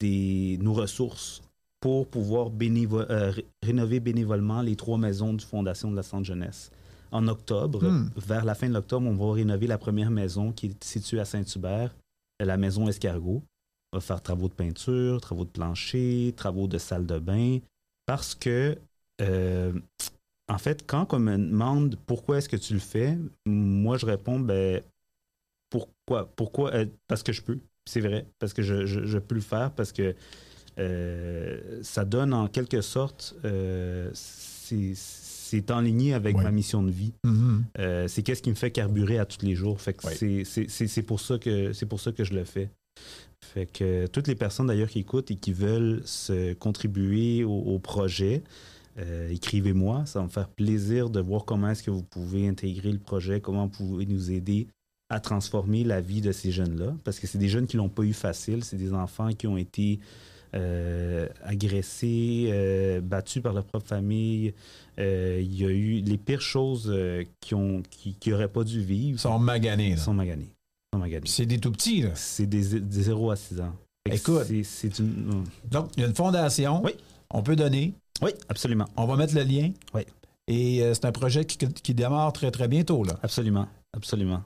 des, 0.00 0.58
nos 0.60 0.72
ressources 0.72 1.42
pour 1.80 2.08
pouvoir 2.08 2.50
bénévo- 2.50 3.06
euh, 3.10 3.30
ré- 3.30 3.46
rénover 3.62 4.00
bénévolement 4.00 4.62
les 4.62 4.76
trois 4.76 4.98
maisons 4.98 5.32
du 5.34 5.44
Fondation 5.44 5.90
de 5.90 5.96
la 5.96 6.02
Centre 6.02 6.24
jeunesse. 6.24 6.70
En 7.10 7.26
octobre, 7.28 7.82
Hmm. 7.82 8.10
vers 8.16 8.44
la 8.44 8.54
fin 8.54 8.68
de 8.68 8.74
l'octobre, 8.74 9.06
on 9.06 9.14
va 9.14 9.34
rénover 9.34 9.66
la 9.66 9.78
première 9.78 10.10
maison 10.10 10.52
qui 10.52 10.66
est 10.66 10.84
située 10.84 11.20
à 11.20 11.24
Saint-Hubert, 11.24 11.94
la 12.40 12.56
maison 12.56 12.88
Escargot. 12.88 13.42
On 13.92 13.96
va 13.96 14.00
faire 14.00 14.20
travaux 14.20 14.48
de 14.48 14.52
peinture, 14.54 15.20
travaux 15.20 15.44
de 15.44 15.50
plancher, 15.50 16.34
travaux 16.36 16.66
de 16.66 16.76
salle 16.78 17.06
de 17.06 17.18
bain, 17.18 17.58
parce 18.04 18.34
que, 18.34 18.76
euh, 19.22 19.72
en 20.48 20.58
fait, 20.58 20.84
quand 20.86 21.14
on 21.14 21.18
me 21.18 21.36
demande 21.38 21.96
pourquoi 22.06 22.38
est-ce 22.38 22.48
que 22.48 22.56
tu 22.56 22.74
le 22.74 22.80
fais, 22.80 23.16
moi 23.46 23.96
je 23.96 24.04
réponds, 24.04 24.40
ben, 24.40 24.82
pourquoi? 25.70 26.26
Pourquoi? 26.36 26.74
Euh, 26.74 26.86
parce 27.06 27.22
que 27.22 27.32
je 27.32 27.42
peux, 27.42 27.58
c'est 27.86 28.00
vrai, 28.00 28.26
parce 28.38 28.52
que 28.52 28.62
je, 28.62 28.84
je- 28.86 29.04
je 29.06 29.18
peux 29.18 29.34
le 29.34 29.40
faire, 29.40 29.72
parce 29.72 29.92
que 29.92 30.14
ça 31.82 32.04
donne 32.04 32.32
en 32.34 32.46
quelque 32.48 32.80
sorte, 32.80 33.34
euh, 33.44 34.10
c'est 34.14 34.92
c'est 34.94 35.70
en 35.70 35.80
ligne 35.80 36.12
avec 36.12 36.36
Ouais. 36.36 36.44
ma 36.44 36.50
mission 36.50 36.82
de 36.82 36.90
vie. 36.90 37.14
Mhm. 37.24 37.64
Euh, 37.78 38.06
c'est 38.06 38.22
qu'est-ce 38.22 38.42
qui 38.42 38.50
me 38.50 38.54
fait 38.54 38.70
carburer 38.70 39.18
à 39.18 39.24
tous 39.24 39.44
les 39.46 39.54
jours. 39.54 39.80
Fait 39.80 39.94
que 39.94 40.06
Ouais. 40.06 40.44
c'est- 40.44 41.02
pour 41.02 41.20
ça 41.20 41.38
que 41.38 41.72
c'est 41.72 41.86
pour 41.86 42.00
ça 42.00 42.12
que 42.12 42.22
je 42.22 42.34
le 42.34 42.44
fais. 42.44 42.68
Fait 43.42 43.64
que 43.64 44.06
toutes 44.08 44.28
les 44.28 44.34
personnes 44.34 44.66
d'ailleurs 44.66 44.90
qui 44.90 44.98
écoutent 44.98 45.30
et 45.30 45.36
qui 45.36 45.54
veulent 45.54 46.02
se 46.04 46.52
contribuer 46.52 47.44
au, 47.44 47.52
au 47.54 47.78
projet, 47.78 48.42
euh, 48.98 49.30
écrivez-moi. 49.30 50.04
Ça 50.04 50.18
va 50.18 50.26
me 50.26 50.30
faire 50.30 50.48
plaisir 50.50 51.08
de 51.08 51.20
voir 51.20 51.46
comment 51.46 51.70
est-ce 51.70 51.82
que 51.82 51.90
vous 51.90 52.02
pouvez 52.02 52.46
intégrer 52.46 52.92
le 52.92 52.98
projet, 52.98 53.40
comment 53.40 53.64
vous 53.68 53.86
pouvez 53.86 54.04
nous 54.04 54.30
aider 54.30 54.66
à 55.08 55.18
transformer 55.18 55.82
la 55.82 56.02
vie 56.02 56.20
de 56.20 56.32
ces 56.32 56.50
jeunes-là. 56.50 56.94
Parce 57.04 57.18
que 57.18 57.26
c'est 57.26 57.38
des 57.38 57.48
jeunes 57.48 57.66
qui 57.66 57.78
l'ont 57.78 57.88
pas 57.88 58.02
eu 58.02 58.12
facile. 58.12 58.64
C'est 58.64 58.76
des 58.76 58.92
enfants 58.92 59.30
qui 59.32 59.46
ont 59.46 59.56
été 59.56 59.98
euh, 60.54 61.28
agressés, 61.42 62.48
euh, 62.50 63.00
battus 63.00 63.42
par 63.42 63.52
leur 63.52 63.64
propre 63.64 63.86
famille. 63.86 64.54
Euh, 64.98 65.40
Il 65.42 65.54
y 65.60 65.64
a 65.64 65.68
eu 65.68 66.00
les 66.00 66.16
pires 66.18 66.40
choses 66.40 66.88
euh, 66.92 67.24
qui 67.40 67.54
ont 67.54 67.82
qui, 67.90 68.16
pas 68.52 68.64
dû 68.64 68.80
vivre. 68.82 69.16
Ils 69.16 69.18
sont 69.20 69.38
maganés. 69.38 69.90
là. 69.90 69.94
Ils 69.96 69.98
sont 69.98 70.14
maganés. 70.14 70.48
Sont 70.94 71.02
C'est 71.26 71.46
des 71.46 71.58
tout 71.58 71.70
petits. 71.72 72.02
là. 72.02 72.10
C'est 72.14 72.46
des, 72.46 72.80
des 72.80 73.02
0 73.02 73.30
à 73.30 73.36
6 73.36 73.60
ans. 73.60 73.74
Fait 74.08 74.14
que 74.16 74.20
Écoute. 74.20 74.44
c'est- 74.46 74.62
C'est 74.64 74.98
une. 74.98 75.44
Donc, 75.70 75.90
il 75.96 76.00
y 76.00 76.04
a 76.04 76.08
une 76.08 76.14
fondation. 76.14 76.82
Oui. 76.84 76.92
On 77.30 77.42
peut 77.42 77.56
donner. 77.56 77.92
Oui, 78.22 78.30
absolument. 78.48 78.86
On 78.96 79.06
va 79.06 79.16
mettre 79.16 79.34
le 79.34 79.42
lien. 79.42 79.70
Oui. 79.94 80.02
Et 80.48 80.82
euh, 80.82 80.94
c'est 80.94 81.04
un 81.04 81.12
projet 81.12 81.44
qui, 81.44 81.58
qui 81.58 81.94
démarre 81.94 82.32
très, 82.32 82.50
très 82.50 82.68
bientôt. 82.68 83.04
Là. 83.04 83.18
Absolument. 83.22 83.68
Absolument. 83.94 84.42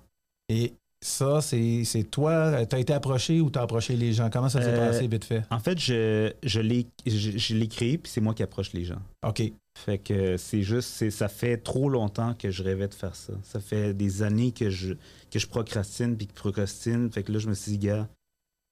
Et 0.49 0.73
ça, 1.03 1.41
c'est 1.41 1.85
c'est 1.85 2.05
toi. 2.05 2.65
Tu 2.67 2.77
as 2.77 2.79
été 2.79 2.93
approché 2.93 3.41
ou 3.41 3.51
tu 3.51 3.59
as 3.59 3.63
approché 3.63 3.97
les 3.97 4.13
gens? 4.13 4.31
Comment 4.31 4.49
ça 4.49 4.63
s'est 4.63 4.69
Euh, 4.69 4.87
passé 4.89 5.07
vite 5.09 5.25
fait? 5.25 5.43
En 5.51 5.59
fait, 5.59 5.79
je, 5.79 6.33
je 6.43 6.61
l'ai 6.61 6.87
je, 7.07 7.37
je 7.37 7.55
l'ai 7.55 7.69
créé, 7.69 7.99
puis 7.99 8.11
c'est 8.11 8.21
moi 8.21 8.35
qui 8.35 8.43
approche 8.43 8.73
les 8.73 8.85
gens. 8.85 9.01
OK. 9.27 9.43
Fait 9.79 9.99
que 9.99 10.37
c'est 10.37 10.63
juste, 10.63 11.09
ça 11.11 11.29
fait 11.29 11.57
trop 11.57 11.89
longtemps 11.89 12.35
que 12.35 12.51
je 12.51 12.63
rêvais 12.63 12.89
de 12.89 12.95
faire 12.95 13.17
ça. 13.17 13.33
Ça 13.43 13.59
fait 13.59 13.95
des 13.95 14.23
années 14.23 14.53
que 14.53 14.69
je, 14.71 14.95
que 15.31 15.39
je 15.39 15.47
procrastine, 15.47 16.17
puis 16.17 16.27
que 16.27 16.35
procrastine. 16.35 17.11
Fait 17.11 17.23
que 17.23 17.33
là, 17.33 17.39
je 17.39 17.49
me 17.49 17.55
suis 17.55 17.73
dit, 17.73 17.87
gars, 17.87 18.07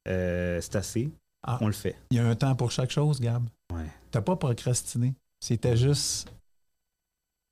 euh, 0.09 0.61
c'est 0.61 0.77
assez. 0.77 1.11
Ah. 1.43 1.57
On 1.63 1.67
le 1.69 1.73
fait. 1.73 1.97
Il 2.11 2.19
y 2.19 2.21
a 2.21 2.27
un 2.29 2.35
temps 2.37 2.55
pour 2.55 2.71
chaque 2.71 2.91
chose, 2.91 3.19
Gab. 3.19 3.49
Ouais. 3.73 3.87
T'as 4.11 4.21
pas 4.21 4.37
procrastiné. 4.37 5.15
C'était 5.43 5.77
juste 5.77 6.31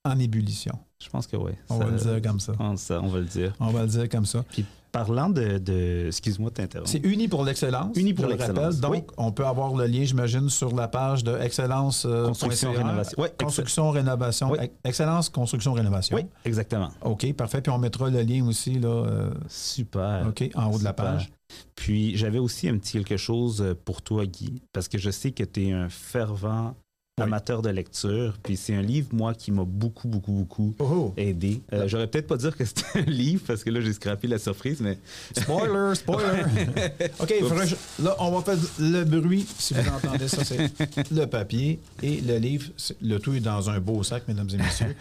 en 0.05 0.19
ébullition. 0.19 0.79
Je 1.03 1.09
pense 1.11 1.27
que 1.27 1.37
oui. 1.37 1.53
On 1.71 1.79
va 1.79 1.87
le 1.87 1.97
dire 1.97 2.21
comme 2.23 2.41
ça. 2.41 2.53
On, 2.59 2.77
ça, 2.77 3.01
on 3.03 3.07
va 3.09 3.19
le 3.21 3.25
dire. 3.25 3.53
On 3.61 3.69
va 3.69 3.83
le 3.83 3.89
dire 3.89 4.09
comme 4.09 4.27
ça. 4.27 4.45
Parlant 4.91 5.29
de. 5.29 5.59
de 5.59 6.07
excuse-moi 6.07 6.49
de 6.51 6.55
t'interrompre. 6.55 6.91
C'est 6.91 7.05
Uni 7.05 7.29
pour 7.29 7.45
l'excellence. 7.45 7.95
Uni 7.97 8.15
pour 8.15 8.27
l'excellence. 8.27 8.81
Donc, 8.81 8.93
oui. 8.93 9.03
on 9.19 9.31
peut 9.33 9.45
avoir 9.47 9.75
le 9.75 9.85
lien, 9.87 10.03
j'imagine, 10.03 10.49
sur 10.49 10.75
la 10.75 10.89
page 10.89 11.23
de 11.23 11.37
Excellence. 11.39 12.05
euh, 12.07 12.27
Construction, 12.29 12.73
rénovation. 12.73 13.21
Ouais, 13.23 13.33
Construction, 13.39 13.91
rénovation. 13.91 14.51
Oui. 14.51 14.59
Ex- 14.63 14.75
Excellence, 14.85 15.29
construction, 15.29 15.75
rénovation. 15.75 16.17
Oui, 16.17 16.23
exactement. 16.47 16.89
OK, 17.03 17.33
parfait. 17.35 17.61
Puis 17.61 17.71
on 17.71 17.79
mettra 17.79 18.09
le 18.09 18.23
lien 18.23 18.45
aussi, 18.47 18.79
là, 18.79 18.89
euh, 18.89 19.31
Super. 19.47 20.27
OK, 20.29 20.51
en 20.55 20.73
haut 20.73 20.79
de 20.79 20.85
la 20.85 20.95
page. 20.95 21.31
Puis 21.77 22.17
j'avais 22.17 22.39
aussi 22.39 22.69
un 22.69 22.79
petit 22.79 22.93
quelque 23.05 23.17
chose 23.19 23.61
euh, 23.63 23.75
pour 23.85 24.01
toi, 24.03 24.25
Guy, 24.27 24.63
parce 24.73 24.89
que 24.89 24.97
je 24.99 25.11
sais 25.11 25.33
que 25.33 25.45
tu 25.45 25.67
es 25.69 25.73
un 25.73 25.89
fervent 25.91 26.75
Oui. 27.19 27.25
amateur 27.25 27.63
de 27.63 27.71
lecture. 27.71 28.37
Puis 28.43 28.57
c'est 28.57 28.75
un 28.75 28.83
livre, 28.83 29.09
moi, 29.13 29.35
qui 29.35 29.51
m'a 29.53 29.65
beaucoup, 29.65 30.09
beaucoup, 30.09 30.33
beaucoup 30.33 30.75
Oh, 30.79 30.85
oh. 30.91 31.15
aidé. 31.17 31.61
Euh, 31.73 31.87
J'aurais 31.89 32.07
peut-être 32.07 32.27
pas 32.27 32.37
dire 32.37 32.57
que 32.57 32.65
c'était 32.65 32.99
un 33.01 33.03
livre, 33.03 33.43
parce 33.47 33.63
que 33.65 33.71
là, 33.71 33.81
j'ai 33.81 33.93
scrappé 33.93 34.27
la 34.29 34.39
surprise, 34.39 34.81
mais 34.81 34.99
Spoiler, 35.37 35.95
spoiler. 35.95 36.43
OK, 37.21 37.35
je- 37.41 38.03
là, 38.05 38.17
on 38.19 38.31
va 38.39 38.43
faire 38.43 38.59
le 38.79 39.05
bruit. 39.05 39.47
Si 39.59 39.75
vous 39.75 39.89
entendez 39.89 40.29
ça, 40.29 40.45
c'est 40.45 40.71
le 41.11 41.25
papier 41.27 41.81
et 42.03 42.21
le 42.21 42.39
livre. 42.39 42.71
Le 43.01 43.19
tout 43.19 43.35
est 43.35 43.41
dans 43.41 43.71
un 43.71 43.81
beau 43.81 44.03
sac, 44.03 44.27
mesdames 44.29 44.49
et 44.53 44.57
messieurs. 44.59 44.97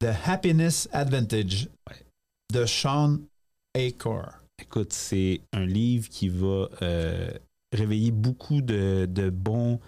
The 0.00 0.08
Happiness 0.26 0.88
Advantage 0.92 1.68
de 2.52 2.66
Sean 2.66 3.18
Acor. 3.74 4.28
écoute, 4.60 4.92
c'est 4.92 5.40
un 5.52 5.64
livre 5.64 6.08
qui 6.08 6.28
va 6.28 6.68
euh, 6.82 7.30
réveiller 7.72 8.10
beaucoup 8.10 8.60
de, 8.60 9.06
de 9.10 9.30
bons 9.30 9.78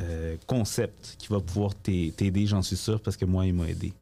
euh, 0.00 0.36
concepts 0.46 1.16
qui 1.18 1.28
va 1.28 1.40
pouvoir 1.40 1.74
t'a- 1.74 2.10
t'aider, 2.16 2.46
j'en 2.46 2.62
suis 2.62 2.76
sûr, 2.76 3.00
parce 3.00 3.16
que 3.16 3.24
moi, 3.24 3.46
il 3.46 3.54
m'a 3.54 3.68
aidé. 3.68 3.92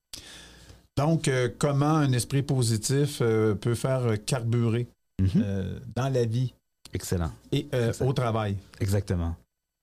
Donc, 0.96 1.28
euh, 1.28 1.48
comment 1.58 1.86
un 1.96 2.12
esprit 2.12 2.42
positif 2.42 3.18
euh, 3.20 3.54
peut 3.54 3.74
faire 3.74 4.16
carburer 4.24 4.86
Mhm. 5.20 5.28
euh, 5.44 5.78
dans 5.96 6.08
la 6.08 6.24
vie 6.24 6.52
Excellent. 6.92 7.32
et 7.52 7.66
au 8.00 8.12
travail? 8.12 8.56
Exactement. 8.80 9.34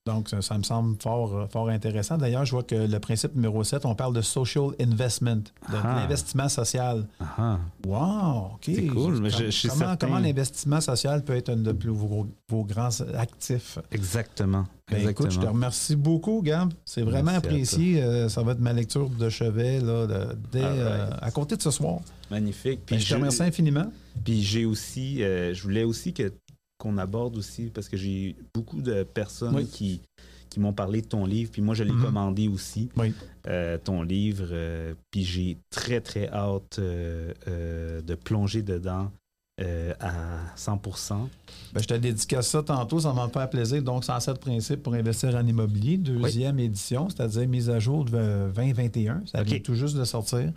Donc, 0.08 0.30
ça, 0.30 0.40
ça 0.44 0.56
me 0.56 0.62
semble 0.62 0.98
fort, 1.02 1.36
euh, 1.36 1.48
fort 1.48 1.68
intéressant. 1.70 2.16
D'ailleurs, 2.20 2.46
je 2.46 2.52
vois 2.52 2.62
que 2.62 2.76
le 2.76 3.00
principe 3.00 3.34
numéro 3.34 3.64
7, 3.64 3.86
on 3.88 3.96
parle 3.96 4.14
de 4.14 4.22
social 4.22 4.68
investment, 4.80 5.38
de 5.38 5.78
Ah. 5.84 5.96
l'investissement 6.02 6.48
social. 6.48 7.08
Ah 7.20 7.26
ah. 7.40 7.60
Wow, 7.88 8.52
OK. 8.54 8.66
C'est 8.66 8.86
cool, 8.86 9.20
mais 9.20 9.32
je- 9.32 9.50
je 9.50 9.68
comment, 9.68 9.96
comment 10.00 10.20
l'investissement 10.20 10.80
social 10.80 11.24
peut 11.24 11.36
être 11.36 11.50
un 11.50 11.56
de 11.58 11.72
plus 11.72 11.90
vos, 11.90 12.28
vos 12.48 12.64
grands 12.64 13.02
actifs? 13.18 13.80
Exactement. 13.92 14.66
Ben, 14.92 14.98
écoute, 15.10 15.16
je 15.16 15.22
te 15.22 15.26
Exactement. 15.26 15.54
remercie 15.54 15.96
beaucoup, 15.96 16.42
Gab. 16.44 16.72
C'est 16.86 17.02
vraiment 17.02 17.32
Merci 17.32 17.48
apprécié. 17.48 18.04
Euh, 18.04 18.30
ça 18.30 18.44
va 18.44 18.52
être 18.52 18.60
ma 18.60 18.74
lecture 18.74 19.10
de 19.10 19.30
chevet 19.30 19.80
là, 19.80 20.06
de- 20.06 20.38
dès, 20.52 20.62
All 20.62 20.70
right. 20.70 20.80
euh, 20.82 21.10
à 21.20 21.32
côté 21.32 21.56
de 21.58 21.64
ce 21.64 21.72
soir. 21.72 22.02
Magnifique. 22.30 22.82
Puis 22.86 22.98
Puis 22.98 23.00
je 23.06 23.10
te 23.10 23.16
remercie 23.16 23.42
infiniment. 23.42 23.92
Puis 24.24 24.44
j'ai 24.44 24.66
aussi, 24.66 25.24
euh, 25.24 25.52
je 25.56 25.64
voulais 25.64 25.84
aussi 25.84 26.14
que 26.14 26.32
qu'on 26.86 26.98
aborde 27.00 27.36
aussi, 27.38 27.72
parce 27.74 27.90
que 27.90 27.98
j'ai 27.98 28.36
beaucoup 28.54 28.80
de 28.82 29.02
personnes 29.02 29.56
Oui. 29.56 29.66
qui, 29.66 30.02
qui 30.52 30.60
m'ont 30.60 30.72
parlé 30.74 31.02
de 31.02 31.08
ton 31.08 31.26
livre, 31.26 31.50
puis 31.52 31.64
moi, 31.64 31.74
je 31.74 31.84
l'ai 31.84 31.92
Mhm. 31.94 32.02
commandé 32.04 32.48
aussi, 32.48 32.90
Oui. 32.96 33.12
euh, 33.48 33.80
ton 33.84 34.04
livre, 34.04 34.48
euh, 34.52 34.94
puis 35.10 35.24
j'ai 35.24 35.58
très, 35.72 36.00
très 36.00 36.30
hâte 36.30 36.78
euh, 36.78 38.02
de 38.02 38.14
plonger 38.16 38.62
dedans 38.62 39.12
euh, 39.62 39.94
à 40.02 40.54
100%. 40.58 41.14
Ben, 41.74 41.82
je 41.82 41.88
te 41.88 41.94
dédicace 41.94 42.50
ça 42.50 42.62
tantôt, 42.62 43.00
ça 43.00 43.14
me 43.14 43.30
faire 43.30 43.50
plaisir. 43.50 43.82
Donc, 43.82 44.04
107 44.04 44.38
principes 44.38 44.84
pour 44.84 44.94
investir 44.96 45.34
en 45.34 45.48
immobilier, 45.48 45.96
deuxième 45.96 46.60
édition, 46.60 47.08
c'est-à-dire 47.08 47.48
mise 47.48 47.70
à 47.70 47.80
jour 47.80 48.04
de 48.04 48.52
2021. 48.54 49.22
Ça 49.26 49.44
vient 49.44 49.60
tout 49.60 49.76
juste 49.76 49.96
de 49.96 50.04
sortir. 50.04 50.52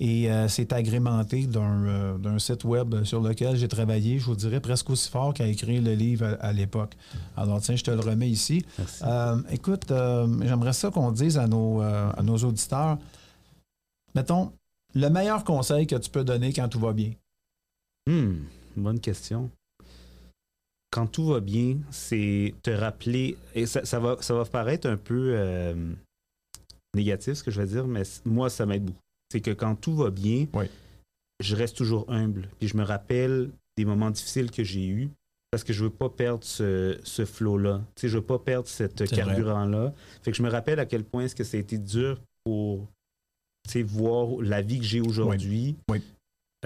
Et 0.00 0.30
euh, 0.30 0.48
c'est 0.48 0.74
agrémenté 0.74 1.46
d'un 1.46 1.86
euh, 1.86 2.18
d'un 2.18 2.38
site 2.38 2.64
web 2.64 3.04
sur 3.04 3.22
lequel 3.22 3.56
j'ai 3.56 3.68
travaillé, 3.68 4.18
je 4.18 4.26
vous 4.26 4.36
dirais, 4.36 4.60
presque 4.60 4.90
aussi 4.90 5.08
fort 5.08 5.32
qu'à 5.32 5.46
écrire 5.46 5.80
le 5.80 5.94
livre 5.94 6.36
à, 6.38 6.48
à 6.48 6.52
l'époque. 6.52 6.92
Alors, 7.38 7.58
tiens, 7.62 7.76
je 7.76 7.84
te 7.84 7.90
le 7.90 8.00
remets 8.00 8.28
ici. 8.28 8.66
Merci. 8.76 9.02
Écoute, 9.50 9.90
j'aimerais 10.42 10.74
ça 10.74 10.90
qu'on 10.90 11.10
dise 11.10 11.38
à 11.38 11.46
nos, 11.46 11.80
à 11.80 12.22
nos 12.22 12.36
auditeurs, 12.36 12.98
mettons, 14.14 14.52
le 14.94 15.08
meilleur 15.08 15.42
conseil 15.42 15.86
que 15.86 15.96
tu 15.96 16.10
peux 16.10 16.22
donner 16.22 16.52
quand 16.52 16.68
tout 16.68 16.80
va 16.80 16.92
bien. 16.92 17.12
Hmm, 18.08 18.44
bonne 18.76 19.00
question. 19.00 19.50
Quand 20.90 21.06
tout 21.06 21.26
va 21.26 21.40
bien, 21.40 21.78
c'est 21.90 22.54
te 22.62 22.70
rappeler, 22.70 23.36
et 23.54 23.66
ça, 23.66 23.84
ça 23.84 23.98
va, 23.98 24.16
ça 24.20 24.34
va 24.34 24.44
paraître 24.44 24.86
un 24.88 24.96
peu 24.98 25.32
euh, 25.34 25.74
négatif 26.94 27.34
ce 27.34 27.42
que 27.42 27.50
je 27.50 27.60
vais 27.60 27.66
dire, 27.66 27.86
mais 27.86 28.02
moi, 28.24 28.50
ça 28.50 28.66
m'aide 28.66 28.84
beaucoup. 28.84 28.98
C'est 29.30 29.40
que 29.40 29.52
quand 29.52 29.74
tout 29.76 29.94
va 29.96 30.10
bien, 30.10 30.46
Oui. 30.52 30.66
je 31.40 31.56
reste 31.56 31.76
toujours 31.78 32.04
humble. 32.10 32.48
Puis 32.58 32.68
je 32.68 32.76
me 32.76 32.82
rappelle 32.84 33.50
des 33.78 33.86
moments 33.86 34.10
difficiles 34.10 34.50
que 34.50 34.62
j'ai 34.62 34.86
eus 34.86 35.10
parce 35.50 35.64
que 35.64 35.72
je 35.72 35.84
veux 35.84 35.90
pas 35.90 36.10
perdre 36.10 36.44
ce, 36.44 36.98
ce 37.04 37.24
flow-là. 37.24 37.80
Tu 37.94 38.02
sais, 38.02 38.08
je 38.08 38.18
veux 38.18 38.24
pas 38.24 38.38
perdre 38.38 38.68
cette 38.68 39.00
vrai. 39.02 39.16
carburant-là. 39.16 39.94
Fait 40.22 40.30
que 40.32 40.36
je 40.36 40.42
me 40.42 40.50
rappelle 40.50 40.78
à 40.78 40.84
quel 40.86 41.04
point 41.04 41.24
est-ce 41.24 41.34
que 41.34 41.44
ça 41.44 41.56
a 41.56 41.60
été 41.60 41.78
dur 41.78 42.20
pour 42.44 42.86
tu 43.64 43.70
sais, 43.72 43.82
voir 43.82 44.28
la 44.42 44.60
vie 44.60 44.78
que 44.78 44.84
j'ai 44.84 45.00
aujourd'hui. 45.00 45.76
Oui. 45.90 46.02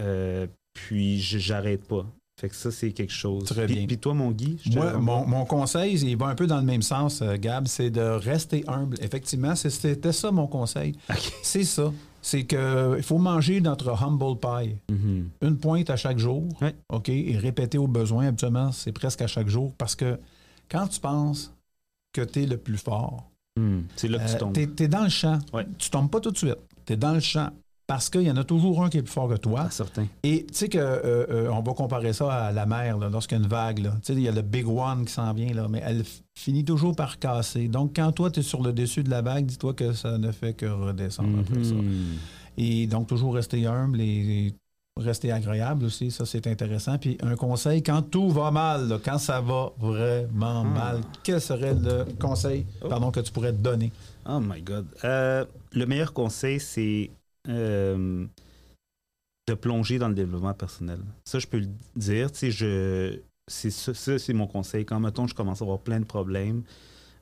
Euh, 0.01 0.49
puis 0.77 1.19
j'arrête 1.21 1.87
pas. 1.89 2.05
Fait 2.39 2.51
que 2.51 2.55
ça, 2.55 2.71
c'est 2.71 2.93
quelque 2.93 3.13
chose. 3.13 3.45
Très 3.45 3.65
puis, 3.65 3.77
bien. 3.77 3.87
puis 3.87 3.97
toi, 3.97 4.13
mon 4.13 4.31
Guy, 4.31 4.59
je 4.63 4.71
Moi, 4.79 4.93
mon, 4.99 5.27
mon 5.27 5.45
conseil, 5.47 5.95
il 5.95 6.17
va 6.19 6.27
un 6.27 6.35
peu 6.35 6.47
dans 6.47 6.59
le 6.59 6.65
même 6.67 6.83
sens, 6.83 7.23
euh, 7.23 7.37
Gab, 7.39 7.67
c'est 7.67 7.89
de 7.89 8.03
rester 8.03 8.63
humble. 8.69 8.99
Effectivement, 9.01 9.55
c'était 9.57 10.13
ça 10.13 10.31
mon 10.31 10.47
conseil. 10.47 10.95
C'est 11.43 11.65
ça. 11.65 11.91
C'est 12.21 12.45
qu'il 12.45 13.03
faut 13.03 13.17
manger 13.19 13.61
notre 13.63 14.03
humble 14.03 14.39
pie. 14.39 14.77
Mhm. 14.93 15.29
Une 15.41 15.57
pointe 15.59 15.89
à 15.89 15.97
chaque 15.97 16.19
jour, 16.19 16.45
Ouais. 16.61 16.75
OK, 16.93 17.09
et 17.09 17.39
répéter 17.39 17.79
au 17.79 17.87
besoin. 17.87 18.27
Habituellement, 18.27 18.71
c'est 18.73 18.93
presque 18.93 19.23
à 19.23 19.29
chaque 19.29 19.49
jour 19.49 19.73
parce 19.79 19.95
que 19.95 20.19
quand 20.69 20.89
tu 20.89 20.99
penses 21.01 21.55
que 22.13 22.21
tu 22.23 22.43
es 22.43 22.47
le 22.47 22.59
plus 22.59 22.79
fort, 22.79 23.31
Hmm. 23.59 23.85
C'est 23.97 24.09
là 24.09 24.19
que 24.19 24.29
tu 24.29 24.35
euh, 24.35 24.39
tombes. 24.39 24.53
tu 24.53 24.83
es, 24.85 24.89
dans 24.89 25.05
le 25.05 25.09
champ. 25.09 25.39
Ouais. 25.55 25.67
Tu 25.79 25.89
tombes 25.89 26.11
pas 26.11 26.21
tout 26.21 26.31
de 26.31 26.37
suite. 26.37 26.59
Tu 26.85 26.93
es 26.93 26.97
dans 26.99 27.15
le 27.15 27.21
champ 27.21 27.49
parce 27.87 28.11
qu'il 28.11 28.23
y 28.23 28.31
en 28.31 28.37
a 28.37 28.45
toujours 28.45 28.83
un 28.85 28.89
qui 28.91 28.99
est 28.99 29.03
plus 29.03 29.13
fort 29.13 29.29
que 29.29 29.37
toi. 29.37 29.63
Ah, 29.67 29.71
certain. 29.71 30.07
Et 30.25 30.45
tu 30.47 30.55
sais 30.55 30.69
que 30.69 30.79
euh, 30.79 31.27
euh, 31.31 31.49
on 31.51 31.63
va 31.63 31.73
comparer 31.73 32.13
ça 32.13 32.33
à 32.33 32.53
la 32.53 32.67
mer, 32.67 32.99
lorsqu'il 32.99 33.39
y 33.39 33.41
a 33.41 33.45
une 33.45 33.49
vague. 33.51 33.79
là. 33.79 33.91
Tu 34.03 34.07
sais, 34.07 34.13
il 34.15 34.21
y 34.23 34.29
a 34.29 34.33
le 34.33 34.43
big 34.43 34.67
one 34.69 35.05
qui 35.05 35.13
s'en 35.13 35.33
vient, 35.33 35.53
là, 35.55 35.67
mais 35.71 35.83
elle 35.85 36.03
finit 36.35 36.65
toujours 36.65 36.97
par 36.97 37.19
casser. 37.19 37.69
Donc, 37.69 37.95
quand 37.97 38.11
toi, 38.13 38.31
tu 38.31 38.41
es 38.41 38.43
sur 38.43 38.63
le 38.63 38.73
dessus 38.73 39.03
de 39.05 39.11
la 39.11 39.23
vague, 39.23 39.47
dis-toi 39.47 39.73
que 39.75 39.93
ça 39.93 40.19
ne 40.19 40.33
fait 40.33 40.55
que 40.55 40.67
redescendre 40.67 41.39
après 41.41 41.63
ça. 41.65 41.75
Mhm. 41.75 42.17
Et 42.59 42.87
donc, 42.87 43.07
toujours 43.07 43.35
rester 43.35 43.67
humble 43.67 44.01
et, 44.01 44.05
et 44.49 44.55
rester 44.99 45.31
agréable 45.31 45.85
aussi, 45.85 46.11
ça, 46.11 46.25
c'est 46.27 46.47
intéressant. 46.47 46.97
Puis, 46.99 47.19
un 47.23 47.37
conseil, 47.37 47.83
quand 47.83 48.03
tout 48.03 48.31
va 48.31 48.51
mal, 48.51 48.89
là, 48.89 48.99
quand 49.05 49.19
ça 49.19 49.41
va 49.41 49.71
vraiment 49.79 50.65
Hmm. 50.65 50.73
mal, 50.75 51.01
quel 51.23 51.41
serait 51.41 51.75
le 51.75 52.05
conseil 52.19 52.65
Oh. 52.83 52.89
pardon, 52.89 53.11
que 53.11 53.21
tu 53.21 53.31
pourrais 53.31 53.53
te 53.53 53.59
donner? 53.59 53.93
Oh 54.29 54.41
my 54.41 54.61
God. 54.63 54.87
Euh, 55.05 55.45
le 55.73 55.87
meilleur 55.87 56.13
conseil, 56.13 56.59
c'est 56.59 57.11
euh, 57.49 58.27
de 59.49 59.55
plonger 59.55 59.99
dans 59.99 60.09
le 60.09 60.15
développement 60.15 60.55
personnel. 60.55 60.99
Ça, 61.25 61.39
je 61.39 61.47
peux 61.47 61.59
le 61.59 61.69
dire. 61.95 62.29
Je, 62.43 63.19
c'est 63.49 63.71
ça, 63.71 63.95
ça, 63.95 64.19
c'est 64.19 64.33
mon 64.33 64.47
conseil. 64.47 64.85
Quand, 64.85 64.99
mettons, 65.01 65.27
je 65.27 65.35
commence 65.35 65.63
à 65.63 65.65
avoir 65.65 65.79
plein 65.81 66.01
de 66.01 66.05
problèmes 66.05 66.63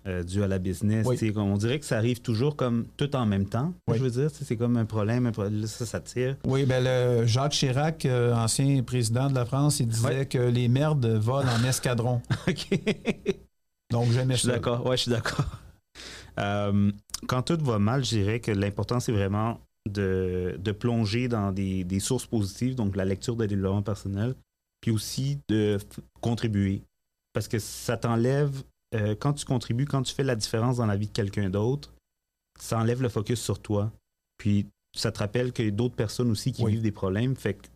euh, 0.07 0.23
dus 0.23 0.43
à 0.43 0.49
la 0.49 0.59
business, 0.59 1.07
Oui. 1.07 1.33
comme 1.33 1.51
on 1.51 1.57
dirait 1.57 1.79
que 1.79 1.87
ça 1.87 1.97
arrive 1.97 2.21
toujours 2.21 2.57
comme 2.57 2.87
tout 2.99 3.15
en 3.17 3.25
même 3.25 3.47
temps. 3.47 3.73
Oui. 3.89 3.97
Je 3.97 4.03
veux 4.03 4.11
dire, 4.11 4.31
c'est 4.31 4.57
comme 4.57 4.77
un 4.77 4.85
problème, 4.85 5.25
un 5.27 5.33
problème, 5.33 5.63
là, 5.63 5.67
ça, 5.67 5.87
ça 5.87 6.01
tire. 6.01 6.37
Oui, 6.45 6.67
ben 6.67 6.85
le 6.85 7.27
Jacques 7.27 7.53
Chirac, 7.53 8.05
euh, 8.05 8.35
ancien 8.35 8.83
président 8.83 9.31
de 9.31 9.35
la 9.35 9.47
France, 9.47 9.81
il 9.81 9.87
disait 9.87 10.27
que 10.27 10.39
les 10.39 10.69
merdes 10.69 11.07
volent 11.07 11.49
en 11.51 11.65
escadron. 11.65 12.21
OK. 12.49 12.69
Donc, 13.91 14.11
jamais 14.13 14.35
Je 14.35 14.41
suis 14.41 14.49
d'accord. 14.49 14.85
Ouais, 14.87 14.97
je 14.99 15.03
suis 15.03 15.11
d'accord. 15.11 15.47
Euh, 16.39 16.91
quand 17.27 17.43
tout 17.43 17.59
va 17.63 17.79
mal, 17.79 18.05
je 18.05 18.11
dirais 18.17 18.41
que 18.41 18.51
l'important, 18.51 19.01
c'est 19.01 19.13
vraiment 19.13 19.59
de, 19.89 20.57
de 20.59 20.73
plonger 20.73 21.29
dans 21.29 21.53
des, 21.53 21.85
des 21.85 22.01
sources 22.01 22.27
positives, 22.27 22.75
donc 22.75 22.97
la 22.97 23.05
lecture 23.05 23.37
de 23.37 23.47
développement 23.47 23.83
personnel, 23.83 24.35
puis 24.81 24.91
aussi 24.91 25.39
de 25.49 25.79
contribuer. 26.21 26.83
Parce 27.33 27.49
que 27.49 27.59
ça 27.59 27.97
t'enlève, 27.97 28.63
euh, 28.95 29.15
quand 29.15 29.33
tu 29.35 29.45
contribues, 29.45 29.85
quand 29.87 30.03
tu 30.03 30.15
fais 30.15 30.25
la 30.25 30.37
différence 30.37 30.77
dans 30.79 30.87
la 30.87 30.97
vie 30.97 31.09
de 31.09 31.13
quelqu'un 31.13 31.51
d'autre, 31.51 31.93
ça 32.59 32.79
enlève 32.79 33.03
le 33.03 33.09
focus 33.09 33.41
sur 33.41 33.61
toi. 33.61 33.93
Puis 34.39 34.67
ça 34.97 35.11
te 35.11 35.19
rappelle 35.19 35.53
qu'il 35.53 35.65
y 35.65 35.69
a 35.69 35.71
d'autres 35.73 35.97
personnes 35.97 36.31
aussi 36.31 36.53
qui 36.53 36.63
Oui. 36.63 36.73
vivent 36.73 36.83
des 36.83 36.93
problèmes. 36.93 37.35
Fait 37.37 37.55
que 37.55 37.67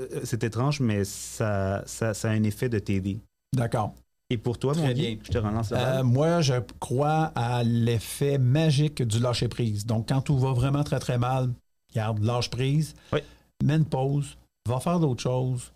euh, 0.00 0.20
c'est 0.24 0.42
étrange, 0.44 0.80
mais 0.80 1.04
ça, 1.04 1.82
ça, 1.86 2.14
ça 2.14 2.30
a 2.30 2.32
un 2.32 2.42
effet 2.42 2.68
de 2.68 2.78
t'aider. 2.78 3.20
D'accord. 3.54 3.94
Et 4.30 4.38
pour 4.38 4.58
toi, 4.58 4.72
Très 4.72 4.88
mon 4.88 4.92
bien. 4.92 5.16
je 5.22 5.30
te 5.30 5.38
relance 5.38 5.70
la. 5.70 6.00
Euh, 6.00 6.04
moi, 6.04 6.40
je 6.40 6.54
crois 6.80 7.30
à 7.36 7.62
l'effet 7.62 8.38
magique 8.38 9.02
du 9.02 9.20
lâcher 9.20 9.46
prise. 9.48 9.86
Donc, 9.86 10.08
quand 10.08 10.20
tout 10.20 10.36
va 10.38 10.52
vraiment 10.52 10.82
très, 10.82 10.98
très 10.98 11.16
mal, 11.16 11.50
garde, 11.94 12.22
lâche 12.24 12.50
prise, 12.50 12.94
Oui. 13.12 13.20
mets 13.62 13.76
une 13.76 13.84
pause, 13.84 14.36
va 14.68 14.80
faire 14.80 14.98
d'autres 14.98 15.22
choses. 15.22 15.72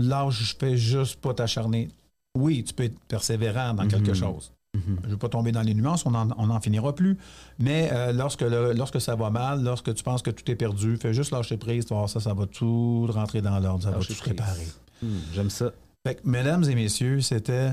Lâche, 0.00 0.42
je 0.42 0.54
fais 0.58 0.76
juste 0.76 1.20
pas 1.20 1.34
t'acharner. 1.34 1.90
Oui, 2.36 2.64
tu 2.64 2.72
peux 2.72 2.84
être 2.84 2.98
persévérant 3.08 3.74
dans 3.74 3.86
quelque 3.88 4.08
Mhm. 4.10 4.14
chose. 4.14 4.52
Mhm. 4.74 4.98
Je 5.02 5.06
ne 5.06 5.12
vais 5.12 5.18
pas 5.18 5.28
tomber 5.28 5.52
dans 5.52 5.62
les 5.62 5.74
nuances, 5.74 6.04
on 6.06 6.10
n'en 6.10 6.60
finira 6.60 6.94
plus. 6.94 7.16
Mais 7.58 7.90
euh, 7.92 8.12
lorsque, 8.12 8.42
le- 8.42 8.72
lorsque 8.72 9.00
ça 9.02 9.16
va 9.16 9.28
mal, 9.30 9.62
lorsque 9.62 9.94
tu 9.94 10.02
penses 10.02 10.22
que 10.22 10.30
tout 10.30 10.50
est 10.50 10.56
perdu, 10.56 10.96
fais 10.98 11.12
juste 11.14 11.30
lâcher 11.30 11.56
prise, 11.58 11.84
tu 11.84 11.90
vas 11.90 11.96
voir 12.00 12.10
ça, 12.10 12.20
ça 12.20 12.32
va 12.34 12.46
tout 12.46 13.06
rentrer 13.10 13.40
dans 13.42 13.58
l'ordre, 13.58 13.82
ça 13.84 13.90
Lâcher 13.90 14.00
va 14.00 14.14
tout 14.14 14.22
se 14.22 14.28
réparer. 14.28 14.66
Hmm, 15.02 15.18
J'aime 15.34 15.50
ça. 15.50 15.72
Fait 16.06 16.14
que, 16.14 16.20
mesdames 16.22 16.62
et 16.70 16.76
messieurs, 16.76 17.20
c'était 17.20 17.72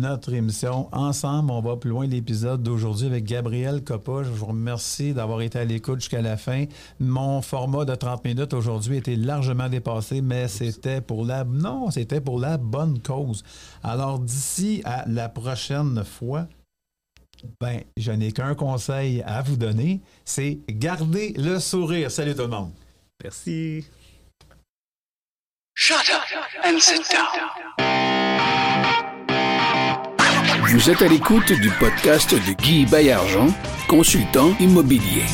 notre 0.00 0.34
émission. 0.34 0.88
Ensemble, 0.90 1.52
on 1.52 1.60
va 1.60 1.76
plus 1.76 1.90
loin 1.90 2.04
l'épisode 2.04 2.64
d'aujourd'hui 2.64 3.06
avec 3.06 3.22
Gabriel 3.22 3.84
Coppa. 3.84 4.24
Je 4.24 4.30
vous 4.30 4.46
remercie 4.46 5.14
d'avoir 5.14 5.40
été 5.40 5.60
à 5.60 5.64
l'écoute 5.64 6.00
jusqu'à 6.00 6.20
la 6.20 6.36
fin. 6.36 6.64
Mon 6.98 7.42
format 7.42 7.84
de 7.84 7.94
30 7.94 8.24
minutes 8.24 8.54
aujourd'hui 8.54 8.96
était 8.96 9.14
largement 9.14 9.68
dépassé, 9.68 10.20
mais 10.20 10.48
c'était 10.48 11.00
pour 11.00 11.24
la 11.24 11.44
non, 11.44 11.92
c'était 11.92 12.20
pour 12.20 12.40
la 12.40 12.56
bonne 12.56 13.00
cause. 13.00 13.44
Alors 13.84 14.18
d'ici 14.18 14.82
à 14.84 15.04
la 15.06 15.28
prochaine 15.28 16.02
fois, 16.02 16.48
ben, 17.60 17.82
je 17.96 18.10
n'ai 18.10 18.32
qu'un 18.32 18.56
conseil 18.56 19.22
à 19.22 19.42
vous 19.42 19.56
donner, 19.56 20.00
c'est 20.24 20.58
garder 20.68 21.34
le 21.38 21.60
sourire. 21.60 22.10
Salut 22.10 22.34
tout 22.34 22.42
le 22.42 22.48
monde. 22.48 22.72
Merci. 23.22 23.84
Shut 25.76 26.08
up 26.08 26.22
and 26.64 26.78
sit 26.78 27.02
down. 27.10 27.26
Vous 30.68 30.88
êtes 30.88 31.02
à 31.02 31.08
l'écoute 31.08 31.50
du 31.50 31.68
podcast 31.72 32.32
de 32.32 32.52
Guy 32.52 32.86
Baillargeon, 32.86 33.52
consultant 33.88 34.54
immobilier. 34.60 35.24